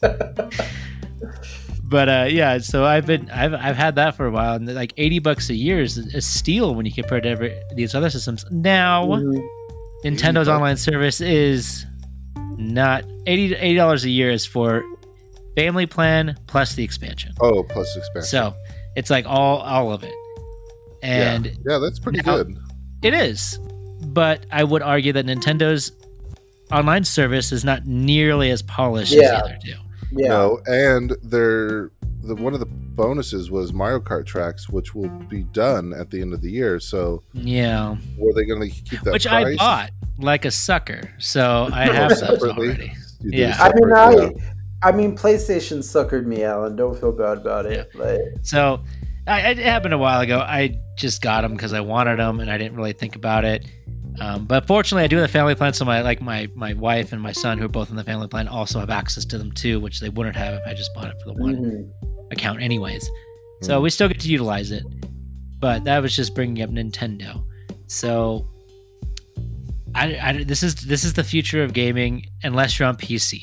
but 1.84 2.08
uh, 2.08 2.26
yeah, 2.30 2.58
so 2.58 2.84
I've 2.84 3.06
been 3.06 3.30
I've 3.30 3.52
I've 3.54 3.76
had 3.76 3.94
that 3.96 4.16
for 4.16 4.26
a 4.26 4.30
while, 4.30 4.54
and 4.56 4.74
like 4.74 4.92
eighty 4.96 5.18
bucks 5.18 5.50
a 5.50 5.54
year 5.54 5.80
is 5.80 5.98
a 5.98 6.20
steal 6.20 6.74
when 6.74 6.86
you 6.86 6.92
compare 6.92 7.20
to 7.20 7.28
every, 7.28 7.54
these 7.74 7.94
other 7.94 8.10
systems. 8.10 8.44
Now, 8.50 9.06
Mhm. 9.06 9.46
Nintendo's 10.04 10.48
online 10.48 10.76
service 10.76 11.20
is 11.20 11.84
not 12.56 13.04
80 13.26 13.54
eighty 13.56 13.76
dollars 13.76 14.04
a 14.04 14.10
year 14.10 14.30
is 14.30 14.44
for 14.46 14.82
family 15.56 15.86
plan 15.86 16.36
plus 16.46 16.74
the 16.74 16.84
expansion. 16.84 17.32
Oh, 17.40 17.62
plus 17.62 17.96
expansion. 17.96 18.28
So 18.28 18.54
it's 18.96 19.10
like 19.10 19.26
all 19.26 19.58
all 19.58 19.92
of 19.92 20.02
it, 20.04 20.14
and 21.02 21.46
yeah, 21.66 21.78
that's 21.78 21.98
pretty 21.98 22.20
Now- 22.24 22.36
good. 22.38 22.56
it 23.02 23.14
is. 23.14 23.58
But 24.06 24.46
I 24.50 24.64
would 24.64 24.82
argue 24.82 25.12
that 25.12 25.26
Nintendo's 25.26 25.92
online 26.72 27.04
service 27.04 27.52
is 27.52 27.64
not 27.64 27.86
nearly 27.86 28.50
as 28.50 28.62
polished 28.62 29.12
as 29.12 29.18
Yeah. 29.20 29.30
the 29.30 29.44
other 29.44 29.58
two. 29.64 29.74
Yeah. 30.12 30.28
No, 30.28 30.60
and 30.66 31.16
they're 31.22 31.90
the 32.24 32.34
one 32.36 32.54
of 32.54 32.60
the 32.60 32.66
bonuses 32.66 33.50
was 33.50 33.72
Mario 33.72 33.98
Kart 33.98 34.26
tracks, 34.26 34.68
which 34.68 34.94
will 34.94 35.08
be 35.08 35.42
done 35.52 35.92
at 35.92 36.10
the 36.10 36.20
end 36.20 36.32
of 36.34 36.40
the 36.40 36.50
year. 36.50 36.78
So 36.78 37.22
Yeah. 37.32 37.96
were 38.16 38.32
they 38.32 38.44
going 38.44 38.60
to 38.60 38.68
keep 38.68 39.00
that? 39.02 39.12
which 39.12 39.26
I 39.26 39.42
price? 39.42 39.56
bought 39.58 39.90
like 40.18 40.44
a 40.44 40.50
sucker. 40.50 41.10
So 41.18 41.68
I 41.72 41.86
have 41.92 42.10
those 42.10 42.20
separately? 42.20 42.68
already. 42.68 42.92
You 43.20 43.30
Yeah. 43.40 43.56
I 43.58 43.68
mean, 43.72 43.72
separate, 43.88 43.96
I, 43.96 44.10
yeah. 44.14 44.30
I 44.82 44.92
mean, 44.92 45.16
PlayStation 45.16 45.78
suckered 45.78 46.26
me, 46.26 46.42
Allyn. 46.44 46.76
Don't 46.76 46.98
feel 46.98 47.12
bad 47.12 47.38
about 47.38 47.66
it. 47.66 47.94
Like, 47.94 48.20
So 48.42 48.82
I, 49.26 49.50
it 49.50 49.58
happened 49.58 49.94
a 49.94 49.98
while 49.98 50.20
ago. 50.20 50.38
I 50.38 50.76
just 50.96 51.22
got 51.22 51.42
them 51.42 51.52
because 51.52 51.72
I 51.72 51.80
wanted 51.80 52.18
them 52.18 52.40
and 52.40 52.50
I 52.50 52.58
didn't 52.58 52.76
really 52.76 52.92
think 52.92 53.14
about 53.16 53.44
it. 53.44 53.66
Um, 54.20 54.44
but 54.44 54.66
fortunately, 54.66 55.04
I 55.04 55.06
do 55.06 55.16
have 55.16 55.26
the 55.28 55.32
family 55.32 55.54
plan, 55.54 55.72
so 55.72 55.84
my 55.86 56.02
like 56.02 56.20
my 56.20 56.48
my 56.54 56.74
wife 56.74 57.12
and 57.12 57.22
my 57.22 57.32
son, 57.32 57.56
who 57.56 57.64
are 57.64 57.68
both 57.68 57.88
in 57.88 57.96
the 57.96 58.04
family 58.04 58.28
plan, 58.28 58.46
also 58.46 58.78
have 58.78 58.90
access 58.90 59.24
to 59.24 59.38
them 59.38 59.52
too, 59.52 59.80
which 59.80 60.00
they 60.00 60.10
wouldn't 60.10 60.36
have 60.36 60.54
if 60.54 60.60
I 60.66 60.74
just 60.74 60.92
bought 60.94 61.06
it 61.06 61.14
for 61.22 61.32
the 61.32 61.40
one 61.40 61.56
mhm. 61.56 62.32
account, 62.32 62.60
anyways. 62.60 63.08
So 63.62 63.78
Hmm. 63.78 63.84
we 63.84 63.90
still 63.90 64.08
get 64.08 64.20
to 64.20 64.28
utilize 64.28 64.70
it. 64.70 64.84
But 65.60 65.84
that 65.84 66.02
was 66.02 66.14
just 66.14 66.34
bringing 66.34 66.62
up 66.62 66.70
Nintendo. 66.70 67.42
So 67.86 68.46
I, 69.94 70.18
I 70.22 70.44
this 70.44 70.62
is 70.62 70.74
this 70.74 71.04
is 71.04 71.14
the 71.14 71.24
future 71.24 71.62
of 71.62 71.72
gaming 71.72 72.26
unless 72.42 72.78
you're 72.78 72.88
on 72.88 72.96
PC. 72.96 73.40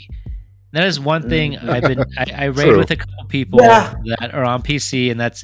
That 0.72 0.86
is 0.86 1.00
one 1.00 1.24
mm. 1.24 1.30
thing 1.30 1.58
I've 1.58 1.84
been 1.84 2.00
I, 2.18 2.26
I 2.36 2.46
raid 2.46 2.76
with 2.78 2.92
a 2.92 2.96
couple 2.96 3.26
people 3.28 3.60
Yeah. 3.62 3.94
that 4.20 4.34
are 4.34 4.44
on 4.44 4.62
PC, 4.62 5.10
and 5.12 5.20
that's 5.20 5.44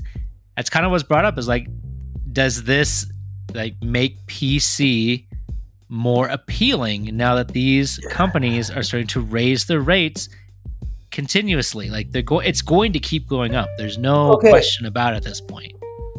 that's 0.55 0.69
kind 0.69 0.86
of 0.86 0.91
what's 0.91 1.03
brought 1.03 1.26
up 1.26 1.38
is 1.38 1.47
like, 1.47 1.67
does 2.32 2.63
this 2.63 3.05
like 3.53 3.76
make 3.82 4.17
PC 4.28 5.26
more 5.89 6.28
appealing 6.28 7.15
now 7.15 7.36
that 7.36 7.49
these 7.49 7.99
companies 8.09 8.69
are 8.71 8.84
starting 8.84 9.07
to 9.07 9.21
raise 9.21 9.65
their 9.65 9.82
rates 9.82 10.30
continuously? 11.11 11.89
Like 11.89 12.11
they're 12.11 12.21
go- 12.21 12.39
it's 12.39 12.61
going 12.61 12.93
to 12.93 12.99
keep 12.99 13.28
going 13.28 13.55
up. 13.55 13.69
There's 13.78 13.97
no 13.97 14.34
Okay. 14.34 14.49
question 14.49 14.86
about 14.86 15.13
it 15.13 15.17
at 15.17 15.23
this 15.23 15.41
point. 15.41 15.73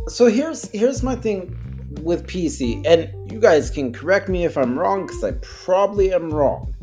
So 0.09 0.27
here's 0.27 0.69
here's 0.71 1.03
my 1.03 1.17
thing 1.17 1.57
with 2.03 2.27
PC, 2.27 2.85
and 2.87 3.31
you 3.31 3.41
guys 3.41 3.71
can 3.71 3.93
correct 3.93 4.29
me 4.29 4.45
if 4.45 4.57
I'm 4.57 4.79
wrong 4.79 5.07
because 5.07 5.25
I 5.25 5.33
probably 5.43 6.13
am 6.13 6.31
wrong. 6.31 6.75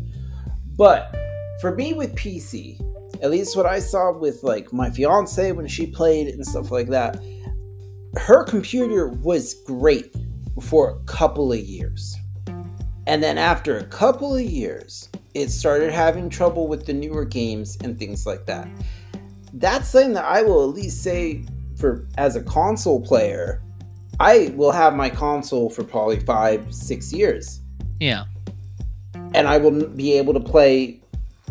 But 0.76 1.16
for 1.64 1.74
me 1.74 1.94
with 1.94 2.14
PC, 2.16 2.78
at 3.24 3.32
least 3.32 3.56
what 3.56 3.66
I 3.66 3.80
saw 3.80 4.12
with 4.12 4.44
like 4.44 4.74
my 4.74 4.90
fiance 4.90 5.50
when 5.54 5.66
she 5.66 5.88
played 5.88 6.28
and 6.28 6.46
stuff 6.46 6.72
like 6.72 6.90
that, 6.90 7.24
her 8.18 8.44
computer 8.44 9.08
was 9.08 9.54
great 9.66 10.14
for 10.62 10.90
a 10.90 11.00
couple 11.06 11.54
of 11.54 11.60
years. 11.62 12.18
And 13.08 13.24
then 13.24 13.38
after 13.38 13.78
a 13.78 13.86
couple 13.86 14.36
of 14.36 14.42
years, 14.42 15.08
it 15.36 15.52
started 15.52 15.94
having 15.94 16.30
trouble 16.30 16.68
with 16.68 16.86
the 16.86 16.92
newer 16.92 17.24
games 17.24 17.78
and 17.82 17.98
things 17.98 18.26
like 18.26 18.46
that. 18.48 18.68
That's 19.54 19.88
something 19.88 20.12
that 20.16 20.26
I 20.26 20.42
will 20.42 20.68
at 20.70 20.76
least 20.76 21.02
say 21.02 21.46
for 21.78 22.10
as 22.18 22.36
a 22.36 22.44
console 22.44 23.00
player, 23.00 23.64
I 24.20 24.54
will 24.58 24.74
have 24.74 24.98
my 24.98 25.10
console 25.10 25.70
for 25.70 25.86
probably 25.86 26.20
five, 26.20 26.76
six 26.76 27.14
years. 27.14 27.62
Yeah. 28.02 28.26
And 29.34 29.48
I 29.48 29.60
will 29.60 29.88
be 29.88 30.12
able 30.18 30.34
to 30.34 30.42
play 30.42 31.00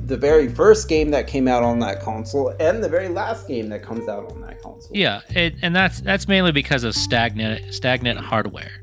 the 0.07 0.17
very 0.17 0.49
first 0.49 0.89
game 0.89 1.11
that 1.11 1.27
came 1.27 1.47
out 1.47 1.63
on 1.63 1.79
that 1.81 2.01
console 2.01 2.55
and 2.61 2.83
the 2.83 2.89
very 2.89 3.09
last 3.09 3.47
game 3.47 3.69
that 3.69 3.83
comes 3.83 4.09
out 4.09 4.31
on 4.33 4.41
that 4.43 4.61
console. 4.63 4.91
Yeah, 4.93 5.21
it, 5.31 5.55
and 5.63 5.75
that's 5.75 6.01
that's 6.01 6.29
mainly 6.29 6.53
because 6.53 6.85
of 6.85 6.95
stagnant 6.95 7.73
stagnant 7.73 8.19
hardware. 8.19 8.83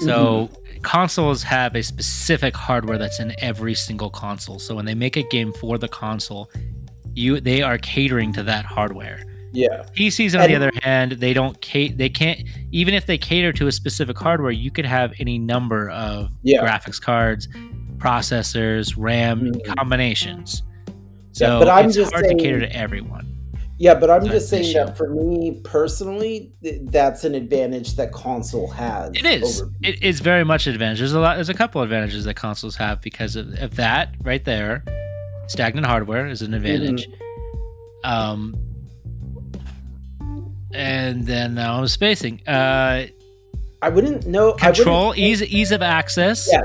So 0.00 0.48
mm-hmm. 0.48 0.80
consoles 0.82 1.42
have 1.42 1.74
a 1.74 1.82
specific 1.82 2.56
hardware 2.56 2.98
that's 2.98 3.20
in 3.20 3.34
every 3.38 3.74
single 3.74 4.10
console. 4.10 4.58
So 4.58 4.74
when 4.74 4.84
they 4.84 4.94
make 4.94 5.16
a 5.16 5.22
game 5.24 5.52
for 5.52 5.78
the 5.78 5.88
console, 5.88 6.50
you 7.14 7.40
they 7.40 7.62
are 7.62 7.78
catering 7.78 8.32
to 8.34 8.42
that 8.44 8.64
hardware. 8.64 9.24
Yeah. 9.52 9.84
PCs 9.96 10.34
on 10.34 10.42
and, 10.42 10.50
the 10.50 10.56
other 10.56 10.70
hand, 10.82 11.12
they 11.12 11.32
don't 11.32 11.60
cater 11.60 11.94
they 11.94 12.08
can't 12.08 12.40
even 12.70 12.94
if 12.94 13.06
they 13.06 13.18
cater 13.18 13.52
to 13.54 13.66
a 13.66 13.72
specific 13.72 14.16
hardware, 14.16 14.52
you 14.52 14.70
could 14.70 14.86
have 14.86 15.12
any 15.18 15.38
number 15.38 15.90
of 15.90 16.30
yeah. 16.42 16.62
graphics 16.62 17.00
cards, 17.00 17.48
processors, 18.00 18.94
RAM 18.96 19.40
mm-hmm. 19.40 19.72
combinations. 19.74 20.62
So 21.32 21.46
yeah, 21.46 21.58
but 21.58 21.68
I'm 21.68 21.86
it's 21.86 21.94
just 21.94 22.12
hard 22.12 22.24
saying, 22.24 22.38
to 22.38 22.42
cater 22.42 22.60
to 22.60 22.76
everyone. 22.76 23.26
Yeah, 23.78 23.94
but 23.94 24.10
I'm 24.10 24.26
just 24.26 24.50
saying 24.50 24.74
that 24.74 24.94
for 24.96 25.08
me 25.08 25.60
personally, 25.64 26.52
that's 26.82 27.24
an 27.24 27.34
advantage 27.34 27.94
that 27.94 28.12
console 28.12 28.68
has. 28.68 29.12
It 29.14 29.24
is. 29.24 29.62
It 29.82 30.02
is 30.02 30.20
very 30.20 30.44
much 30.44 30.66
an 30.66 30.74
advantage. 30.74 30.98
There's 30.98 31.14
a 31.14 31.20
lot. 31.20 31.36
There's 31.36 31.48
a 31.48 31.54
couple 31.54 31.80
advantages 31.80 32.24
that 32.24 32.34
consoles 32.34 32.76
have 32.76 33.00
because 33.00 33.36
of, 33.36 33.54
of 33.58 33.76
that 33.76 34.14
right 34.22 34.44
there. 34.44 34.84
Stagnant 35.46 35.86
hardware 35.86 36.26
is 36.26 36.42
an 36.42 36.52
advantage. 36.52 37.08
Mm-hmm. 37.08 38.10
Um, 38.10 38.54
and 40.74 41.26
then 41.26 41.54
now 41.54 41.78
I'm 41.78 41.88
spacing. 41.88 42.46
Uh, 42.46 43.06
I 43.82 43.88
wouldn't 43.88 44.26
know. 44.26 44.52
Control, 44.52 45.08
wouldn't, 45.08 45.24
ease, 45.24 45.42
ease 45.42 45.72
of 45.72 45.80
access. 45.80 46.50
Yeah. 46.52 46.60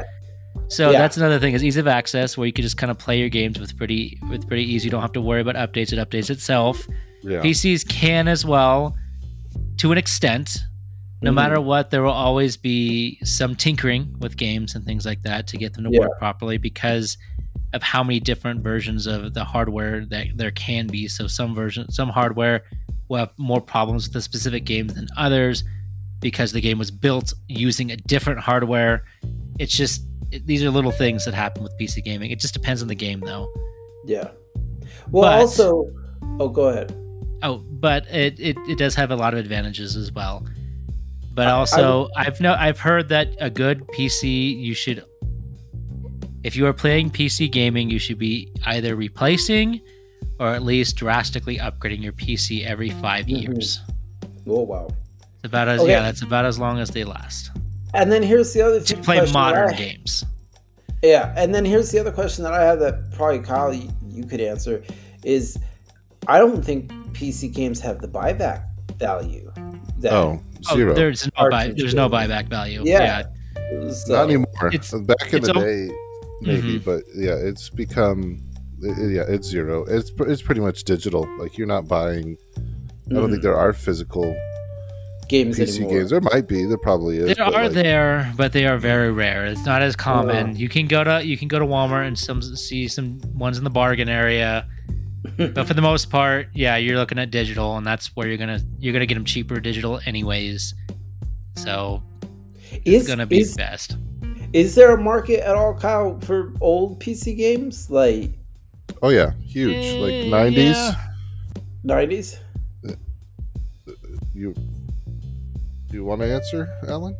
So 0.67 0.91
yeah. 0.91 0.99
that's 0.99 1.17
another 1.17 1.39
thing 1.39 1.53
is 1.53 1.63
ease 1.63 1.77
of 1.77 1.87
access 1.87 2.37
where 2.37 2.47
you 2.47 2.53
can 2.53 2.63
just 2.63 2.77
kind 2.77 2.89
of 2.89 2.97
play 2.97 3.19
your 3.19 3.29
games 3.29 3.59
with 3.59 3.77
pretty 3.77 4.19
with 4.29 4.47
pretty 4.47 4.63
easy. 4.63 4.85
You 4.85 4.91
don't 4.91 5.01
have 5.01 5.13
to 5.13 5.21
worry 5.21 5.41
about 5.41 5.55
updates. 5.55 5.93
It 5.93 5.99
updates 5.99 6.29
itself. 6.29 6.87
Yeah. 7.21 7.41
PCs 7.41 7.87
can 7.87 8.27
as 8.27 8.45
well 8.45 8.95
to 9.77 9.91
an 9.91 9.97
extent. 9.97 10.57
No 11.21 11.29
mm-hmm. 11.29 11.35
matter 11.35 11.61
what, 11.61 11.91
there 11.91 12.03
will 12.03 12.11
always 12.11 12.57
be 12.57 13.19
some 13.23 13.55
tinkering 13.55 14.15
with 14.19 14.37
games 14.37 14.75
and 14.75 14.85
things 14.85 15.05
like 15.05 15.21
that 15.23 15.47
to 15.47 15.57
get 15.57 15.73
them 15.73 15.85
to 15.85 15.91
yeah. 15.91 16.01
work 16.01 16.17
properly 16.19 16.57
because 16.57 17.17
of 17.73 17.81
how 17.81 18.03
many 18.03 18.19
different 18.19 18.61
versions 18.61 19.05
of 19.07 19.33
the 19.33 19.43
hardware 19.43 20.05
that 20.05 20.27
there 20.35 20.51
can 20.51 20.87
be. 20.87 21.07
So 21.07 21.27
some 21.27 21.53
version 21.53 21.91
some 21.91 22.09
hardware 22.09 22.63
will 23.07 23.17
have 23.17 23.31
more 23.37 23.61
problems 23.61 24.05
with 24.05 24.13
the 24.13 24.21
specific 24.21 24.65
games 24.65 24.93
than 24.93 25.07
others 25.17 25.63
because 26.21 26.51
the 26.51 26.61
game 26.61 26.79
was 26.79 26.89
built 26.89 27.33
using 27.47 27.91
a 27.91 27.97
different 27.97 28.39
hardware. 28.39 29.03
It's 29.59 29.75
just 29.75 30.05
it, 30.35 30.45
these 30.45 30.63
are 30.63 30.69
little 30.69 30.91
things 30.91 31.25
that 31.25 31.33
happen 31.33 31.63
with 31.63 31.77
PC 31.79 32.03
gaming. 32.03 32.31
It 32.31 32.39
just 32.39 32.53
depends 32.53 32.81
on 32.81 32.87
the 32.87 32.95
game, 32.95 33.19
though. 33.19 33.51
Yeah. 34.05 34.29
Well, 35.09 35.23
but, 35.23 35.39
also, 35.39 35.89
oh, 36.39 36.49
go 36.49 36.69
ahead. 36.69 36.93
Oh, 37.41 37.57
but 37.57 38.07
it, 38.07 38.39
it, 38.39 38.57
it 38.67 38.77
does 38.77 38.95
have 38.95 39.11
a 39.11 39.15
lot 39.15 39.33
of 39.33 39.39
advantages 39.39 39.95
as 39.95 40.11
well. 40.11 40.45
But 41.33 41.47
also, 41.47 42.07
I, 42.15 42.23
have 42.23 42.39
no 42.39 42.53
I've 42.53 42.79
heard 42.79 43.09
that 43.09 43.35
a 43.41 43.49
good 43.49 43.85
PC 43.87 44.57
you 44.57 44.73
should, 44.73 45.03
if 46.45 46.55
you 46.55 46.65
are 46.65 46.71
playing 46.71 47.11
PC 47.11 47.51
gaming, 47.51 47.89
you 47.89 47.99
should 47.99 48.17
be 48.17 48.53
either 48.65 48.95
replacing 48.95 49.81
or 50.39 50.47
at 50.47 50.63
least 50.63 50.95
drastically 50.95 51.57
upgrading 51.57 52.01
your 52.01 52.13
PC 52.13 52.65
every 52.65 52.89
5 52.89 53.25
mm-hmm. 53.25 53.35
years. 53.35 53.81
Oh 54.47 54.61
wow! 54.61 54.87
It's 55.35 55.45
about 55.45 55.67
as 55.67 55.81
okay. 55.81 55.91
yeah, 55.91 56.01
that's 56.01 56.21
about 56.21 56.45
as 56.45 56.57
long 56.57 56.79
as 56.79 56.89
they 56.91 57.03
last. 57.03 57.51
And 57.95 58.11
then 58.11 58.21
here's 58.21 58.53
the 58.53 58.61
other 58.61 58.81
to 58.81 58.97
play 58.97 59.25
modern 59.31 59.69
I, 59.69 59.73
games. 59.73 60.25
Yeah, 61.01 61.33
and 61.37 61.53
then 61.53 61.65
here's 61.65 61.91
the 61.91 61.99
other 61.99 62.11
question 62.11 62.43
that 62.43 62.53
I 62.53 62.63
have 62.63 62.79
that 62.79 63.11
probably 63.13 63.39
Kyle 63.39 63.73
you, 63.73 63.89
you 64.07 64.25
could 64.25 64.41
answer 64.41 64.83
is 65.23 65.57
I 66.27 66.39
don't 66.39 66.63
think 66.63 66.91
PC 67.13 67.53
games 67.53 67.79
have 67.79 67.99
the 67.99 68.07
buyback 68.07 68.65
value. 68.97 69.51
That 69.99 70.13
oh, 70.13 70.41
zero. 70.73 70.91
Oh, 70.91 70.95
there's 70.95 71.29
no 71.37 71.49
buy, 71.49 71.73
there's 71.75 71.93
no 71.93 72.09
buyback 72.09 72.49
value. 72.49 72.81
Yeah, 72.83 73.23
yeah. 73.53 73.91
So, 73.91 74.13
not 74.13 74.23
anymore. 74.25 74.45
Back 74.61 75.33
in 75.33 75.41
the 75.41 75.53
day, 75.53 75.95
maybe, 76.41 76.79
mm-hmm. 76.79 76.85
but 76.85 77.03
yeah, 77.15 77.35
it's 77.35 77.69
become 77.69 78.41
yeah, 78.81 79.23
it's 79.27 79.47
zero. 79.47 79.85
It's 79.85 80.11
it's 80.19 80.41
pretty 80.41 80.61
much 80.61 80.83
digital. 80.83 81.27
Like 81.37 81.57
you're 81.57 81.67
not 81.67 81.87
buying. 81.87 82.37
I 82.57 82.59
don't 82.59 83.23
mm-hmm. 83.23 83.31
think 83.31 83.43
there 83.43 83.57
are 83.57 83.73
physical 83.73 84.35
games 85.27 85.59
PC 85.59 85.75
anymore. 85.77 85.91
games. 85.93 86.09
There 86.09 86.21
might 86.21 86.47
be. 86.47 86.65
There 86.65 86.77
probably 86.77 87.17
is. 87.17 87.35
There 87.35 87.45
are 87.45 87.51
like, 87.51 87.71
there, 87.71 88.33
but 88.37 88.53
they 88.53 88.65
are 88.65 88.77
very 88.77 89.11
rare. 89.11 89.45
It's 89.45 89.65
not 89.65 89.81
as 89.81 89.95
common. 89.95 90.51
Uh, 90.51 90.53
you 90.53 90.69
can 90.69 90.87
go 90.87 91.03
to 91.03 91.25
you 91.25 91.37
can 91.37 91.47
go 91.47 91.59
to 91.59 91.65
Walmart 91.65 92.07
and 92.07 92.17
some 92.17 92.41
see 92.41 92.87
some 92.87 93.19
ones 93.33 93.57
in 93.57 93.63
the 93.63 93.69
bargain 93.69 94.09
area. 94.09 94.67
but 95.37 95.67
for 95.67 95.73
the 95.73 95.81
most 95.91 96.09
part, 96.09 96.47
yeah, 96.53 96.77
you're 96.77 96.97
looking 96.97 97.19
at 97.19 97.31
digital, 97.31 97.77
and 97.77 97.85
that's 97.85 98.15
where 98.15 98.27
you're 98.27 98.37
gonna 98.37 98.61
you're 98.79 98.93
gonna 98.93 99.05
get 99.05 99.15
them 99.15 99.25
cheaper 99.25 99.59
digital 99.59 99.99
anyways. 100.05 100.73
So 101.55 102.03
is, 102.83 103.01
it's 103.01 103.07
gonna 103.07 103.25
be 103.25 103.39
is, 103.39 103.55
best. 103.55 103.97
Is 104.53 104.75
there 104.75 104.93
a 104.93 105.01
market 105.01 105.45
at 105.45 105.55
all, 105.55 105.73
Kyle, 105.73 106.19
for 106.21 106.53
old 106.61 107.01
PC 107.01 107.35
games? 107.35 107.89
Like, 107.89 108.31
oh 109.01 109.09
yeah, 109.09 109.31
huge, 109.41 109.97
like 109.97 110.27
nineties, 110.27 110.77
eh, 110.77 110.95
nineties. 111.83 112.39
You 114.33 114.53
do 115.95 116.01
you 116.01 116.05
want 116.05 116.19
to 116.19 116.27
answer, 116.27 116.67
Allyn? 116.89 117.15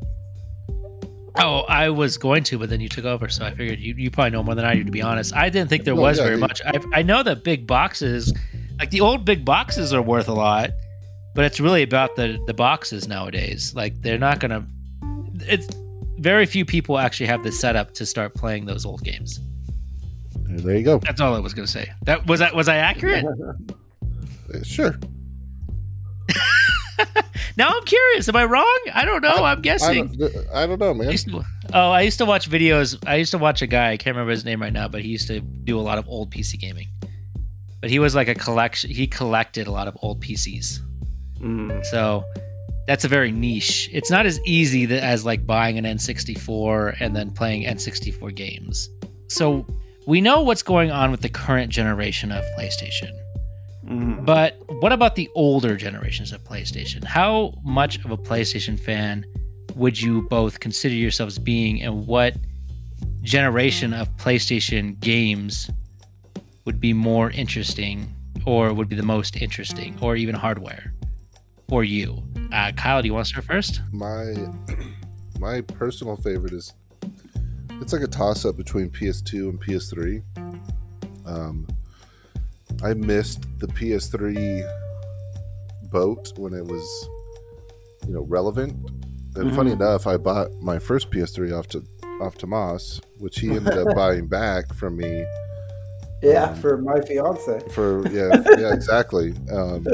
Oh, 1.38 1.60
I 1.70 1.90
was 1.90 2.18
going 2.18 2.44
to, 2.44 2.60
but 2.60 2.70
then 2.70 2.82
you 2.82 2.90
took 2.90 3.06
over, 3.06 3.30
so 3.30 3.46
I 3.46 3.52
figured 3.52 3.80
you, 3.80 3.94
you 3.98 4.12
probably 4.12 4.32
know 4.32 4.44
more 4.44 4.54
than 4.54 4.66
I 4.66 4.76
do. 4.76 4.84
To 4.84 4.92
be 4.92 5.02
honest, 5.02 5.34
I 5.34 5.50
didn't 5.50 5.70
think 5.70 5.86
there 5.86 5.96
was 5.96 6.18
yeah, 6.18 6.26
very 6.26 6.38
much. 6.38 6.62
I, 6.66 6.82
I 6.94 7.02
know 7.02 7.24
that 7.24 7.46
big 7.46 7.66
boxes, 7.66 8.34
like 8.78 8.92
the 8.92 9.00
old 9.00 9.24
big 9.24 9.46
boxes, 9.46 9.94
are 9.94 10.02
worth 10.02 10.28
a 10.28 10.34
lot, 10.34 10.72
but 11.36 11.46
it's 11.46 11.62
really 11.62 11.84
about 11.84 12.18
the 12.18 12.38
the 12.48 12.54
boxes 12.54 13.08
nowadays. 13.08 13.74
Like 13.74 14.02
they're 14.02 14.20
not 14.20 14.42
gonna. 14.42 14.68
It's 15.48 15.68
very 16.18 16.46
few 16.46 16.66
people 16.66 16.98
actually 16.98 17.28
have 17.28 17.44
the 17.44 17.54
setup 17.54 17.94
to 17.94 18.06
start 18.06 18.36
playing 18.36 18.66
those 18.66 18.86
old 18.86 19.06
games. 19.06 19.40
There 20.36 20.76
you 20.76 20.84
go. 20.84 21.00
That's 21.00 21.22
all 21.22 21.34
I 21.34 21.40
was 21.40 21.54
gonna 21.54 21.66
say. 21.66 21.90
That 22.04 22.28
was 22.28 22.42
that 22.42 22.54
was 22.54 22.68
I 22.68 22.76
accurate? 22.76 23.26
sure. 24.64 25.00
now 27.58 27.70
I'm 27.70 27.84
curious. 27.84 28.28
Am 28.30 28.36
I 28.36 28.46
wrong? 28.46 28.80
I 28.94 29.06
don't 29.06 29.22
know. 29.22 29.30
I, 29.30 29.52
am 29.52 29.62
guessing. 29.62 30.10
I 30.10 30.16
don't, 30.16 30.48
I 30.54 30.68
don't, 30.68 30.80
know, 30.80 30.94
man. 30.94 31.10
I 31.10 31.16
to, 31.16 31.44
oh, 31.74 31.92
I 31.92 32.02
used 32.02 32.18
to 32.20 32.26
watch 32.26 32.50
videos. 32.50 33.02
I 33.08 33.16
used 33.16 33.32
to 33.32 33.38
watch 33.38 33.62
a 33.62 33.68
guy. 33.68 33.92
I 33.92 33.98
can't 33.98 34.16
remember 34.16 34.32
his 34.32 34.46
name 34.46 34.62
right 34.62 34.74
now, 34.74 34.88
but 34.88 35.02
he 35.02 35.10
used 35.10 35.28
to 35.28 35.40
do 35.40 35.80
a 35.80 35.82
lot 35.82 35.98
of 35.98 36.08
old 36.08 36.32
PC 36.32 36.60
gaming. 36.60 36.88
But 37.82 37.90
he 37.90 38.00
was 38.00 38.16
like 38.16 38.28
a 38.28 38.36
collection. 38.36 38.90
He 38.90 39.08
collected 39.08 39.68
a 39.68 39.72
lot 39.72 39.88
of 39.88 39.98
old 40.02 40.22
PCs. 40.22 40.80
Mm. 41.40 41.86
So 41.86 42.24
that's 42.88 43.04
a 43.04 43.08
very 43.08 43.32
niche. 43.32 43.90
It's 43.92 44.12
not 44.12 44.26
as 44.26 44.40
easy 44.46 44.86
as 44.96 45.26
like 45.26 45.46
buying 45.46 45.78
an 45.78 45.86
N64 45.86 46.98
and 47.00 47.16
then 47.16 47.32
playing 47.32 47.64
N64 47.64 48.34
games. 48.36 48.90
So 49.28 49.66
we 50.08 50.22
know 50.22 50.42
what's 50.42 50.64
going 50.64 50.92
on 50.92 51.12
with 51.12 51.22
the 51.22 51.30
current 51.30 51.72
generation 51.72 52.32
of 52.32 52.44
PlayStation. 52.58 53.12
Mm-hmm. 53.88 54.26
But 54.26 54.60
what 54.82 54.92
about 54.92 55.16
the 55.16 55.30
older 55.36 55.76
generations 55.76 56.32
of 56.32 56.44
PlayStation? 56.44 57.04
How 57.04 57.54
much 57.64 58.04
of 58.04 58.12
a 58.12 58.18
PlayStation 58.18 58.80
fan 58.80 59.26
would 59.76 60.02
you 60.02 60.24
both 60.24 60.60
consider 60.60 60.96
yourselves 60.96 61.38
being, 61.38 61.82
and 61.82 62.08
what 62.08 62.36
generation 63.22 63.94
of 63.94 64.10
PlayStation 64.18 65.00
games 65.00 65.70
would 66.66 66.80
be 66.80 66.94
more 66.94 67.30
interesting, 67.32 68.14
or 68.46 68.74
would 68.74 68.90
be 68.90 68.96
the 68.96 69.04
most 69.04 69.36
interesting, 69.38 69.98
or 70.02 70.16
even 70.16 70.34
hardware 70.34 70.94
for 71.68 71.84
you? 71.84 72.24
Uh, 72.52 72.72
Kyle, 72.72 73.02
do 73.02 73.08
you 73.08 73.14
want 73.14 73.26
to 73.26 73.30
start 73.30 73.46
first? 73.46 73.82
My 73.92 74.34
my 75.40 75.62
personal 75.62 76.16
favorite 76.16 76.54
is 76.54 76.74
it's 77.82 77.94
like 77.94 78.02
a 78.02 78.08
toss 78.08 78.46
up 78.46 78.58
between 78.58 78.90
PS2 78.90 79.50
and 79.50 79.62
PS3. 79.62 80.24
Um, 81.26 81.68
I 82.84 82.94
missed 82.94 83.44
the 83.60 83.68
PS3 83.68 84.64
boat 85.92 86.34
when 86.38 86.54
it 86.54 86.66
was, 86.66 87.10
you 88.08 88.14
know, 88.14 88.22
relevant. 88.22 88.74
And 89.36 89.48
mm-hmm. 89.48 89.56
funny 89.56 89.72
enough, 89.72 90.08
I 90.08 90.18
bought 90.18 90.52
my 90.62 90.80
first 90.80 91.12
PS3 91.12 91.58
off 91.58 91.68
to 91.70 91.84
off 92.22 92.38
Tomas, 92.38 93.02
which 93.18 93.40
he 93.40 93.52
ended 93.52 93.78
up 93.78 93.94
buying 93.96 94.28
back 94.28 94.74
from 94.74 94.98
me. 94.98 95.26
Yeah, 96.22 96.46
um, 96.46 96.56
for 96.56 96.78
my 96.78 97.02
fiance. 97.02 97.62
For 97.72 98.08
yeah, 98.08 98.42
yeah, 98.58 98.74
exactly. 98.74 99.34
Um, 99.52 99.86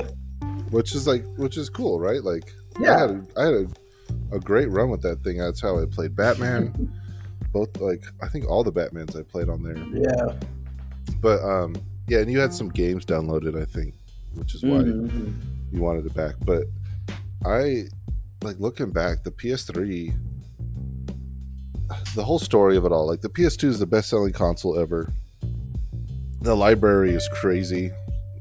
which 0.70 0.94
is 0.94 1.08
like, 1.08 1.26
which 1.38 1.58
is 1.58 1.70
cool, 1.70 2.00
right? 2.00 2.24
Like, 2.24 2.54
yeah, 2.80 2.96
I 2.96 3.00
had 3.00 3.10
a, 3.10 3.26
I 3.38 3.46
had 3.46 3.54
a, 3.54 3.68
a 4.36 4.40
great 4.40 4.70
run 4.70 4.90
with 4.90 5.02
that 5.02 5.24
thing. 5.24 5.38
That's 5.38 5.62
how 5.62 5.82
I 5.82 5.86
played 5.86 6.16
Batman. 6.16 6.94
both 7.52 7.78
like 7.80 8.04
I 8.22 8.28
think 8.28 8.50
all 8.50 8.64
the 8.64 8.72
Batmans 8.72 9.20
I 9.20 9.24
played 9.24 9.50
on 9.50 9.64
there. 9.64 9.78
Yeah. 9.94 10.34
But 11.22 11.42
um, 11.44 11.76
yeah, 12.12 12.20
and 12.20 12.30
you 12.30 12.40
had 12.40 12.54
some 12.54 12.68
games 12.68 13.06
downloaded, 13.06 13.60
I 13.60 13.64
think, 13.64 13.94
which 14.36 14.54
is 14.54 14.64
why 14.64 14.80
Mhm. 14.80 15.32
you 15.72 15.80
wanted 15.80 16.06
it 16.06 16.14
back. 16.14 16.36
But 16.46 16.66
I 17.46 17.86
like 18.44 18.60
looking 18.60 18.90
back, 18.92 19.24
the 19.24 19.32
PS3, 19.32 20.14
the 22.14 22.24
whole 22.26 22.38
story 22.40 22.76
of 22.76 22.84
it 22.84 22.92
all. 22.92 23.08
Like 23.08 23.22
the 23.22 23.30
PS2 23.30 23.70
is 23.70 23.80
the 23.80 23.86
best 23.86 24.10
selling 24.10 24.34
console 24.34 24.78
ever. 24.78 25.08
The 26.42 26.54
library 26.54 27.12
is 27.12 27.30
crazy. 27.32 27.92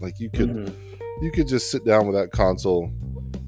Like 0.01 0.19
you 0.19 0.31
could 0.31 0.51
Mhm. 0.51 0.73
you 1.23 1.31
could 1.31 1.47
just 1.47 1.71
sit 1.71 1.85
down 1.85 2.07
with 2.09 2.17
that 2.17 2.33
console 2.33 2.91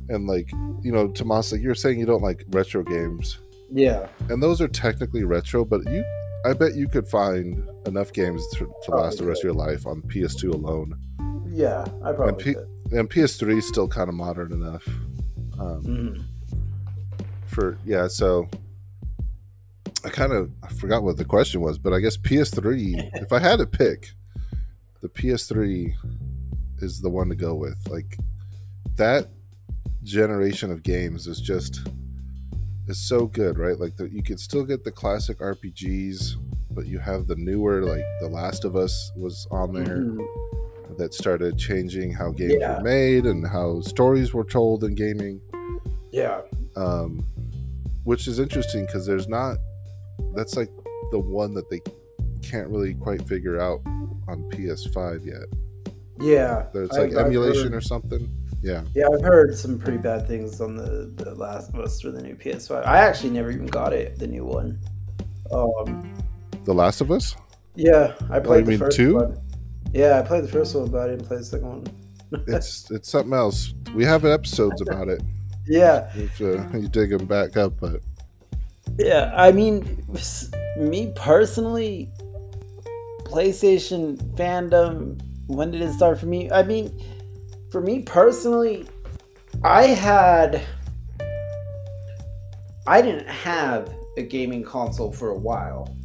and 0.09 0.29
like 0.29 0.49
you 0.85 0.93
know, 0.93 1.09
Tomas, 1.09 1.51
like 1.51 1.63
you're 1.63 1.75
saying 1.75 1.99
you 1.99 2.07
don't 2.07 2.23
like 2.23 2.45
retro 2.51 2.85
games. 2.85 3.39
Yeah. 3.73 4.07
And 4.29 4.41
those 4.41 4.61
are 4.61 4.69
technically 4.69 5.25
retro, 5.25 5.65
but 5.65 5.81
you 5.91 6.05
I 6.45 6.53
bet 6.55 6.75
you 6.75 6.89
could 6.89 7.07
find 7.07 7.67
enough 7.87 8.13
games 8.13 8.47
to, 8.55 8.73
to 8.85 8.91
last 8.91 9.19
the 9.19 9.25
rest 9.25 9.41
of 9.41 9.45
your 9.45 9.53
life 9.55 9.87
on 9.87 10.03
PS2 10.03 10.53
alone. 10.53 10.99
Yeah. 11.49 11.85
I 12.05 12.13
probably 12.13 12.43
P- 12.43 12.55
could. 12.55 12.69
And 12.93 13.09
PS3 13.09 13.59
is 13.59 13.69
still 13.69 13.89
kind 13.89 14.09
of 14.09 14.15
modern 14.15 14.53
enough. 14.53 14.87
Um, 15.59 15.83
Mhm. 15.85 16.25
for 17.47 17.77
yeah 17.85 18.09
so 18.09 18.49
i 20.05 20.09
kind 20.09 20.33
of 20.33 20.51
i 20.63 20.69
forgot 20.73 21.03
what 21.03 21.19
the 21.19 21.25
question 21.25 21.61
was 21.61 21.77
but 21.79 21.93
i 21.93 22.01
guess 22.01 22.17
ps3 22.17 23.11
if 23.23 23.31
i 23.31 23.39
had 23.39 23.59
to 23.59 23.67
pick 23.67 24.09
the 25.03 25.09
ps3 25.11 25.93
is 26.79 27.01
the 27.03 27.11
one 27.11 27.29
to 27.29 27.35
go 27.35 27.55
with 27.55 27.77
like 27.91 28.17
that 28.97 29.29
generation 30.03 30.73
of 30.73 30.83
games 30.83 31.27
is 31.27 31.39
just 31.41 31.87
is 32.89 32.99
so 33.09 33.27
good 33.27 33.59
right 33.59 33.79
like 33.79 33.97
the, 33.97 34.09
you 34.11 34.23
can 34.23 34.37
still 34.39 34.65
get 34.65 34.83
the 34.85 34.91
classic 34.91 35.39
rpgs 35.39 36.35
but 36.73 36.87
you 36.87 36.99
have 36.99 37.27
the 37.27 37.37
newer 37.37 37.83
like 37.83 38.05
the 38.21 38.29
last 38.29 38.65
of 38.65 38.77
us 38.77 39.13
was 39.17 39.47
on 39.51 39.73
there 39.73 39.99
Mhm. 39.99 40.27
that 40.99 41.15
started 41.15 41.57
changing 41.59 42.13
how 42.13 42.31
games 42.33 42.55
Yeah. 42.59 42.79
were 42.79 42.85
made 42.85 43.25
and 43.27 43.47
how 43.47 43.81
stories 43.83 44.35
were 44.35 44.45
told 44.45 44.85
in 44.85 44.95
gaming 44.95 45.41
Yeah. 46.11 46.43
um, 46.77 47.25
which 48.05 48.27
is 48.27 48.39
interesting 48.39 48.85
because 48.87 49.07
there's 49.07 49.29
not 49.29 49.59
that's 50.35 50.57
like 50.57 50.71
the 51.13 51.19
one 51.19 51.55
that 51.55 51.69
they 51.71 51.81
can't 52.43 52.69
really 52.69 52.95
quite 52.95 53.27
figure 53.29 53.61
out 53.61 53.81
on 54.29 54.49
PS5 54.51 55.25
yet. 55.27 55.45
Yeah. 56.23 56.67
it's 56.75 56.93
like 56.97 57.15
I've 57.15 57.27
emulation 57.27 57.65
heard- 57.73 57.75
or 57.75 57.81
something. 57.81 58.29
Yeah, 58.63 58.83
Yeah, 58.95 59.07
I've 59.13 59.25
heard 59.25 59.57
some 59.59 59.77
pretty 59.77 59.99
bad 59.99 60.29
things 60.29 60.61
on 60.61 60.77
the, 60.77 61.13
the 61.17 61.35
Last 61.35 61.71
of 61.71 61.81
Us 61.81 62.01
for 62.01 62.13
the 62.13 62.23
new 62.23 62.37
PS5. 62.37 62.87
I 62.87 62.99
actually 62.99 63.31
never 63.31 63.51
even 63.51 63.67
got 63.67 63.93
it, 63.93 64.21
the 64.21 64.29
new 64.29 64.45
one. 64.45 64.79
Um, 65.53 66.15
The 66.65 66.73
Last 66.73 67.01
of 67.01 67.11
Us. 67.11 67.35
yeah, 67.75 68.15
I 68.31 68.39
played 68.39 68.45
Oh, 68.47 68.59
you 68.59 68.65
the 68.65 68.71
mean 68.71 68.79
first 68.79 68.97
two? 68.97 69.15
one. 69.17 69.37
Yeah, 69.93 70.21
I 70.21 70.23
played 70.23 70.45
the 70.45 70.49
first 70.49 70.77
one, 70.77 70.89
but 70.91 71.01
I 71.01 71.09
didn't 71.11 71.27
play 71.27 71.39
the 71.39 71.45
second 71.45 71.69
one. 71.69 71.85
It's 72.47 72.89
it's 72.91 73.11
something 73.11 73.35
else. 73.35 73.75
We 73.95 74.05
have 74.05 74.25
episodes 74.25 74.81
about 74.81 75.09
it. 75.09 75.23
Yeah, 75.67 76.09
If 76.15 76.41
uh, 76.41 76.65
you 76.79 76.87
dig 76.89 77.11
them 77.11 77.27
back 77.27 77.57
up, 77.57 77.75
but 77.81 78.01
yeah. 78.97 79.33
I 79.37 79.51
mean, 79.53 80.03
me 80.79 81.13
personally, 81.17 82.11
PlayStation 83.25 84.17
fandom. 84.37 85.21
When 85.47 85.71
did 85.71 85.83
it 85.83 85.93
start 85.93 86.19
for 86.19 86.27
me? 86.27 86.51
I 86.51 86.63
mean, 86.63 86.93
for 87.71 87.81
me 87.81 88.03
personally, 88.03 88.87
I 89.65 89.87
had. 89.87 90.63
I 92.87 93.01
didn't 93.01 93.29
have 93.29 93.95
a 94.17 94.23
gaming 94.23 94.65
console 94.65 95.13
for 95.13 95.31
a 95.31 95.39
while. 95.39 95.97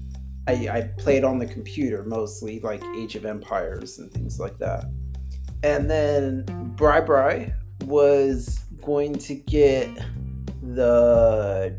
I, 0.48 0.70
I 0.70 0.82
played 0.98 1.24
on 1.24 1.40
the 1.40 1.46
computer 1.46 2.04
mostly, 2.04 2.60
like 2.62 2.82
Age 2.96 3.16
of 3.16 3.26
Empires 3.26 4.00
and 4.00 4.12
things 4.12 4.40
like 4.40 4.58
that. 4.60 4.86
And 5.64 5.90
then 5.90 6.46
Bri 6.76 7.02
Bri 7.02 7.54
was 7.86 8.60
going 8.82 9.16
to 9.16 9.36
get 9.36 9.90
the 10.62 11.78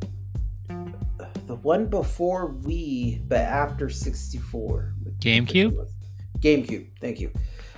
the 1.47 1.57
one 1.57 1.87
before 1.87 2.53
Wii, 2.53 3.27
but 3.27 3.41
after 3.41 3.89
64. 3.89 4.95
GameCube? 5.19 5.87
GameCube, 6.41 6.86
thank 7.01 7.20
you. 7.20 7.30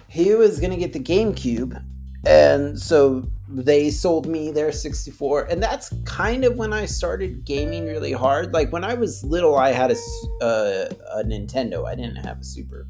He 0.08 0.34
was 0.34 0.61
gonna 0.61 0.76
get 0.76 0.92
the 0.92 1.00
GameCube, 1.00 1.82
and 2.26 2.78
so 2.78 3.24
they 3.48 3.90
sold 3.90 4.26
me 4.26 4.50
their 4.50 4.72
64, 4.72 5.44
and 5.44 5.62
that's 5.62 5.92
kind 6.04 6.44
of 6.44 6.56
when 6.56 6.72
I 6.72 6.86
started 6.86 7.44
gaming 7.44 7.86
really 7.86 8.12
hard. 8.12 8.52
Like 8.52 8.72
when 8.72 8.84
I 8.84 8.94
was 8.94 9.24
little, 9.24 9.56
I 9.56 9.72
had 9.72 9.90
a 9.90 9.96
uh, 10.44 10.88
a 11.12 11.24
Nintendo. 11.24 11.86
I 11.86 11.94
didn't 11.94 12.16
have 12.16 12.40
a 12.40 12.44
Super. 12.44 12.86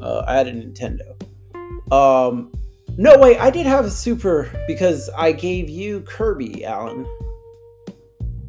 Uh, 0.00 0.24
I 0.26 0.34
had 0.34 0.48
a 0.48 0.52
Nintendo. 0.52 1.14
Um, 1.92 2.52
no 2.96 3.18
wait, 3.18 3.38
I 3.38 3.50
did 3.50 3.66
have 3.66 3.84
a 3.84 3.90
Super 3.90 4.50
because 4.66 5.08
I 5.16 5.32
gave 5.32 5.68
you 5.68 6.00
Kirby, 6.02 6.64
Allyn. 6.64 7.06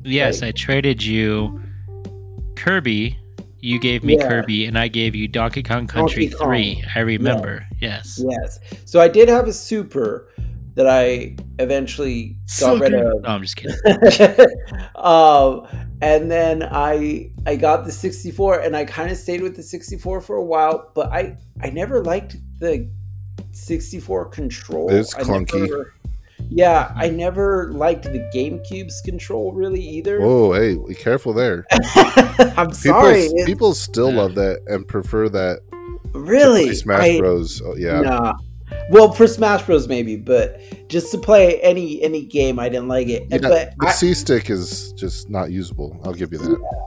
Yes, 0.03 0.41
Right. 0.41 0.49
I 0.49 0.51
traded 0.51 1.03
you 1.03 1.61
Kirby. 2.55 3.17
You 3.61 3.79
gave 3.79 4.03
me 4.03 4.17
Yeah. 4.17 4.27
Kirby, 4.27 4.65
and 4.65 4.77
I 4.77 4.87
gave 4.87 5.15
you 5.15 5.27
Donkey 5.27 5.63
Kong 5.63 5.87
Country 5.87 6.25
Donkey 6.27 6.37
Kong. 6.37 6.47
3. 6.47 6.83
I 6.95 6.99
remember. 6.99 7.65
Yes. 7.79 8.19
Yes. 8.23 8.59
So 8.85 8.99
I 8.99 9.07
did 9.07 9.29
have 9.29 9.47
a 9.47 9.53
Super 9.53 10.29
that 10.75 10.87
I 10.87 11.35
eventually 11.59 12.37
got 12.59 12.79
rid 12.79 12.91
Sucker. 12.93 13.11
of. 13.11 13.21
No, 13.23 13.29
I'm 13.29 13.41
just 13.41 13.57
kidding. 13.57 13.75
um, 14.95 15.67
and 16.01 16.31
then 16.31 16.63
I 16.63 17.29
I 17.45 17.55
got 17.55 17.85
the 17.85 17.91
64 17.91 18.61
and 18.61 18.75
I 18.75 18.85
kind 18.85 19.11
of 19.11 19.17
stayed 19.17 19.41
with 19.41 19.55
the 19.55 19.63
64 19.63 20.21
for 20.21 20.35
a 20.37 20.43
while, 20.43 20.89
but 20.95 21.11
I 21.11 21.35
I 21.61 21.69
never 21.69 22.03
liked 22.03 22.37
the 22.59 22.89
64 23.51 24.25
control. 24.29 24.89
It's 24.91 25.13
I 25.15 25.21
clunky. 25.23 25.61
never- 25.61 25.93
yeah, 26.53 26.91
I 26.95 27.09
never 27.09 27.71
liked 27.71 28.03
the 28.03 28.19
GameCube's 28.35 29.01
control 29.01 29.53
really 29.53 29.81
either. 29.81 30.19
Oh, 30.21 30.51
hey, 30.53 30.75
be 30.75 30.93
careful 30.93 31.33
there. 31.33 31.65
I'm 31.71 32.67
People 32.67 32.73
sorry. 32.73 33.29
people 33.45 33.73
still 33.73 34.11
love 34.11 34.35
that 34.35 34.61
and 34.67 34.87
prefer 34.87 35.29
that. 35.29 35.61
to 35.71 36.19
really? 36.19 36.65
play 36.65 36.75
Smash 36.75 37.03
I- 37.03 37.19
Bros. 37.19 37.61
Oh, 37.65 37.75
yeah, 37.75 38.01
Nah. 38.01 38.33
Well, 38.89 39.11
for 39.11 39.27
Smash 39.27 39.63
Bros, 39.65 39.87
maybe, 39.89 40.15
but 40.15 40.59
just 40.87 41.11
to 41.11 41.17
play 41.17 41.59
any 41.61 42.01
any 42.01 42.25
game, 42.25 42.57
I 42.59 42.69
didn't 42.69 42.87
like 42.87 43.07
it. 43.09 43.27
Yeah, 43.29 43.39
but 43.39 43.73
the 43.79 43.91
C 43.91 44.13
stick 44.13 44.49
is 44.49 44.93
just 44.93 45.29
not 45.29 45.51
usable. 45.51 45.99
I'll 46.05 46.13
give 46.13 46.31
you 46.31 46.37
that. 46.39 46.85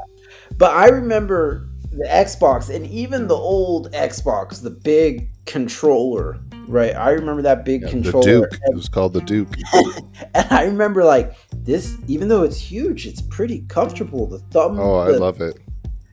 but 0.56 0.72
I 0.72 0.88
remember 0.88 1.68
the 1.97 2.09
Xbox 2.09 2.74
and 2.74 2.86
even 2.86 3.28
the 3.28 3.36
old 3.36 3.92
Xbox, 3.92 4.62
the 4.62 4.70
big 4.70 5.30
controller. 5.47 6.40
Right, 6.66 6.95
I 6.97 7.11
remember 7.11 7.42
that 7.42 7.64
big 7.64 7.82
Yeah, 7.82 7.88
the 7.88 7.92
controller, 7.92 8.24
Duke. 8.24 8.55
It 8.55 8.74
was 8.74 8.88
called 8.88 9.12
the 9.12 9.20
Duke. 9.20 9.55
and 10.34 10.47
I 10.51 10.64
remember 10.64 11.05
like 11.05 11.34
this. 11.53 11.97
Even 12.07 12.28
though 12.28 12.42
it's 12.42 12.59
huge, 12.59 13.07
it's 13.07 13.22
pretty 13.22 13.64
comfortable. 13.68 14.26
The 14.26 14.38
thumb. 14.51 14.78
Oh, 14.80 14.97
I 14.97 15.09
love 15.11 15.40
it. 15.40 15.59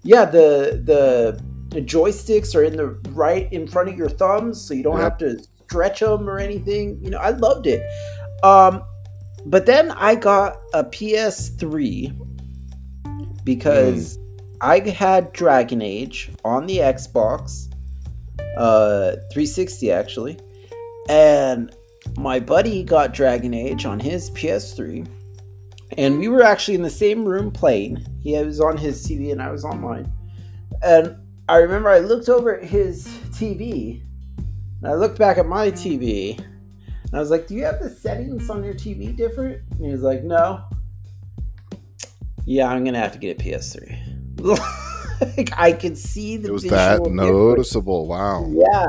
Yeah, 0.03 0.25
the 0.25 0.81
the 0.83 1.41
the 1.69 1.81
joysticks 1.81 2.53
are 2.55 2.63
in 2.63 2.75
the 2.75 2.87
right 3.11 3.51
in 3.53 3.67
front 3.67 3.89
of 3.89 3.97
your 3.97 4.09
thumbs, 4.09 4.59
so 4.61 4.73
you 4.73 4.83
don't 4.83 4.97
Yep. 4.97 5.03
have 5.03 5.17
to 5.19 5.43
stretch 5.65 6.01
them 6.01 6.29
or 6.29 6.37
anything. 6.37 6.99
You 7.01 7.11
know, 7.11 7.17
I 7.17 7.29
loved 7.29 7.65
it. 7.65 7.81
Um, 8.43 8.83
but 9.45 9.65
then 9.65 9.91
I 9.91 10.15
got 10.15 10.57
a 10.73 10.83
PS3 10.83 12.13
because 13.43 14.17
I 14.61 14.79
had 14.79 15.33
Dragon 15.33 15.81
Age 15.81 16.29
on 16.45 16.67
the 16.67 16.77
Xbox, 16.77 17.73
uh, 18.57 19.13
360 19.31 19.91
actually, 19.91 20.37
and 21.09 21.75
my 22.15 22.39
buddy 22.39 22.83
got 22.83 23.11
Dragon 23.11 23.55
Age 23.55 23.85
on 23.87 23.99
his 23.99 24.29
PS3, 24.31 25.07
and 25.97 26.19
we 26.19 26.27
were 26.27 26.43
actually 26.43 26.75
in 26.75 26.83
the 26.83 26.91
same 26.91 27.25
room 27.25 27.49
playing. 27.49 28.05
He 28.21 28.37
was 28.37 28.61
on 28.61 28.77
his 28.77 29.03
TV 29.03 29.31
and 29.31 29.41
I 29.41 29.49
was 29.49 29.65
on 29.65 29.81
mine, 29.81 30.11
and 30.83 31.15
I 31.49 31.57
remember 31.57 31.89
I 31.89 31.97
looked 31.97 32.29
over 32.29 32.55
at 32.55 32.63
his 32.63 33.07
TV, 33.31 34.03
and 34.37 34.91
I 34.91 34.93
looked 34.93 35.17
back 35.17 35.39
at 35.39 35.47
my 35.47 35.71
TV, 35.71 36.37
and 36.37 37.13
I 37.13 37.19
was 37.19 37.31
like, 37.31 37.47
"Do 37.47 37.55
you 37.55 37.65
have 37.65 37.79
the 37.79 37.89
settings 37.89 38.47
on 38.47 38.63
your 38.63 38.75
TV 38.75 39.11
different?" 39.11 39.59
And 39.71 39.85
he 39.87 39.91
was 39.91 40.03
like, 40.03 40.23
"No." 40.23 40.61
Yeah, 42.45 42.67
I'm 42.67 42.83
gonna 42.83 42.99
have 42.99 43.13
to 43.13 43.19
get 43.19 43.41
a 43.41 43.43
PS3. 43.43 44.10
Like 44.43 45.51
I 45.57 45.71
could 45.73 45.97
see 45.97 46.37
the 46.37 46.49
It 46.49 46.51
was 46.51 46.63
that 46.63 46.97
difference. 46.97 47.15
noticeable. 47.15 48.07
Wow. 48.07 48.49
Yeah. 48.51 48.85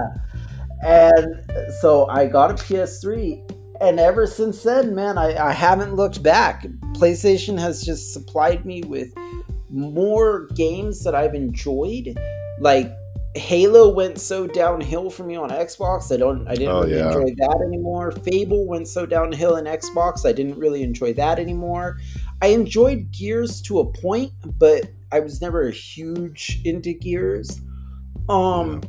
And 0.85 1.45
so 1.81 2.09
I 2.09 2.27
got 2.27 2.51
a 2.51 2.55
PS3, 2.55 3.41
and 3.81 4.01
ever 4.01 4.27
since 4.27 4.63
then, 4.65 4.95
man, 4.95 5.17
I, 5.17 5.37
I 5.37 5.53
haven't 5.53 5.95
looked 5.95 6.23
back. 6.23 6.65
PlayStation 6.95 7.59
has 7.59 7.85
just 7.85 8.13
supplied 8.13 8.65
me 8.67 8.83
with 8.83 9.13
more 9.71 10.47
games 10.55 11.05
that 11.05 11.15
I've 11.15 11.35
enjoyed. 11.35 12.19
Like 12.61 12.93
Halo 13.35 13.93
went 13.95 14.19
so 14.21 14.47
downhill 14.47 15.09
for 15.09 15.23
me 15.25 15.37
on 15.37 15.51
Xbox. 15.51 16.13
I 16.13 16.17
don't 16.19 16.47
I 16.49 16.55
didn't 16.55 16.75
Oh, 16.75 16.83
really 16.83 16.97
yeah. 16.97 17.07
enjoy 17.07 17.35
that 17.39 17.63
anymore. 17.67 18.11
Fable 18.13 18.67
went 18.67 18.89
so 18.89 19.07
downhill 19.07 19.57
in 19.57 19.65
Xbox. 19.67 20.27
I 20.27 20.33
didn't 20.33 20.59
really 20.59 20.83
enjoy 20.83 21.13
that 21.15 21.39
anymore. 21.39 21.99
I 22.43 22.49
enjoyed 22.49 23.11
Gears 23.13 23.63
to 23.63 23.79
a 23.81 23.87
point, 23.87 24.33
but 24.59 24.91
I 25.13 25.21
was 25.21 25.41
never 25.41 25.69
a 25.69 25.73
huge 25.73 26.61
into 26.65 26.95
Gears. 26.95 27.61
Um, 28.29 28.83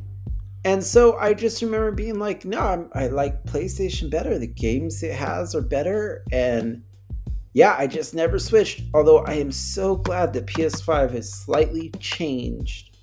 and 0.66 0.84
so 0.84 1.18
I 1.18 1.34
just 1.34 1.62
remember 1.62 1.92
being 1.92 2.20
like, 2.20 2.46
no, 2.46 2.60
I'm, 2.60 2.90
I 2.94 3.08
like 3.08 3.44
PlayStation 3.44 4.10
better. 4.10 4.40
The 4.40 4.48
games 4.48 5.04
it 5.04 5.14
has 5.14 5.54
are 5.54 5.62
better, 5.62 6.24
and 6.32 6.82
yeah, 7.54 7.76
I 7.78 7.88
just 7.88 8.16
never 8.16 8.40
switched. 8.40 8.82
Although 8.94 9.20
I 9.20 9.34
am 9.34 9.52
so 9.52 9.98
glad 9.98 10.32
that 10.34 10.46
PS5 10.46 11.12
has 11.12 11.34
slightly 11.34 11.92
changed 12.00 12.98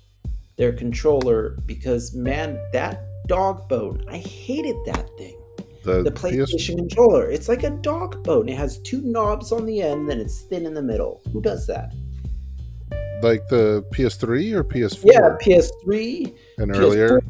their 0.57 0.73
controller 0.73 1.57
because 1.65 2.15
man, 2.15 2.59
that 2.73 3.03
dog 3.27 3.69
bone, 3.69 4.03
I 4.09 4.17
hated 4.17 4.75
that 4.85 5.09
thing. 5.17 5.37
The, 5.83 6.03
The 6.03 6.11
PS 6.11 6.21
PlayStation 6.21 6.77
controller, 6.77 7.29
it's 7.29 7.47
like 7.47 7.63
a 7.63 7.69
dog 7.69 8.23
bone. 8.23 8.49
It 8.49 8.57
has 8.57 8.79
two 8.79 9.01
knobs 9.01 9.51
on 9.51 9.65
the 9.65 9.81
end, 9.81 10.09
then 10.09 10.19
it's 10.19 10.41
thin 10.41 10.65
in 10.65 10.73
the 10.73 10.81
middle. 10.81 11.21
Who 11.31 11.41
does 11.41 11.65
that? 11.67 11.93
Like 13.21 13.47
the 13.49 13.83
PS3 13.93 14.53
or 14.53 14.63
PS4 14.63 15.03
Yeah, 15.05 15.37
PS3, 15.41 16.35
and 16.57 16.71
PS4. 16.71 16.75
earlier. 16.77 17.21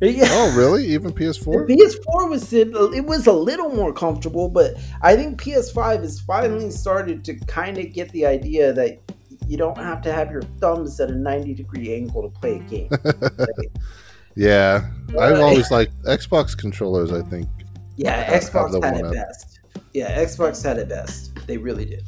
Yeah. 0.00 0.26
Oh, 0.30 0.54
really? 0.56 0.86
Even 0.86 1.12
PS4? 1.12 1.66
PS4 1.68 2.30
was 2.30 2.52
in, 2.52 2.72
it 2.94 3.04
was 3.04 3.26
a 3.26 3.32
little 3.32 3.68
more 3.74 3.92
comfortable, 3.92 4.48
but 4.48 4.74
I 5.02 5.16
think 5.16 5.42
PS5 5.42 6.02
has 6.02 6.20
finally 6.20 6.70
started 6.70 7.24
to 7.24 7.34
kind 7.46 7.78
of 7.78 7.92
get 7.92 8.08
the 8.12 8.24
idea 8.24 8.72
that 8.74 9.00
you 9.48 9.56
don't 9.56 9.76
have 9.78 10.00
to 10.02 10.12
have 10.12 10.30
your 10.30 10.42
thumbs 10.60 11.00
at 11.00 11.10
a 11.10 11.14
90 11.14 11.54
degree 11.54 11.94
angle 11.94 12.22
to 12.22 12.28
play 12.38 12.56
a 12.56 12.58
game. 12.60 12.90
yeah, 14.36 14.88
I've 15.18 15.40
always 15.40 15.70
liked 15.70 15.92
Xbox 16.04 16.56
controllers. 16.56 17.12
I 17.12 17.22
think. 17.22 17.48
Yeah, 17.96 18.22
Have 18.22 18.42
Xbox 18.42 18.70
the 18.80 18.86
had 18.86 18.98
it 18.98 19.04
up. 19.06 19.12
best. 19.14 19.58
Yeah, 19.94 20.22
Xbox 20.22 20.62
had 20.62 20.78
it 20.78 20.88
best. 20.88 21.34
They 21.46 21.56
really 21.56 21.84
did. 21.84 22.06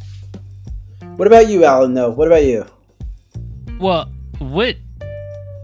What 1.16 1.26
about 1.26 1.48
you, 1.48 1.64
Allyn? 1.64 1.94
Though, 1.94 2.10
what 2.10 2.28
about 2.28 2.44
you? 2.44 2.64
Well, 3.80 4.10
what 4.38 4.76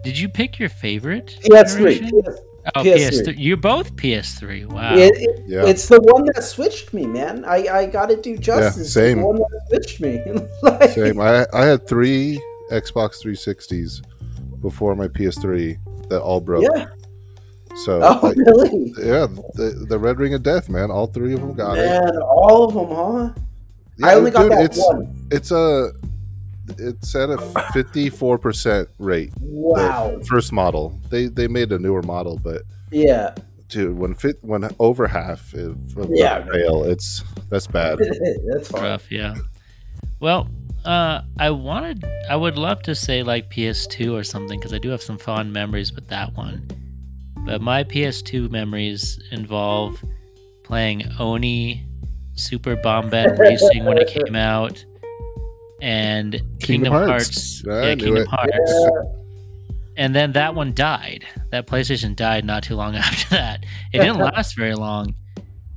did 0.04 0.18
you 0.18 0.28
pick 0.28 0.58
your 0.58 0.68
favorite? 0.68 1.38
PS3. 1.44 2.00
PS, 2.00 2.40
Oh, 2.74 2.82
PS3. 2.82 2.96
PS3. 3.26 3.34
You're 3.38 3.56
both 3.56 3.94
PS3. 3.94 4.66
Wow. 4.66 4.96
it, 4.96 5.12
it- 5.16 5.42
Yeah. 5.46 5.66
It's 5.66 5.86
the 5.86 6.00
one 6.00 6.24
that 6.34 6.42
switched 6.42 6.92
me, 6.92 7.06
man. 7.06 7.44
I, 7.44 7.66
I 7.68 7.86
got 7.86 8.06
to 8.08 8.16
do 8.20 8.36
justice. 8.36 8.86
to 8.86 8.90
same. 8.90 9.20
The 9.20 9.26
one 9.26 9.36
that 9.36 9.60
switched 9.68 10.00
me. 10.00 10.20
Like- 10.62 10.90
Same. 10.90 11.20
I 11.20 11.46
I 11.52 11.64
had 11.64 11.86
three 11.86 12.40
Xbox 12.72 13.22
360s 13.22 14.02
before 14.60 14.96
my 14.96 15.06
PS3 15.06 15.78
that 16.08 16.20
all 16.20 16.40
broke. 16.40 16.64
Yeah. 16.74 16.86
So 17.84 18.00
Oh, 18.02 18.20
like, 18.26 18.36
really? 18.36 18.92
yeah, 18.98 19.26
the, 19.54 19.84
the 19.88 19.98
Red 19.98 20.18
Ring 20.18 20.32
of 20.34 20.42
Death, 20.42 20.68
man. 20.70 20.90
All 20.90 21.06
three 21.06 21.34
of 21.34 21.40
them 21.40 21.54
got 21.54 21.76
it. 21.78 21.82
Man, 21.84 22.16
all 22.22 22.64
of 22.64 22.74
them, 22.74 22.88
huh? 22.88 23.42
Yeah, 23.98 24.06
I 24.06 24.14
only 24.14 24.30
got 24.30 24.48
that 24.48 24.64
it's, 24.64 24.78
one. 24.78 25.14
It's 25.30 25.50
a 25.52 25.92
it's 26.78 27.14
at 27.14 27.30
a 27.30 27.38
54 27.72 28.38
percent 28.38 28.88
rate. 28.98 29.32
Wow. 29.40 30.18
First 30.28 30.52
model. 30.52 30.98
They 31.10 31.26
they 31.26 31.48
made 31.48 31.72
a 31.72 31.78
newer 31.78 32.02
model, 32.02 32.38
but 32.42 32.62
Yeah. 32.90 33.34
dude, 33.68 33.96
when 33.98 34.14
fit 34.14 34.36
when 34.42 34.68
over 34.78 35.06
half 35.06 35.52
of 35.54 35.76
of 35.96 36.08
the 36.08 36.16
Yeah. 36.16 36.44
rail, 36.46 36.84
it's 36.84 37.22
that's 37.48 37.66
bad. 37.66 37.98
That's 38.52 38.70
hard. 38.70 38.82
rough 38.82 39.10
yeah 39.12 39.34
well 40.20 40.48
uh 40.84 41.20
i 41.38 41.50
wanted 41.50 42.04
i 42.30 42.36
would 42.36 42.56
love 42.56 42.80
to 42.82 42.94
say 42.94 43.22
like 43.22 43.50
ps2 43.50 44.12
or 44.12 44.24
something 44.24 44.58
because 44.58 44.72
i 44.72 44.78
do 44.78 44.88
have 44.88 45.02
some 45.02 45.18
fond 45.18 45.52
memories 45.52 45.92
with 45.92 46.08
that 46.08 46.34
one 46.34 46.66
but 47.44 47.60
my 47.60 47.84
ps2 47.84 48.50
memories 48.50 49.20
involve 49.30 50.02
playing 50.64 51.02
oni 51.18 51.84
super 52.34 52.76
bombad 52.76 53.38
racing 53.46 53.84
when 53.84 53.98
it 53.98 54.08
came 54.08 54.34
out 54.36 54.84
and 55.83 56.33
kingdom, 56.33 56.59
Kingdom 56.61 56.93
hearts, 56.93 57.62
Hearts. 57.64 57.64
I 57.68 57.89
yeah 57.91 57.95
kingdom 57.97 58.16
it. 58.22 58.29
hearts 58.29 58.53
Yeah. 58.57 58.89
and 59.99 60.14
then 60.14 60.33
that 60.33 60.55
one 60.55 60.72
died 60.74 61.24
that 61.51 61.66
playstation 61.66 62.16
died 62.16 62.45
not 62.45 62.62
too 62.62 62.77
long 62.77 62.95
after 63.05 63.29
that 63.37 63.64
it 63.93 63.99
didn't 63.99 64.18
last 64.33 64.57
very 64.57 64.74
long 64.74 65.14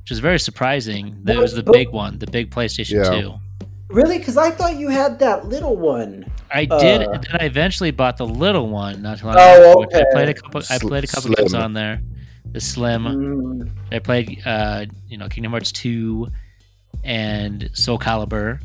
which 0.00 0.10
was 0.10 0.18
very 0.20 0.38
surprising 0.40 1.18
that 1.24 1.36
it 1.36 1.38
was 1.40 1.52
the 1.54 1.62
big 1.62 1.90
one 1.90 2.18
the 2.18 2.26
big 2.26 2.50
playstation 2.50 3.04
Yeah. 3.04 3.20
2 3.20 3.34
Really? 3.90 4.18
Because 4.18 4.36
I 4.36 4.52
thought 4.52 4.76
you 4.76 4.88
had 4.88 5.18
that 5.18 5.46
little 5.48 5.74
one. 5.76 6.24
I 6.52 6.64
did, 6.64 7.02
Uh, 7.02 7.10
and 7.10 7.24
then 7.24 7.36
I 7.40 7.44
eventually 7.46 7.90
bought 7.90 8.18
the 8.18 8.24
little 8.26 8.68
one 8.68 9.02
not 9.02 9.18
too 9.18 9.26
long 9.26 9.34
Oh, 9.36 9.82
afterwards. 9.82 9.94
I 9.96 10.04
played 10.12 10.28
a 10.28 10.34
couple. 10.34 10.62
I 10.70 10.78
played 10.78 11.02
a 11.02 11.06
couple 11.08 11.30
games 11.32 11.54
on 11.54 11.72
there. 11.72 12.00
The 12.52 12.60
Slim. 12.60 13.02
Mm, 13.02 13.70
I 13.90 13.98
played, 13.98 14.42
uh, 14.46 14.86
you 15.08 15.18
know, 15.18 15.28
Kingdom 15.28 15.50
Hearts 15.50 15.72
two, 15.72 16.28
and 17.02 17.68
Soul 17.72 17.98
Calibur 17.98 18.60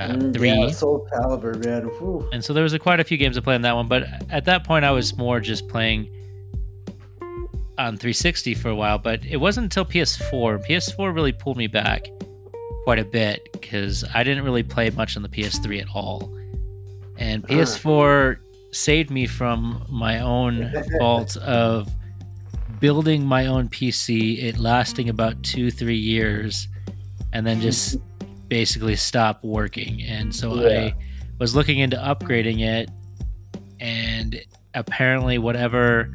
uh, 0.00 0.08
mm, 0.08 0.34
three. 0.34 0.48
Yeah, 0.50 0.70
Soul 0.70 1.06
Calibur, 1.12 1.62
man. 1.64 1.84
Whew. 1.84 2.28
And 2.32 2.44
so 2.44 2.52
there 2.52 2.62
was 2.62 2.72
a, 2.72 2.78
quite 2.78 3.00
a 3.00 3.04
few 3.04 3.16
games 3.16 3.36
to 3.36 3.42
play 3.42 3.54
on 3.54 3.62
that 3.62 3.74
one. 3.76 3.86
But 3.86 4.04
at 4.30 4.44
that 4.46 4.64
point, 4.64 4.84
I 4.84 4.90
was 4.90 5.16
more 5.16 5.40
just 5.40 5.68
playing 5.68 6.08
on 7.78 7.96
360 7.96 8.54
for 8.54 8.70
a 8.70 8.74
while. 8.74 8.98
But 8.98 9.24
it 9.24 9.36
wasn't 9.36 9.64
until 9.64 9.84
PS4. 9.84 10.66
PS4 10.66 11.14
really 11.14 11.32
pulled 11.32 11.56
me 11.56 11.66
back 11.66 12.06
quite 12.84 12.98
a 12.98 13.04
bit 13.04 13.48
because 13.52 14.04
I 14.14 14.24
didn't 14.24 14.44
really 14.44 14.62
play 14.62 14.90
much 14.90 15.16
on 15.16 15.22
the 15.22 15.28
PS3 15.28 15.82
at 15.82 15.88
all. 15.94 16.34
And 17.18 17.44
Ah. 17.44 17.48
PS4 17.48 18.38
saved 18.72 19.10
me 19.10 19.26
from 19.26 19.84
my 19.90 20.20
own 20.20 20.72
fault 20.98 21.36
of 21.38 21.88
building 22.80 23.26
my 23.26 23.46
own 23.46 23.68
PC, 23.68 24.42
it 24.42 24.58
lasting 24.58 25.10
about 25.10 25.42
two, 25.42 25.70
three 25.70 25.98
years, 25.98 26.66
and 27.32 27.46
then 27.46 27.60
just 27.60 27.98
basically 28.50 28.96
stop 28.96 29.42
working. 29.42 30.02
And 30.02 30.34
so 30.34 30.54
Yeah. 30.60 30.78
I 30.86 30.94
was 31.38 31.54
looking 31.54 31.78
into 31.78 31.96
upgrading 31.96 32.60
it, 32.60 32.90
and 33.80 34.38
apparently, 34.74 35.38
whatever 35.38 36.10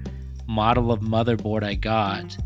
model 0.48 0.92
of 0.92 1.00
motherboard 1.00 1.64
I 1.64 1.74
got 1.74 2.38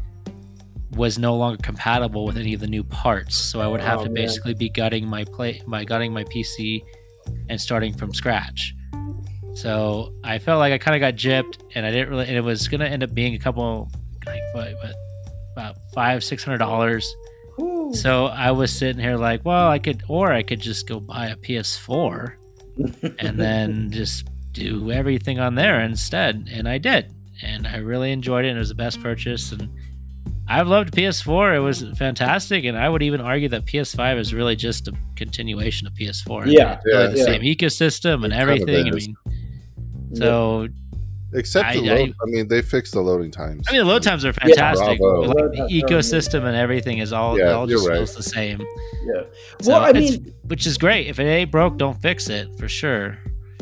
was 0.92 1.20
no 1.20 1.36
longer 1.36 1.62
compatible 1.62 2.26
with 2.26 2.38
any 2.38 2.54
of 2.54 2.62
the 2.62 2.68
new 2.68 2.84
parts. 2.84 3.36
So 3.36 3.60
I 3.60 3.68
would 3.68 3.82
have 3.82 4.00
Oh, 4.00 4.04
to 4.06 4.10
man. 4.10 4.24
basically 4.26 4.54
be 4.54 4.70
gutting 4.70 5.06
my 5.08 5.26
play, 5.26 5.62
my 5.68 5.84
gutting 5.84 6.14
my 6.14 6.24
PC, 6.24 6.82
and 7.50 7.60
starting 7.60 7.94
from 7.94 8.14
scratch. 8.14 8.74
So 9.56 10.14
I 10.24 10.40
felt 10.40 10.60
like 10.60 10.72
I 10.72 10.78
kind 10.78 10.96
of 10.96 11.02
got 11.02 11.16
gypped, 11.20 11.60
and 11.76 11.86
I 11.86 11.92
didn't 11.92 12.10
really. 12.10 12.28
And 12.28 12.38
it 12.38 12.42
was 12.44 12.68
gonna 12.70 12.86
end 12.86 13.04
up 13.04 13.14
being 13.14 13.36
a 13.36 13.40
couple, 13.40 13.92
like 14.26 14.42
what, 14.54 14.74
what 14.76 14.94
about 15.52 15.76
five, 15.94 16.24
six 16.24 16.44
hundred 16.44 16.60
dollars. 16.60 17.14
So 17.94 18.26
I 18.26 18.52
was 18.52 18.72
sitting 18.72 19.02
here 19.02 19.18
like, 19.18 19.44
well, 19.46 19.70
I 19.70 19.80
could, 19.80 20.04
or 20.08 20.32
I 20.32 20.44
could 20.44 20.60
just 20.60 20.88
go 20.88 21.00
buy 21.00 21.28
a 21.28 21.36
PS4 21.36 22.34
and 23.20 23.40
then 23.40 23.92
just 23.92 24.28
do 24.52 24.92
everything 24.92 25.40
on 25.40 25.56
there 25.56 25.82
instead. 25.82 26.50
And 26.52 26.68
I 26.68 26.78
did. 26.78 27.14
And 27.42 27.68
I 27.68 27.78
really 27.78 28.12
enjoyed 28.12 28.46
it. 28.46 28.50
And 28.50 28.58
it 28.58 28.60
was 28.60 28.70
the 28.70 28.76
best 28.76 29.02
purchase. 29.02 29.52
And 29.52 29.70
I've 30.48 30.68
loved 30.68 30.94
PS4. 30.94 31.56
It 31.56 31.60
was 31.60 31.84
fantastic. 31.98 32.66
And 32.66 32.78
I 32.78 32.90
would 32.90 33.04
even 33.04 33.22
argue 33.22 33.50
that 33.50 33.66
PS5 33.66 34.20
is 34.20 34.34
really 34.34 34.56
just 34.56 34.88
a 34.88 34.94
continuation 35.16 35.88
of 35.88 35.94
PS4. 35.94 36.42
I 36.42 36.46
mean, 36.46 36.54
Yeah, 36.56 36.80
really 36.84 37.04
yeah, 37.04 37.10
the 37.12 37.18
same 37.24 37.42
ecosystem 37.42 38.24
and 38.24 38.34
It 38.34 38.38
kind 38.38 38.50
of 38.50 38.50
everything. 38.50 38.88
I 38.88 38.92
mean, 38.92 39.16
so 40.16 40.68
Except 41.34 41.68
I- 41.70 41.74
the 41.76 41.82
load. 41.82 42.16
I, 42.22 42.26
mean, 42.26 42.48
they 42.48 42.62
fixed 42.62 42.94
the 42.94 43.02
loading 43.02 43.32
times. 43.32 43.66
I 43.70 43.74
mean, 43.74 43.82
the 43.82 43.88
load 43.88 44.04
times 44.04 44.26
are 44.26 44.34
fantastic. 44.34 45.00
bravo. 45.00 45.28
but, 45.34 45.36
like, 45.58 45.70
the 45.70 45.82
ecosystem 45.82 46.46
and 46.46 46.56
everything 46.56 46.98
is 46.98 47.14
all, 47.14 47.38
Yeah, 47.38 47.52
all 47.52 47.68
just 47.68 47.88
right. 47.88 47.98
feels 47.98 48.16
the 48.16 48.24
same. 48.24 48.60
yeah. 49.14 49.22
So 49.62 49.72
Well, 49.74 49.82
I 49.84 49.94
mean, 49.94 50.34
which 50.44 50.66
is 50.66 50.78
great. 50.78 51.08
If 51.08 51.20
it 51.20 51.24
ain't 51.26 51.52
broke, 51.52 51.78
don't 51.78 52.02
fix 52.02 52.30
it 52.30 52.48
for 52.58 52.68
sure. 52.68 53.18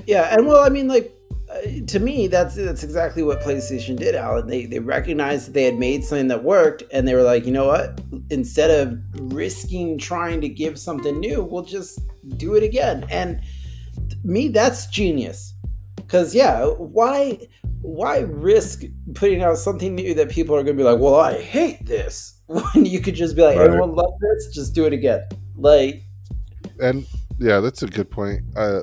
Yeah, 0.05 0.33
and 0.33 0.47
well, 0.47 0.63
I 0.63 0.69
mean, 0.69 0.87
like 0.87 1.13
uh, 1.49 1.59
to 1.87 1.99
me, 1.99 2.27
that's 2.27 2.55
that's 2.55 2.83
exactly 2.83 3.23
what 3.23 3.41
PlayStation 3.41 3.97
did, 3.97 4.15
Allyn. 4.15 4.47
They 4.47 4.65
they 4.65 4.79
recognized 4.79 5.47
that 5.47 5.53
they 5.53 5.63
had 5.63 5.77
made 5.77 6.03
something 6.05 6.27
that 6.29 6.43
worked, 6.43 6.83
and 6.91 7.05
they 7.07 7.13
were 7.15 7.23
like, 7.23 7.45
you 7.45 7.51
know 7.51 7.67
what? 7.67 7.99
Instead 8.29 8.69
of 8.71 8.97
risking 9.33 9.97
trying 9.97 10.39
to 10.41 10.47
give 10.49 10.79
something 10.79 11.19
new, 11.19 11.43
we'll 11.43 11.63
just 11.63 11.99
do 12.37 12.55
it 12.55 12.63
again. 12.63 13.05
And 13.09 13.41
to 14.09 14.17
me, 14.23 14.47
that's 14.49 14.87
genius. 14.87 15.53
Because 16.07 16.33
yeah, 16.33 16.65
why 16.65 17.37
why 17.81 18.19
risk 18.19 18.83
putting 19.13 19.43
out 19.43 19.57
something 19.57 19.93
new 19.95 20.13
that 20.15 20.29
people 20.29 20.55
are 20.55 20.63
going 20.63 20.75
to 20.77 20.81
be 20.81 20.87
like, 20.89 20.99
well, 20.99 21.15
I 21.15 21.39
hate 21.39 21.85
this, 21.85 22.39
when 22.47 22.85
you 22.85 23.01
could 23.01 23.13
just 23.13 23.35
be 23.35 23.41
like, 23.43 23.57
Right. 23.57 23.67
everyone 23.67 23.93
love 23.93 24.13
this, 24.19 24.47
just 24.55 24.73
do 24.73 24.85
it 24.85 24.93
again. 24.93 25.27
Like, 25.55 26.01
and 26.79 27.05
yeah, 27.39 27.59
that's 27.59 27.83
a 27.83 27.87
good 27.87 28.09
point. 28.09 28.41
Uh, 28.55 28.81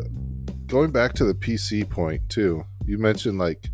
going 0.67 0.93
back 0.93 1.15
to 1.15 1.25
the 1.25 1.35
PC 1.35 1.89
point 1.89 2.21
too, 2.29 2.65
you 2.87 2.99
mentioned 2.99 3.39
like 3.39 3.69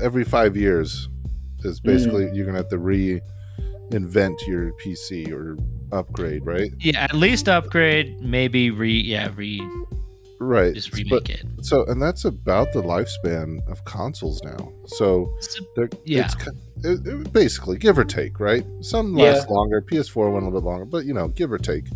every 0.00 0.24
five 0.24 0.56
years 0.56 1.08
is 1.64 1.80
basically 1.80 2.26
Mm. 2.26 2.36
you're 2.36 2.46
gonna 2.46 2.58
have 2.58 2.68
to 2.68 2.78
reinvent 2.78 4.36
your 4.46 4.72
PC 4.84 5.32
or 5.32 5.56
upgrade, 5.90 6.44
right? 6.46 6.70
Yeah, 6.80 7.02
at 7.02 7.14
least 7.14 7.48
upgrade, 7.48 8.20
maybe 8.20 8.70
re 8.70 8.92
yeah, 8.92 9.30
re 9.34 9.60
Right. 10.40 10.74
just 10.74 10.92
But- 11.10 11.28
it. 11.30 11.42
So, 11.62 11.84
and 11.86 12.00
that's 12.00 12.24
about 12.24 12.72
the 12.72 12.82
lifespan 12.82 13.66
of 13.68 13.84
consoles 13.84 14.40
now. 14.44 14.72
So, 14.86 15.34
So- 15.40 15.64
they're, 15.76 15.88
Yeah. 16.04 16.26
it's 16.26 16.36
it, 16.84 17.06
it 17.06 17.32
basically 17.32 17.76
give 17.76 17.98
or 17.98 18.04
take, 18.04 18.38
right? 18.38 18.64
Some 18.80 19.16
Yeah. 19.16 19.32
last 19.32 19.50
longer. 19.50 19.80
PS4 19.80 20.30
went 20.30 20.44
a 20.44 20.46
little 20.46 20.60
bit 20.60 20.66
longer, 20.66 20.84
but 20.84 21.04
you 21.06 21.12
know, 21.14 21.28
give 21.28 21.50
or 21.50 21.58
take, 21.58 21.86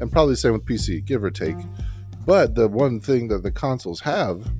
and 0.00 0.10
probably 0.10 0.32
the 0.32 0.38
same 0.38 0.52
with 0.54 0.64
PC, 0.64 1.00
give 1.04 1.22
or 1.22 1.30
take. 1.30 1.56
But 2.24 2.54
the 2.54 2.66
one 2.68 3.00
thing 3.00 3.28
that 3.28 3.42
the 3.42 3.50
consoles 3.50 4.00
have, 4.00 4.50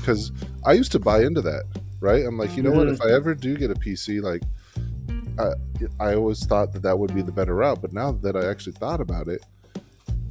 because 0.00 0.32
I 0.64 0.72
used 0.72 0.92
to 0.92 0.98
buy 0.98 1.22
into 1.24 1.42
that, 1.42 1.64
right? 2.00 2.24
I'm 2.24 2.38
like, 2.38 2.56
you 2.56 2.62
know 2.62 2.70
what? 2.70 2.86
Mm-hmm. 2.86 2.94
If 2.94 3.02
I 3.02 3.10
ever 3.10 3.34
do 3.34 3.56
get 3.56 3.70
a 3.70 3.74
PC, 3.74 4.20
like, 4.22 4.42
I, 5.38 5.52
I 6.00 6.14
always 6.14 6.44
thought 6.46 6.72
that 6.72 6.82
that 6.82 6.98
would 6.98 7.14
be 7.14 7.22
the 7.22 7.32
better 7.32 7.54
route. 7.54 7.82
But 7.82 7.92
now 7.92 8.12
that 8.12 8.34
I 8.36 8.46
actually 8.46 8.72
thought 8.74 9.00
about 9.00 9.28
it, 9.28 9.44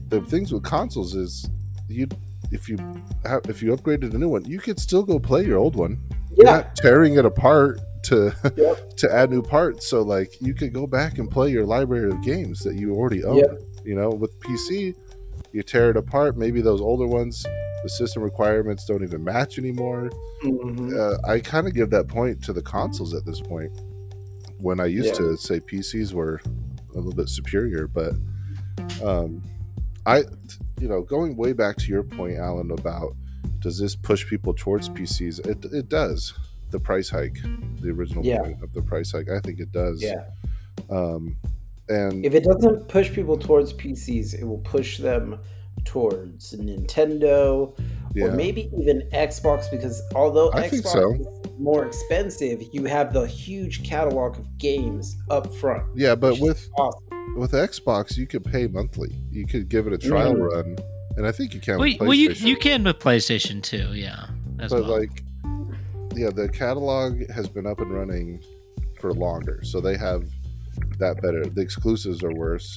the 0.10 0.22
things 0.22 0.52
with 0.52 0.64
consoles 0.64 1.14
is 1.14 1.50
you 1.88 2.08
if 2.52 2.70
you 2.70 2.78
have 3.26 3.42
if 3.50 3.62
you 3.62 3.76
upgraded 3.76 4.14
a 4.14 4.18
new 4.18 4.30
one, 4.30 4.46
you 4.46 4.60
could 4.60 4.80
still 4.80 5.04
go 5.04 5.20
play 5.20 5.46
your 5.46 5.58
old 5.58 5.76
one. 5.76 6.00
You're 6.36 6.46
not 6.46 6.76
tearing 6.76 7.16
it 7.16 7.26
apart 7.26 7.80
to 8.04 8.34
Yep. 8.56 8.96
to 8.98 9.14
add 9.14 9.30
new 9.32 9.42
parts. 9.42 9.88
So 9.88 10.02
like 10.02 10.40
you 10.42 10.54
could 10.54 10.74
go 10.74 10.88
back 10.88 11.18
and 11.18 11.30
play 11.30 11.50
your 11.52 11.66
library 11.66 12.12
of 12.12 12.22
games 12.24 12.60
that 12.64 12.76
you 12.76 12.94
already 12.96 13.24
own. 13.24 13.38
Yep. 13.38 13.62
You 13.86 13.96
know, 13.96 14.10
with 14.10 14.40
PC, 14.42 14.96
you 15.52 15.64
tear 15.64 15.90
it 15.92 15.98
apart. 15.98 16.38
Maybe 16.38 16.62
those 16.62 16.82
older 16.82 17.08
ones, 17.08 17.44
the 17.84 17.90
system 17.90 18.22
requirements 18.24 18.86
don't 18.86 19.04
even 19.04 19.24
match 19.24 19.58
anymore. 19.58 20.10
Mhm. 20.44 20.94
Uh, 20.96 21.18
I 21.28 21.40
kind 21.40 21.68
of 21.68 21.74
give 21.74 21.90
that 21.92 22.08
point 22.08 22.44
to 22.44 22.54
the 22.54 22.62
consoles 22.62 23.14
at 23.14 23.26
this 23.26 23.40
point. 23.42 23.72
When 24.60 24.80
I 24.80 24.86
used 24.86 25.10
Yeah. 25.20 25.28
to 25.30 25.38
say 25.38 25.60
PCs 25.60 26.14
were 26.14 26.42
a 26.94 26.96
little 26.98 27.14
bit 27.14 27.30
superior, 27.30 27.88
but 27.88 28.14
um, 29.04 29.42
I, 30.08 30.24
you 30.80 30.88
know, 30.88 31.02
going 31.02 31.36
way 31.36 31.54
back 31.54 31.76
to 31.78 31.88
your 31.90 32.04
point, 32.04 32.38
Allyn, 32.38 32.72
about 32.72 33.16
does 33.60 33.78
this 33.78 33.96
push 33.96 34.26
people 34.28 34.54
towards 34.54 34.90
PCs? 34.90 35.46
It 35.46 35.66
it 35.74 35.90
does. 35.90 36.34
The 36.72 36.80
price 36.80 37.10
hike, 37.10 37.38
the 37.82 37.90
original 37.90 38.26
Yeah. 38.26 38.42
point 38.42 38.64
of 38.64 38.74
the 38.74 38.82
price 38.82 39.12
hike, 39.12 39.30
I 39.30 39.40
think 39.40 39.60
it 39.60 39.72
does. 39.72 40.02
Yeah. 40.02 40.26
Um, 40.90 41.38
and 41.90 42.26
If 42.26 42.34
it 42.34 42.44
doesn't 42.44 42.88
push 42.88 43.12
people 43.12 43.38
towards 43.38 43.74
PCs, 43.74 44.34
it 44.34 44.44
will 44.46 44.60
push 44.60 44.98
them 44.98 45.40
towards 45.86 46.54
Nintendo 46.54 47.78
yeah, 48.14 48.26
or 48.26 48.32
maybe 48.32 48.70
even 48.78 49.02
Xbox 49.14 49.70
because 49.72 50.02
although 50.16 50.52
I 50.54 50.68
Xbox 50.70 50.88
so. 50.88 51.14
is 51.14 51.28
more 51.60 51.86
expensive, 51.86 52.62
you 52.74 52.86
have 52.86 53.14
the 53.14 53.26
huge 53.26 53.84
catalog 53.84 54.38
of 54.38 54.58
games 54.58 55.16
up 55.30 55.54
front. 55.56 55.84
yeah, 55.96 56.16
but 56.16 56.40
with 56.40 56.68
awesome. 56.78 57.07
With 57.36 57.52
Xbox, 57.52 58.18
you 58.18 58.28
could 58.28 58.44
pay 58.44 58.68
monthly. 58.68 59.16
You 59.32 59.46
could 59.46 59.70
give 59.70 59.88
it 59.88 59.94
a 59.94 59.98
trial 59.98 60.36
run, 60.36 60.78
and 61.18 61.26
I 61.28 61.32
think 61.32 61.54
you 61.54 61.60
can. 61.60 61.78
Well, 61.78 61.88
with 61.90 62.00
well, 62.00 62.14
you 62.14 62.30
PlayStation. 62.30 62.42
you 62.48 62.58
can 62.58 62.84
with 62.84 63.00
PlayStation 63.00 63.62
too, 63.64 63.94
yeah. 63.94 64.28
As 64.60 64.72
but 64.72 64.84
well. 64.84 65.00
like 65.00 65.24
yeah 66.16 66.32
the 66.32 66.50
catalog 66.50 67.30
has 67.30 67.48
been 67.48 67.68
up 67.68 67.80
and 67.80 67.94
running 67.94 68.42
for 69.00 69.14
longer 69.14 69.60
so 69.64 69.80
they 69.80 69.96
have 69.96 70.26
that 70.98 71.22
better 71.22 71.46
the 71.46 71.62
exclusives 71.62 72.24
are 72.24 72.34
worse 72.34 72.76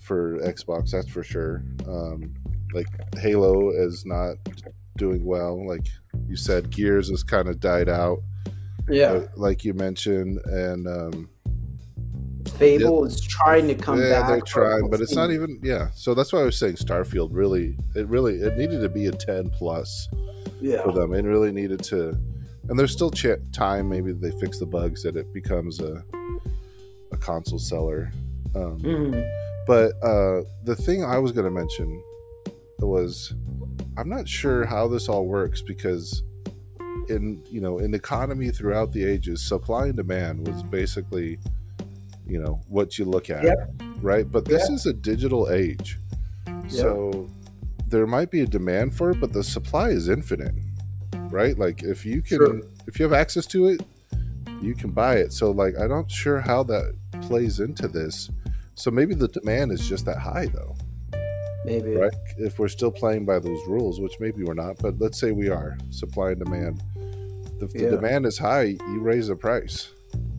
for 0.00 0.36
xbox 0.40 0.90
that's 0.90 1.08
for 1.08 1.22
sure 1.22 1.62
um 1.88 2.34
like 2.74 2.86
halo 3.16 3.70
is 3.70 4.04
not 4.04 4.36
doing 4.98 5.24
well 5.24 5.66
like 5.66 5.86
you 6.28 6.36
said 6.36 6.68
gears 6.68 7.08
has 7.08 7.22
kind 7.22 7.48
of 7.48 7.58
died 7.58 7.88
out 7.88 8.18
Yeah. 8.86 9.12
uh, 9.12 9.26
like 9.36 9.64
you 9.64 9.72
mentioned 9.72 10.38
and 10.44 10.86
um 10.86 11.30
Fable 12.58 13.04
is 13.04 13.20
trying 13.20 13.66
to 13.68 13.74
come 13.74 13.98
yeah 14.00 14.20
back. 14.20 14.28
they're 14.28 14.40
trying 14.40 14.88
but 14.90 15.00
it's 15.00 15.14
not 15.14 15.30
even 15.30 15.58
yeah 15.62 15.90
so 15.94 16.14
that's 16.14 16.32
why 16.32 16.40
i 16.40 16.44
was 16.44 16.58
saying 16.58 16.74
starfield 16.76 17.28
really 17.32 17.76
it 17.94 18.06
really 18.08 18.36
it 18.36 18.56
needed 18.56 18.80
to 18.80 18.88
be 18.88 19.06
a 19.06 19.12
10 19.12 19.50
plus. 19.50 20.08
Yeah. 20.60 20.82
for 20.84 20.92
them. 20.92 21.12
It 21.12 21.22
really 21.24 21.50
needed 21.50 21.82
to, 21.84 22.10
and 22.68 22.78
there's 22.78 22.92
still 22.92 23.10
ch- 23.10 23.26
time. 23.52 23.88
Maybe 23.88 24.12
they 24.12 24.30
fix 24.38 24.60
the 24.60 24.66
bugs 24.66 25.02
that 25.02 25.16
it 25.16 25.32
becomes 25.34 25.80
a 25.80 26.04
a 27.10 27.16
console 27.16 27.58
seller. 27.58 28.12
Um, 28.54 28.78
Mhm. 28.78 29.30
But 29.66 29.92
uh, 30.04 30.42
the 30.64 30.76
thing 30.76 31.04
I 31.04 31.18
was 31.18 31.32
going 31.32 31.46
to 31.46 31.50
mention 31.50 32.00
was, 32.78 33.34
I'm 33.96 34.08
not 34.08 34.28
sure 34.28 34.64
how 34.64 34.86
this 34.86 35.08
all 35.08 35.26
works 35.26 35.62
because 35.62 36.22
in 37.08 37.42
you 37.50 37.60
know 37.60 37.78
in 37.78 37.92
economy 37.94 38.50
throughout 38.50 38.92
the 38.92 39.02
ages, 39.04 39.42
supply 39.44 39.86
and 39.86 39.96
demand 39.96 40.46
was 40.46 40.62
basically 40.62 41.40
you 42.26 42.40
know 42.40 42.60
what 42.68 42.98
you 42.98 43.04
look 43.04 43.30
at, 43.30 43.42
Yep. 43.44 43.82
right? 44.00 44.30
But 44.30 44.44
this 44.44 44.66
Yeah. 44.68 44.74
is 44.74 44.86
a 44.86 44.92
digital 44.92 45.50
age, 45.50 45.98
so 46.68 47.28
there 47.88 48.06
might 48.06 48.30
be 48.30 48.40
a 48.40 48.46
demand 48.46 48.94
for 48.94 49.10
it, 49.10 49.20
but 49.20 49.32
the 49.32 49.42
supply 49.44 49.90
is 49.90 50.08
infinite, 50.08 50.54
right? 51.30 51.58
Like 51.58 51.82
if 51.82 52.06
you 52.06 52.22
can, 52.22 52.38
Sure. 52.38 52.60
if 52.86 52.98
you 52.98 53.04
have 53.04 53.12
access 53.12 53.46
to 53.46 53.66
it, 53.68 53.82
you 54.62 54.74
can 54.74 54.90
buy 54.90 55.16
it. 55.16 55.32
So 55.32 55.50
like 55.50 55.74
I'm 55.78 55.88
not 55.88 56.10
sure 56.10 56.40
how 56.40 56.62
that 56.64 56.94
plays 57.22 57.60
into 57.60 57.88
this. 57.88 58.30
So 58.74 58.90
maybe 58.90 59.14
the 59.14 59.28
demand 59.28 59.72
is 59.72 59.86
just 59.88 60.06
that 60.06 60.18
high 60.18 60.46
though, 60.46 60.74
Maybe. 61.66 61.94
right? 61.96 62.14
If 62.38 62.58
we're 62.58 62.68
still 62.68 62.90
playing 62.90 63.26
by 63.26 63.38
those 63.40 63.60
rules, 63.68 64.00
which 64.00 64.18
maybe 64.20 64.42
we're 64.44 64.54
not, 64.54 64.78
but 64.78 64.98
let's 64.98 65.18
say 65.20 65.32
we 65.32 65.48
are 65.50 65.76
supply 65.90 66.30
and 66.30 66.42
demand. 66.44 66.82
If 67.60 67.72
the 67.72 67.82
Yeah. 67.84 67.90
demand 67.90 68.24
is 68.26 68.38
high, 68.38 68.62
you 68.92 69.00
raise 69.00 69.28
the 69.28 69.36
price, 69.36 69.90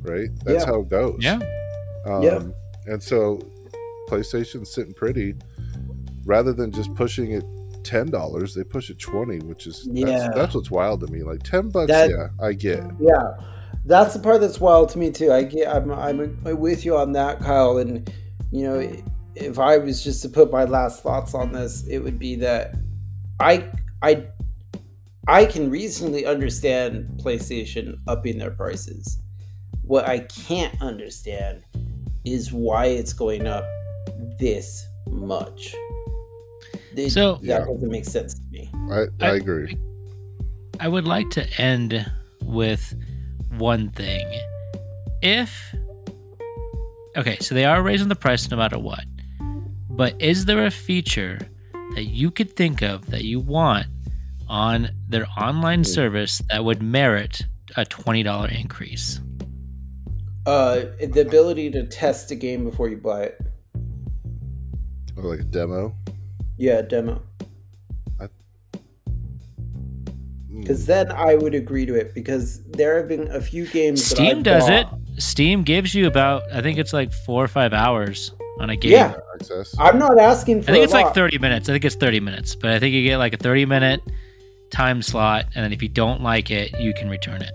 right? 0.01 0.29
That's 0.43 0.63
Yeah. 0.63 0.71
how 0.71 0.79
it 0.81 0.89
goes. 0.89 1.17
yeah. 1.21 1.39
Um, 2.05 2.21
Yeah. 2.23 2.39
And 2.85 3.01
so 3.01 3.39
PlayStation's 4.09 4.73
sitting 4.73 4.93
pretty. 4.93 5.35
Rather 6.25 6.53
than 6.53 6.71
just 6.71 6.93
pushing 6.95 7.31
it 7.31 7.43
ten 7.83 8.09
dollars, 8.09 8.53
they 8.53 8.63
push 8.63 8.89
it 8.89 8.99
twenty, 8.99 9.39
which 9.39 9.67
is 9.67 9.87
Yeah. 9.91 10.05
that's, 10.05 10.35
that's 10.35 10.55
what's 10.55 10.71
wild 10.71 11.01
to 11.01 11.07
me. 11.07 11.23
Like 11.23 11.43
ten 11.43 11.69
bucks, 11.69 11.91
That- 11.91 12.09
yeah, 12.09 12.27
I 12.41 12.53
get. 12.53 12.83
Yeah, 12.99 13.33
that's 13.85 14.13
the 14.13 14.19
part 14.19 14.39
that's 14.41 14.59
wild 14.59 14.89
to 14.89 14.99
me 14.99 15.11
too. 15.11 15.31
I 15.33 15.43
get, 15.43 15.67
I'm, 15.67 15.91
I'm 15.91 16.43
with 16.59 16.85
you 16.85 16.95
on 16.97 17.11
that, 17.13 17.39
Kyle. 17.39 17.77
And 17.77 18.09
you 18.51 18.63
know, 18.63 18.89
if 19.35 19.59
I 19.59 19.77
was 19.77 20.03
just 20.03 20.21
to 20.21 20.29
put 20.29 20.51
my 20.51 20.63
last 20.63 21.03
thoughts 21.03 21.33
on 21.33 21.51
this, 21.51 21.85
it 21.87 21.99
would 21.99 22.19
be 22.19 22.35
that 22.35 22.75
I, 23.39 23.69
I, 24.01 24.27
I 25.27 25.45
can 25.45 25.69
reasonably 25.69 26.25
understand 26.25 27.19
PlayStation 27.23 27.97
upping 28.07 28.37
their 28.37 28.51
prices. 28.51 29.17
What 29.81 30.07
I 30.07 30.19
can't 30.19 30.79
understand 30.81 31.63
is 32.25 32.53
why 32.53 32.87
it's 32.87 33.13
going 33.13 33.47
up 33.47 33.65
this 34.39 34.87
much. 35.09 35.75
It- 36.95 37.11
So- 37.11 37.35
that 37.35 37.43
Yeah. 37.43 37.59
doesn't 37.65 37.89
make 37.89 38.05
sense 38.05 38.35
to 38.35 38.41
me. 38.51 38.69
I, 38.91 39.07
I, 39.19 39.29
I- 39.31 39.35
agree. 39.35 39.77
I 40.79 40.87
would 40.87 41.05
like 41.05 41.29
to 41.31 41.47
end 41.61 42.05
with 42.43 42.95
one 43.57 43.89
thing. 43.89 44.25
If 45.21 45.75
okay, 47.15 47.37
so 47.39 47.53
they 47.55 47.65
are 47.65 47.81
raising 47.81 48.07
the 48.07 48.15
price 48.15 48.49
no 48.49 48.57
matter 48.57 48.79
what, 48.79 49.05
but 49.89 50.19
is 50.19 50.45
there 50.45 50.65
a 50.65 50.71
feature 50.71 51.39
that 51.95 52.05
you 52.05 52.31
could 52.31 52.55
think 52.55 52.81
of 52.81 53.05
that 53.11 53.23
you 53.23 53.39
want 53.39 53.87
on 54.49 54.89
their 55.07 55.27
online 55.39 55.79
hmm. 55.79 55.83
service 55.83 56.41
that 56.49 56.65
would 56.65 56.81
merit 56.81 57.45
a 57.77 57.85
twenty 57.85 58.23
dollar 58.23 58.49
increase? 58.49 59.21
Uh, 60.45 60.85
the 60.99 61.21
ability 61.21 61.71
to 61.71 61.85
test 61.87 62.31
a 62.31 62.35
game 62.35 62.65
before 62.65 62.89
you 62.89 62.97
buy 62.97 63.23
it. 63.23 63.41
Or 65.15 65.23
like 65.23 65.39
a 65.39 65.43
demo. 65.43 65.95
Yeah, 66.57 66.81
demo. 66.81 67.21
Mm, 70.53 70.61
Because 70.61 70.85
then 70.85 71.11
I 71.11 71.35
would 71.35 71.55
agree 71.55 71.85
to 71.85 71.95
it 71.95 72.13
because 72.13 72.63
there 72.63 72.97
have 72.97 73.07
been 73.07 73.29
a 73.31 73.41
few 73.41 73.65
games. 73.67 74.03
Steam 74.05 74.39
I 74.39 74.41
does 74.41 74.69
it. 74.69 74.87
Steam 75.17 75.63
gives 75.63 75.93
you 75.93 76.07
about 76.07 76.43
I 76.51 76.61
think 76.61 76.77
it's 76.77 76.93
like 76.93 77.13
four 77.13 77.43
or 77.43 77.47
five 77.47 77.73
hours 77.73 78.31
on 78.59 78.69
a 78.69 78.75
game. 78.75 78.91
Yeah. 78.91 79.13
I'm 79.79 79.97
not 79.97 80.19
asking 80.19 80.63
for. 80.63 80.71
I 80.71 80.73
think 80.73 80.81
a 80.81 80.83
it's 80.83 80.93
like 80.93 81.13
30 81.13 81.37
minutes. 81.39 81.69
I 81.69 81.73
think 81.73 81.85
it's 81.85 81.95
30 81.95 82.19
minutes, 82.19 82.55
but 82.55 82.71
I 82.71 82.79
think 82.79 82.93
you 82.93 83.03
get 83.03 83.17
like 83.17 83.33
a 83.33 83.37
30 83.37 83.65
minute 83.65 84.01
time 84.71 85.01
slot, 85.01 85.45
and 85.55 85.63
then 85.63 85.71
if 85.73 85.81
you 85.81 85.89
don't 85.89 86.21
like 86.21 86.49
it, 86.51 86.79
you 86.79 86.93
can 86.93 87.09
return 87.09 87.41
it. 87.41 87.51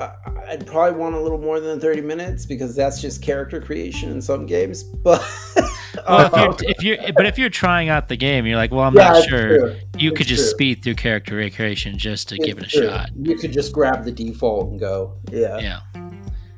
I- 0.00 0.14
I'd 0.48 0.66
probably 0.66 0.98
want 0.98 1.14
a 1.14 1.20
little 1.20 1.38
more 1.38 1.60
than 1.60 1.78
30 1.78 2.00
minutes 2.00 2.46
because 2.46 2.74
that's 2.74 3.00
just 3.00 3.22
character 3.22 3.60
creation 3.60 4.10
in 4.10 4.20
some 4.20 4.46
games. 4.46 4.84
But 5.02 5.22
Well, 6.08 6.26
if 6.26 6.32
you're, 6.32 6.48
um, 6.48 6.56
if 6.60 6.82
you're, 6.84 7.12
but 7.14 7.26
if 7.26 7.36
you're 7.38 7.50
trying 7.50 7.88
out 7.88 8.08
the 8.08 8.16
game, 8.16 8.46
you're 8.46 8.56
like, 8.56 8.70
well, 8.70 8.84
I'm 8.84 8.94
yeah, 8.94 9.12
not 9.12 9.28
sure. 9.28 9.48
true. 9.58 9.76
You 9.98 10.12
could 10.12 10.26
just 10.28 10.42
true. 10.44 10.50
speed 10.50 10.82
through 10.84 10.94
character 10.94 11.48
creation 11.50 11.98
just 11.98 12.28
to 12.30 12.38
give 12.38 12.58
it 12.58 12.64
a 12.64 12.68
true. 12.68 12.86
shot. 12.88 13.10
You 13.20 13.36
could 13.36 13.52
just 13.52 13.72
grab 13.72 14.04
the 14.04 14.12
default 14.12 14.70
and 14.70 14.78
go. 14.80 15.16
Yeah, 15.32 15.58
Yeah, 15.58 15.80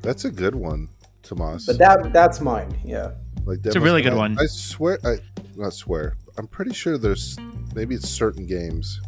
That's 0.03 0.25
a 0.25 0.29
good 0.31 0.53
one, 0.55 0.87
Tomas. 1.23 1.65
but 1.65 1.77
that 1.79 2.13
that's 2.13 2.41
mine. 2.41 2.79
Yeah. 2.85 3.11
like 3.45 3.59
It's 3.65 3.75
a 3.75 3.79
really 3.81 4.01
good 4.03 4.13
I- 4.13 4.17
one. 4.17 4.37
I 4.39 4.45
swear, 4.45 4.99
I 5.03 5.17
not 5.55 5.73
swear. 5.73 6.15
I'm 6.37 6.47
pretty 6.47 6.73
sure 6.73 6.97
there's 6.99 7.35
maybe 7.75 7.95
it's 7.95 8.07
certain 8.09 8.45
games. 8.45 9.01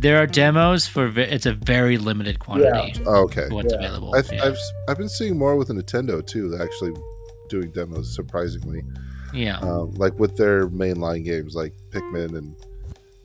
There 0.00 0.20
are 0.22 0.26
demos 0.26 0.86
for 0.86 1.08
ve- 1.08 1.22
it's 1.22 1.46
a 1.46 1.52
very 1.52 1.98
limited 1.98 2.38
quantity. 2.38 3.02
Oh, 3.06 3.24
okay. 3.24 3.46
What's 3.50 3.72
Yeah. 3.72 3.78
available? 3.80 4.14
I've, 4.14 4.32
yeah. 4.32 4.44
I've 4.44 4.58
I've 4.88 4.98
been 4.98 5.08
seeing 5.08 5.36
more 5.38 5.56
with 5.56 5.68
Nintendo 5.68 6.24
too. 6.26 6.56
Actually 6.60 6.92
doing 7.48 7.70
demos, 7.70 8.14
surprisingly. 8.14 8.82
yeah. 9.34 9.58
Um, 9.58 9.92
like 9.94 10.18
with 10.18 10.36
their 10.36 10.68
mainline 10.68 11.24
games, 11.24 11.54
like 11.54 11.74
Pikmin 11.90 12.36
and 12.36 12.54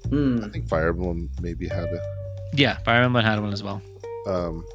Hmm. 0.09 0.43
I 0.43 0.49
think 0.49 0.67
Fire 0.67 0.89
Emblem 0.89 1.30
maybe 1.41 1.67
had 1.67 1.86
a. 1.86 1.99
yeah, 2.53 2.78
Fire 2.80 3.03
Emblem 3.03 3.24
had 3.24 3.39
one 3.39 3.53
as 3.53 3.63
well. 3.63 3.82
Um, 4.28 4.65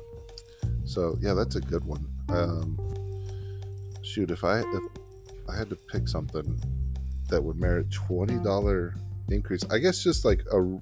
so 0.84 1.18
yeah, 1.20 1.34
that's 1.34 1.56
a 1.56 1.60
good 1.60 1.84
one. 1.84 2.06
Um, 2.30 2.78
shoot, 4.02 4.30
if 4.30 4.42
I 4.44 4.60
if 4.60 4.82
I 5.48 5.56
had 5.56 5.68
to 5.70 5.76
pick 5.76 6.08
something 6.08 6.58
that 7.28 7.42
would 7.42 7.56
merit 7.60 7.90
twenty 7.90 8.36
dollar 8.38 8.94
increase. 9.28 9.62
I 9.70 9.78
guess 9.78 10.02
just 10.02 10.24
like 10.24 10.42
a 10.50 10.78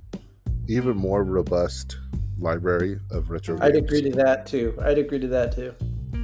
even 0.68 0.96
more 0.96 1.24
robust 1.24 1.98
library 2.38 2.98
of 3.10 3.30
retro. 3.30 3.56
Games. 3.56 3.66
I'd 3.66 3.72
games. 3.74 3.84
agree 3.86 4.02
to 4.10 4.16
that 4.16 4.46
too. 4.46 4.78
I'd 4.82 4.98
agree 4.98 5.18
to 5.20 5.28
that 5.28 5.54
too. 5.54 5.74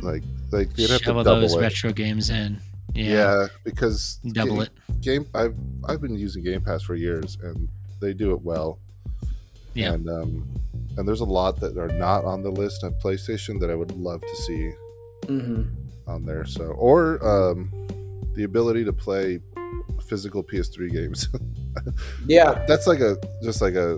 Like 0.03 0.23
like 0.51 0.77
you'd 0.77 0.91
have 0.91 1.01
Shovel 1.01 1.23
to 1.23 1.31
double 1.31 1.41
those 1.43 1.55
it. 1.55 1.61
retro 1.61 1.93
games 1.93 2.31
in. 2.31 2.59
yeah. 2.95 3.13
Yeah, 3.13 3.47
because 3.65 4.17
double 4.33 4.57
ga- 4.57 4.63
it. 4.63 4.71
Game 5.01 5.27
I've 5.35 5.57
I've 5.89 6.01
been 6.01 6.17
using 6.17 6.43
Game 6.43 6.61
Pass 6.61 6.83
for 6.83 6.95
years 6.95 7.39
and 7.43 7.69
they 8.01 8.13
do 8.13 8.33
it 8.33 8.43
well. 8.43 8.79
Yeah. 9.75 9.93
And 9.93 10.09
um 10.09 10.49
and 10.99 11.09
there's 11.09 11.21
a 11.21 11.25
lot 11.25 11.59
that 11.61 11.79
are 11.79 11.89
not 11.89 12.25
on 12.25 12.43
the 12.43 12.51
list 12.51 12.85
on 12.85 12.93
PlayStation 12.95 13.59
that 13.61 13.71
I 13.71 13.75
would 13.75 13.93
love 13.93 14.21
to 14.21 14.37
see 14.37 14.73
mm-hmm. 15.23 15.63
on 16.07 16.25
there. 16.27 16.45
So 16.45 16.65
or 16.73 17.25
um 17.27 17.71
the 18.35 18.45
ability 18.45 18.85
to 18.85 18.93
play 18.93 19.41
physical 20.13 20.45
PS3 20.45 20.93
games. 20.93 21.29
Yeah, 22.29 22.63
That's 22.69 22.87
like 22.87 23.01
a 23.01 23.17
just 23.43 23.63
like 23.63 23.75
a 23.75 23.93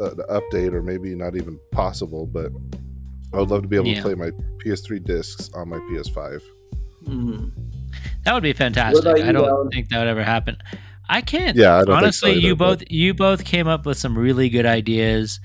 an 0.00 0.16
update 0.28 0.72
or 0.74 0.82
maybe 0.82 1.14
not 1.14 1.36
even 1.36 1.56
possible, 1.70 2.26
but 2.26 2.50
I 3.32 3.38
would 3.38 3.48
love 3.48 3.62
to 3.62 3.68
be 3.68 3.76
able 3.76 3.86
Yeah. 3.86 3.96
to 3.96 4.02
play 4.02 4.14
my 4.16 4.30
PS3 4.64 4.98
discs 5.04 5.48
on 5.54 5.68
my 5.68 5.78
PS5. 5.88 6.42
hmm 7.06 7.48
That 8.24 8.34
would 8.34 8.42
be 8.42 8.52
fantastic. 8.52 9.04
you, 9.04 9.10
I 9.24 9.30
don't 9.30 9.48
Allyn? 9.48 9.70
think 9.70 9.88
that 9.90 9.98
would 10.00 10.08
ever 10.08 10.24
happen. 10.24 10.56
I 11.08 11.20
can't. 11.20 11.56
Yeah, 11.56 11.76
I 11.76 11.84
don't 11.84 11.94
honestly, 11.96 12.32
think 12.32 12.42
so 12.42 12.46
you 12.48 12.52
either, 12.54 12.56
both 12.56 12.82
you 12.90 13.14
both 13.14 13.44
came 13.44 13.68
up 13.68 13.86
with 13.86 13.98
some 13.98 14.18
really 14.18 14.48
good 14.48 14.66
ideas. 14.66 15.38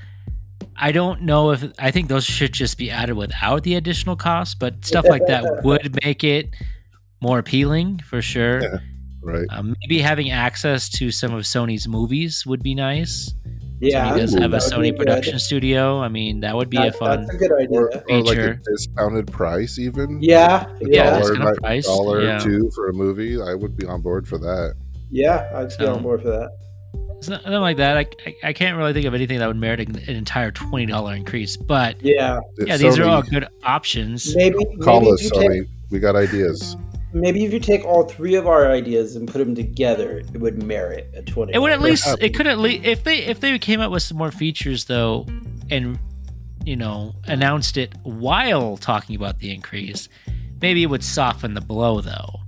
I 0.75 0.91
don't 0.91 1.21
know 1.21 1.51
if 1.51 1.63
I 1.77 1.91
think 1.91 2.07
those 2.07 2.25
should 2.25 2.53
just 2.53 2.77
be 2.79 2.89
added 2.89 3.15
without 3.15 3.61
the 3.63 3.75
additional 3.75 4.15
cost, 4.15 4.57
but 4.59 4.83
stuff 4.83 5.05
like 5.07 5.25
that 5.27 5.61
would 5.63 5.95
make 6.03 6.23
it 6.23 6.49
more 7.21 7.37
appealing 7.37 7.99
for 7.99 8.21
sure. 8.21 8.61
Yeah. 8.63 8.77
Right. 9.27 9.45
Um, 9.49 9.75
maybe 9.81 9.99
having 10.01 10.31
access 10.31 10.87
to 10.89 11.11
some 11.11 11.33
of 11.33 11.43
Sony's 11.43 11.87
movies 11.87 12.45
would 12.45 12.63
be 12.63 12.73
nice. 12.73 13.33
yeah. 13.81 14.11
Sony 14.13 14.17
does 14.19 14.33
have 14.35 14.43
a 14.43 14.47
that 14.47 14.51
would 14.53 14.61
Sony 14.73 14.89
good. 14.91 14.97
production 14.97 15.37
studio. 15.39 15.99
I 15.99 16.07
mean, 16.07 16.39
that 16.39 16.55
would 16.55 16.69
be 16.69 16.77
a 16.77 16.91
fun. 16.93 17.21
That's 17.25 17.35
a 17.35 17.37
good 17.37 17.51
idea. 17.59 17.79
Or, 17.79 17.91
or 18.09 18.21
like 18.23 18.37
a 18.37 18.57
discounted 18.71 19.27
price, 19.31 19.77
even. 19.79 20.21
yeah, 20.21 20.65
Yeah, 20.79 20.87
yeah, 20.89 21.09
that's 21.11 21.27
dollar, 21.27 21.35
kinda 21.39 21.55
price, 21.61 21.85
dollar 21.85 22.21
yeah. 22.23 22.37
or 22.37 22.39
two 22.39 22.71
for 22.73 22.87
a 22.89 22.93
movie. 22.93 23.41
I 23.41 23.53
would 23.53 23.75
be 23.75 23.85
on 23.85 24.01
board 24.01 24.27
for 24.27 24.37
that. 24.37 24.75
yeah. 25.11 25.49
I'd 25.53 25.67
be 25.67 25.73
So- 25.75 25.93
on 25.95 26.03
board 26.03 26.21
for 26.21 26.29
that. 26.29 26.49
Something 27.19 27.51
like 27.51 27.77
that. 27.77 27.97
I, 27.97 28.05
I, 28.27 28.35
I 28.49 28.53
can't 28.53 28.77
really 28.77 28.93
think 28.93 29.07
of 29.07 29.15
anything 29.15 29.39
that 29.39 29.47
would 29.47 29.57
merit 29.57 29.79
an, 29.79 29.95
an 29.95 30.15
entire 30.15 30.51
twenty 30.51 30.85
dollar 30.85 31.15
increase. 31.15 31.57
But 31.57 31.99
Yeah, 32.01 32.39
yeah, 32.59 32.77
these 32.77 32.99
are 32.99 33.05
all 33.09 33.23
good 33.23 33.47
options. 33.63 34.35
maybe 34.35 34.55
Call 34.83 35.01
maybe 35.01 35.13
us, 35.13 35.25
if 35.25 35.33
you 35.33 35.49
take 35.49 35.67
We 35.89 35.97
got 35.99 36.15
ideas. 36.15 36.77
Maybe 37.19 37.45
if 37.45 37.53
you 37.53 37.59
take 37.59 37.83
all 37.85 38.03
three 38.03 38.35
of 38.35 38.47
our 38.47 38.71
ideas 38.71 39.15
and 39.15 39.27
put 39.27 39.39
them 39.39 39.55
together, 39.55 40.19
it 40.19 40.39
would 40.39 40.61
merit 40.63 41.09
a 41.15 41.21
twenty. 41.21 41.53
It 41.53 41.59
would 41.59 41.71
at 41.71 41.81
least 41.81 42.03
Perhaps. 42.03 42.21
it 42.23 42.35
could 42.35 42.47
at 42.47 42.59
least 42.59 42.85
if 42.85 43.03
they 43.03 43.19
if 43.19 43.39
they 43.39 43.57
came 43.59 43.79
up 43.79 43.91
with 43.91 44.03
some 44.03 44.17
more 44.17 44.31
features 44.31 44.85
though, 44.85 45.25
and 45.69 45.99
you 46.63 46.75
know 46.75 47.13
announced 47.25 47.77
it 47.77 47.93
while 48.03 48.77
talking 48.77 49.15
about 49.15 49.39
the 49.39 49.53
increase, 49.53 50.09
maybe 50.61 50.83
it 50.83 50.87
would 50.87 51.03
soften 51.03 51.53
the 51.53 51.61
blow 51.61 52.01
though. 52.01 52.39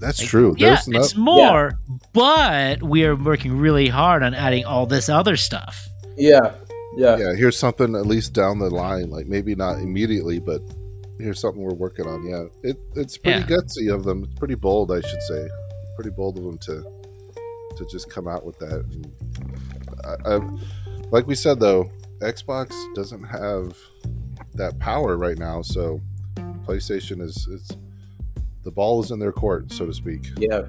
That's 0.00 0.20
Like, 0.20 0.28
true. 0.28 0.54
Yeah, 0.58 0.74
There's 0.74 0.88
no, 0.88 1.00
it's 1.00 1.16
more, 1.16 1.78
but 2.12 2.82
we 2.82 3.04
are 3.04 3.16
working 3.16 3.56
really 3.56 3.88
hard 3.88 4.22
on 4.22 4.34
adding 4.34 4.64
all 4.66 4.84
this 4.86 5.08
other 5.08 5.36
stuff. 5.36 5.88
Yeah, 6.18 6.52
yeah, 6.96 7.16
yeah, 7.16 7.34
here's 7.34 7.58
something 7.58 7.94
at 7.94 8.04
least 8.06 8.34
down 8.34 8.58
the 8.58 8.68
line, 8.68 9.08
like 9.10 9.26
maybe 9.26 9.54
not 9.54 9.78
immediately, 9.78 10.38
but 10.38 10.60
here's 11.18 11.40
something 11.40 11.62
we're 11.62 11.74
working 11.74 12.06
on. 12.06 12.24
Yeah, 12.26 12.44
it, 12.62 12.78
it's 12.94 13.16
pretty 13.18 13.40
Yeah. 13.40 13.46
gutsy 13.58 13.92
of 13.94 14.04
them. 14.04 14.24
It's 14.24 14.34
pretty 14.34 14.54
bold, 14.54 14.92
I 14.92 15.00
should 15.00 15.22
say. 15.22 15.48
Pretty 15.94 16.10
bold 16.10 16.38
of 16.38 16.44
them 16.44 16.58
to 16.58 16.84
to 17.76 17.86
just 17.90 18.08
come 18.08 18.26
out 18.26 18.44
with 18.44 18.58
that. 18.58 18.84
And 18.90 19.12
I, 20.24 20.34
I, 20.36 21.00
like 21.10 21.26
we 21.26 21.34
said 21.34 21.60
though, 21.60 21.90
Xbox 22.20 22.72
doesn't 22.94 23.22
have 23.24 23.76
that 24.54 24.78
power 24.78 25.16
right 25.18 25.36
now, 25.38 25.60
so 25.62 26.00
PlayStation 26.64 27.20
is 27.20 27.46
it's 27.50 27.76
the 28.64 28.70
ball 28.70 29.02
is 29.02 29.10
in 29.10 29.18
their 29.18 29.32
court, 29.32 29.70
so 29.72 29.86
to 29.86 29.92
speak. 29.94 30.26
yeah. 30.38 30.62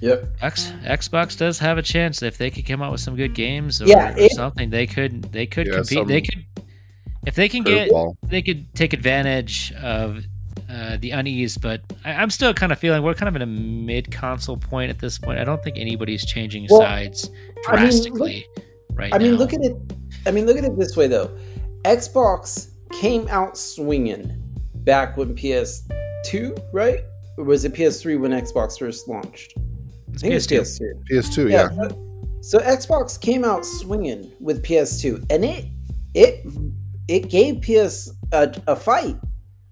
Yep. 0.00 0.28
X, 0.42 0.72
Xbox 0.84 1.38
does 1.38 1.58
have 1.58 1.78
a 1.78 1.82
chance 1.82 2.22
if 2.22 2.36
they 2.36 2.50
could 2.50 2.66
come 2.66 2.82
out 2.82 2.92
with 2.92 3.00
some 3.00 3.16
good 3.16 3.32
games 3.32 3.80
or, 3.80 3.86
Yeah, 3.86 4.14
or 4.14 4.28
something. 4.28 4.68
They 4.68 4.86
could 4.86 5.22
they 5.32 5.46
could 5.46 5.66
Yeah, 5.68 5.76
compete. 5.76 6.06
They 6.06 6.20
could 6.20 6.44
if 7.26 7.34
they 7.34 7.48
can 7.48 7.62
get 7.62 7.90
Curveball. 7.90 8.16
they 8.24 8.40
could 8.42 8.72
take 8.74 8.92
advantage 8.92 9.72
of 9.82 10.24
uh, 10.70 10.96
the 11.00 11.10
unease, 11.10 11.58
but 11.58 11.80
I, 12.04 12.12
I'm 12.14 12.30
still 12.30 12.52
kind 12.54 12.72
of 12.72 12.78
feeling 12.78 13.02
we're 13.02 13.14
kind 13.14 13.28
of 13.28 13.36
in 13.36 13.42
a 13.42 13.46
mid 13.46 14.10
console 14.10 14.56
point 14.56 14.90
at 14.90 14.98
this 14.98 15.18
point. 15.18 15.38
I 15.38 15.44
don't 15.44 15.62
think 15.62 15.76
anybody's 15.78 16.24
changing 16.24 16.66
Well, 16.70 16.80
sides 16.80 17.28
I 17.28 17.32
mean, 17.32 17.44
look- 17.56 17.78
drastically 17.80 18.46
right 18.94 19.14
I 19.14 19.18
mean, 19.18 19.32
now. 19.32 19.38
look 19.38 19.52
at 19.52 19.60
it. 19.60 19.76
I 20.26 20.30
mean, 20.30 20.46
look 20.46 20.56
at 20.56 20.64
it 20.64 20.76
this 20.78 20.96
way 20.96 21.06
though. 21.06 21.30
Xbox 21.84 22.70
came 22.92 23.28
out 23.28 23.56
swinging 23.58 24.42
back 24.76 25.16
when 25.16 25.34
PS2, 25.36 26.58
right? 26.72 27.00
Or 27.36 27.44
was 27.44 27.64
it 27.64 27.74
PS3 27.74 28.18
when 28.18 28.30
Xbox 28.32 28.78
first 28.78 29.06
launched? 29.08 29.54
I 30.14 30.18
think 30.18 30.34
it's 30.34 30.46
PS2. 30.46 30.80
PS2. 31.10 31.10
PS2, 31.10 31.50
yeah. 31.50 31.68
so- 31.70 32.02
So 32.40 32.58
Xbox 32.60 33.20
came 33.20 33.44
out 33.44 33.64
swinging 33.66 34.32
with 34.40 34.62
PS2, 34.64 35.26
and 35.30 35.44
it 35.44 35.66
it 36.14 36.46
it 37.08 37.28
gave 37.30 37.60
PS 37.62 38.10
a, 38.32 38.54
a 38.66 38.76
fight, 38.76 39.16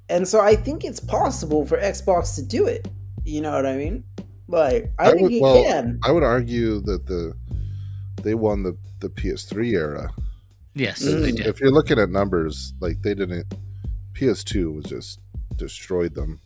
and 0.09 0.27
so 0.27 0.41
I 0.41 0.55
think 0.57 0.85
it's 0.85 1.01
possible 1.01 1.67
for 1.67 1.79
Xbox 1.79 2.35
to 2.37 2.43
do 2.43 2.67
it. 2.67 2.89
You 3.25 3.41
know 3.41 3.53
what 3.53 3.67
I 3.67 3.77
mean? 3.77 4.05
Like 4.49 4.93
I, 4.99 5.09
I 5.09 5.11
think 5.13 5.23
would- 5.23 5.33
it 5.33 5.43
well, 5.43 5.63
can. 5.65 5.99
I 6.05 6.13
would 6.13 6.23
argue 6.23 6.81
that 6.83 7.07
the 7.07 7.33
they 8.23 8.35
won 8.35 8.63
the 8.63 8.77
the 9.01 9.09
PS3 9.11 9.73
era. 9.73 10.11
yes, 10.75 11.03
Mm. 11.03 11.23
they 11.23 11.33
did. 11.33 11.47
If 11.47 11.61
you're 11.61 11.71
looking 11.73 11.99
at 11.99 12.11
numbers, 12.11 12.73
like 12.81 13.01
they 13.03 13.15
didn't. 13.15 13.47
PS2 14.15 14.75
was 14.75 14.85
just 14.85 15.19
destroyed 15.57 16.15
them. 16.15 16.41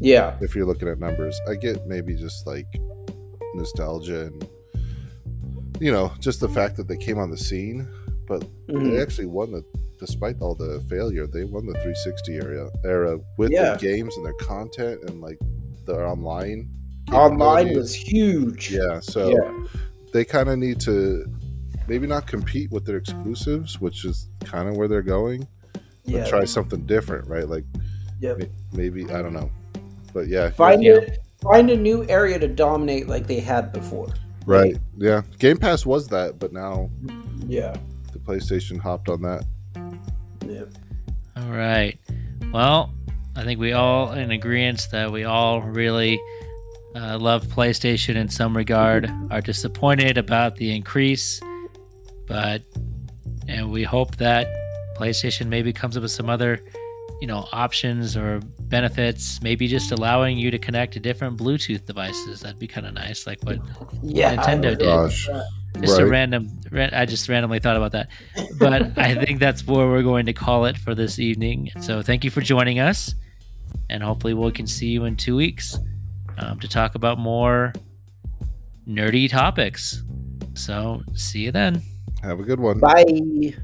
Yeah, 0.00 0.36
If 0.40 0.54
you're 0.56 0.64
looking 0.66 0.88
at 0.88 0.98
numbers, 0.98 1.38
I 1.48 1.54
get 1.54 1.86
maybe 1.86 2.14
just 2.16 2.46
like 2.46 2.66
nostalgia 3.54 4.26
and 4.26 4.48
you 5.80 5.92
know 5.92 6.12
just 6.18 6.40
the 6.40 6.48
fact 6.48 6.76
that 6.76 6.88
they 6.88 6.96
came 6.96 7.18
on 7.18 7.30
the 7.30 7.36
scene, 7.36 7.86
but 8.26 8.44
Mhm. 8.68 8.90
they 8.92 9.02
actually 9.02 9.26
won 9.26 9.52
the. 9.52 9.64
Despite 10.06 10.40
all 10.40 10.54
the 10.54 10.80
failure, 10.88 11.26
they 11.26 11.44
won 11.44 11.64
the 11.66 11.72
360 11.72 12.34
era 12.34 12.70
era 12.84 13.18
with 13.38 13.50
Yeah. 13.50 13.62
their 13.62 13.76
games 13.76 14.16
and 14.16 14.26
their 14.26 14.34
content 14.34 15.00
and 15.08 15.20
like 15.20 15.38
their 15.86 16.06
online. 16.06 16.68
online 17.12 17.74
was 17.74 17.94
huge. 17.94 18.70
yeah. 18.70 19.00
So 19.00 19.30
yeah. 19.30 19.66
they 20.12 20.24
kind 20.24 20.48
of 20.48 20.58
need 20.58 20.80
to 20.80 21.24
maybe 21.88 22.06
not 22.06 22.26
compete 22.26 22.70
with 22.70 22.84
their 22.86 22.96
exclusives, 22.96 23.80
which 23.80 24.04
is 24.04 24.28
kind 24.44 24.68
of 24.68 24.76
where 24.76 24.88
they're 24.88 25.02
going, 25.02 25.46
but 25.72 25.82
yeah. 26.04 26.24
try 26.26 26.44
something 26.44 26.80
different, 26.86 27.26
right? 27.28 27.48
Like 27.48 27.64
Yep. 28.20 28.38
may- 28.38 28.48
maybe 28.72 29.04
I 29.10 29.20
don't 29.22 29.32
know, 29.34 29.50
but 30.12 30.28
yeah, 30.28 30.50
Find 30.50 30.82
Yeah. 30.82 30.96
it. 30.96 31.20
Find 31.42 31.68
a 31.70 31.76
new 31.76 32.06
area 32.08 32.38
to 32.38 32.48
dominate 32.48 33.06
like 33.08 33.26
they 33.26 33.40
had 33.40 33.72
before. 33.72 34.08
right, 34.46 34.76
yeah. 34.98 35.22
Game 35.38 35.56
Pass 35.56 35.84
was 35.86 36.08
that, 36.08 36.38
but 36.38 36.52
now 36.52 36.90
Yeah. 37.46 37.74
the 38.12 38.18
PlayStation 38.18 38.78
hopped 38.78 39.08
on 39.08 39.20
that. 39.22 39.44
All 41.36 41.50
right. 41.50 41.98
Well, 42.52 42.94
I 43.36 43.44
think 43.44 43.58
we 43.58 43.72
all 43.72 44.12
in 44.12 44.30
agreement 44.30 44.86
that 44.92 45.10
we 45.10 45.24
all 45.24 45.60
really 45.62 46.20
uh, 46.94 47.18
love 47.18 47.46
PlayStation 47.46 48.14
in 48.14 48.28
some 48.28 48.56
regard, 48.56 49.10
are 49.30 49.40
disappointed 49.40 50.16
about 50.16 50.56
the 50.56 50.74
increase, 50.74 51.40
but 52.26 52.62
and 53.48 53.70
we 53.70 53.82
hope 53.82 54.16
that 54.16 54.46
PlayStation 54.96 55.48
maybe 55.48 55.72
comes 55.72 55.96
up 55.96 56.02
with 56.02 56.12
some 56.12 56.30
other, 56.30 56.60
you 57.24 57.28
know, 57.28 57.48
options 57.52 58.18
or 58.18 58.38
benefits. 58.68 59.40
Maybe 59.40 59.66
just 59.66 59.92
allowing 59.92 60.36
you 60.36 60.50
to 60.50 60.58
connect 60.58 60.92
to 60.92 61.00
different 61.00 61.38
Bluetooth 61.38 61.86
devices. 61.86 62.40
That'd 62.40 62.58
be 62.58 62.66
kind 62.66 62.86
of 62.86 62.92
nice, 62.92 63.26
like 63.26 63.42
what 63.44 63.60
Yeah. 64.02 64.36
Nintendo 64.36 64.72
I 64.72 64.74
did. 64.74 64.78
Gosh, 64.80 65.30
just 65.80 65.98
a 65.98 66.06
random 66.06 66.50
ra- 66.70 66.90
i 66.92 67.04
just 67.04 67.28
randomly 67.28 67.58
thought 67.58 67.76
about 67.76 67.90
that 67.90 68.08
but 68.60 68.96
i 68.96 69.12
think 69.12 69.40
that's 69.40 69.66
where 69.66 69.88
we're 69.88 70.04
going 70.04 70.24
to 70.24 70.32
call 70.32 70.66
it 70.66 70.78
for 70.78 70.94
this 70.94 71.18
evening 71.18 71.68
so 71.80 72.00
thank 72.00 72.22
you 72.22 72.30
for 72.30 72.40
joining 72.40 72.78
us 72.78 73.16
and 73.90 74.00
hopefully 74.00 74.34
we 74.34 74.52
can 74.52 74.68
see 74.68 74.86
you 74.86 75.04
in 75.04 75.16
two 75.16 75.34
weeks 75.34 75.76
um, 76.38 76.60
to 76.60 76.68
talk 76.68 76.94
about 76.94 77.18
more 77.18 77.72
nerdy 78.86 79.28
topics 79.28 80.04
so 80.54 81.02
see 81.16 81.40
you 81.40 81.50
then 81.50 81.82
have 82.22 82.38
a 82.38 82.44
good 82.44 82.60
one. 82.60 82.78
Bye. 82.78 83.54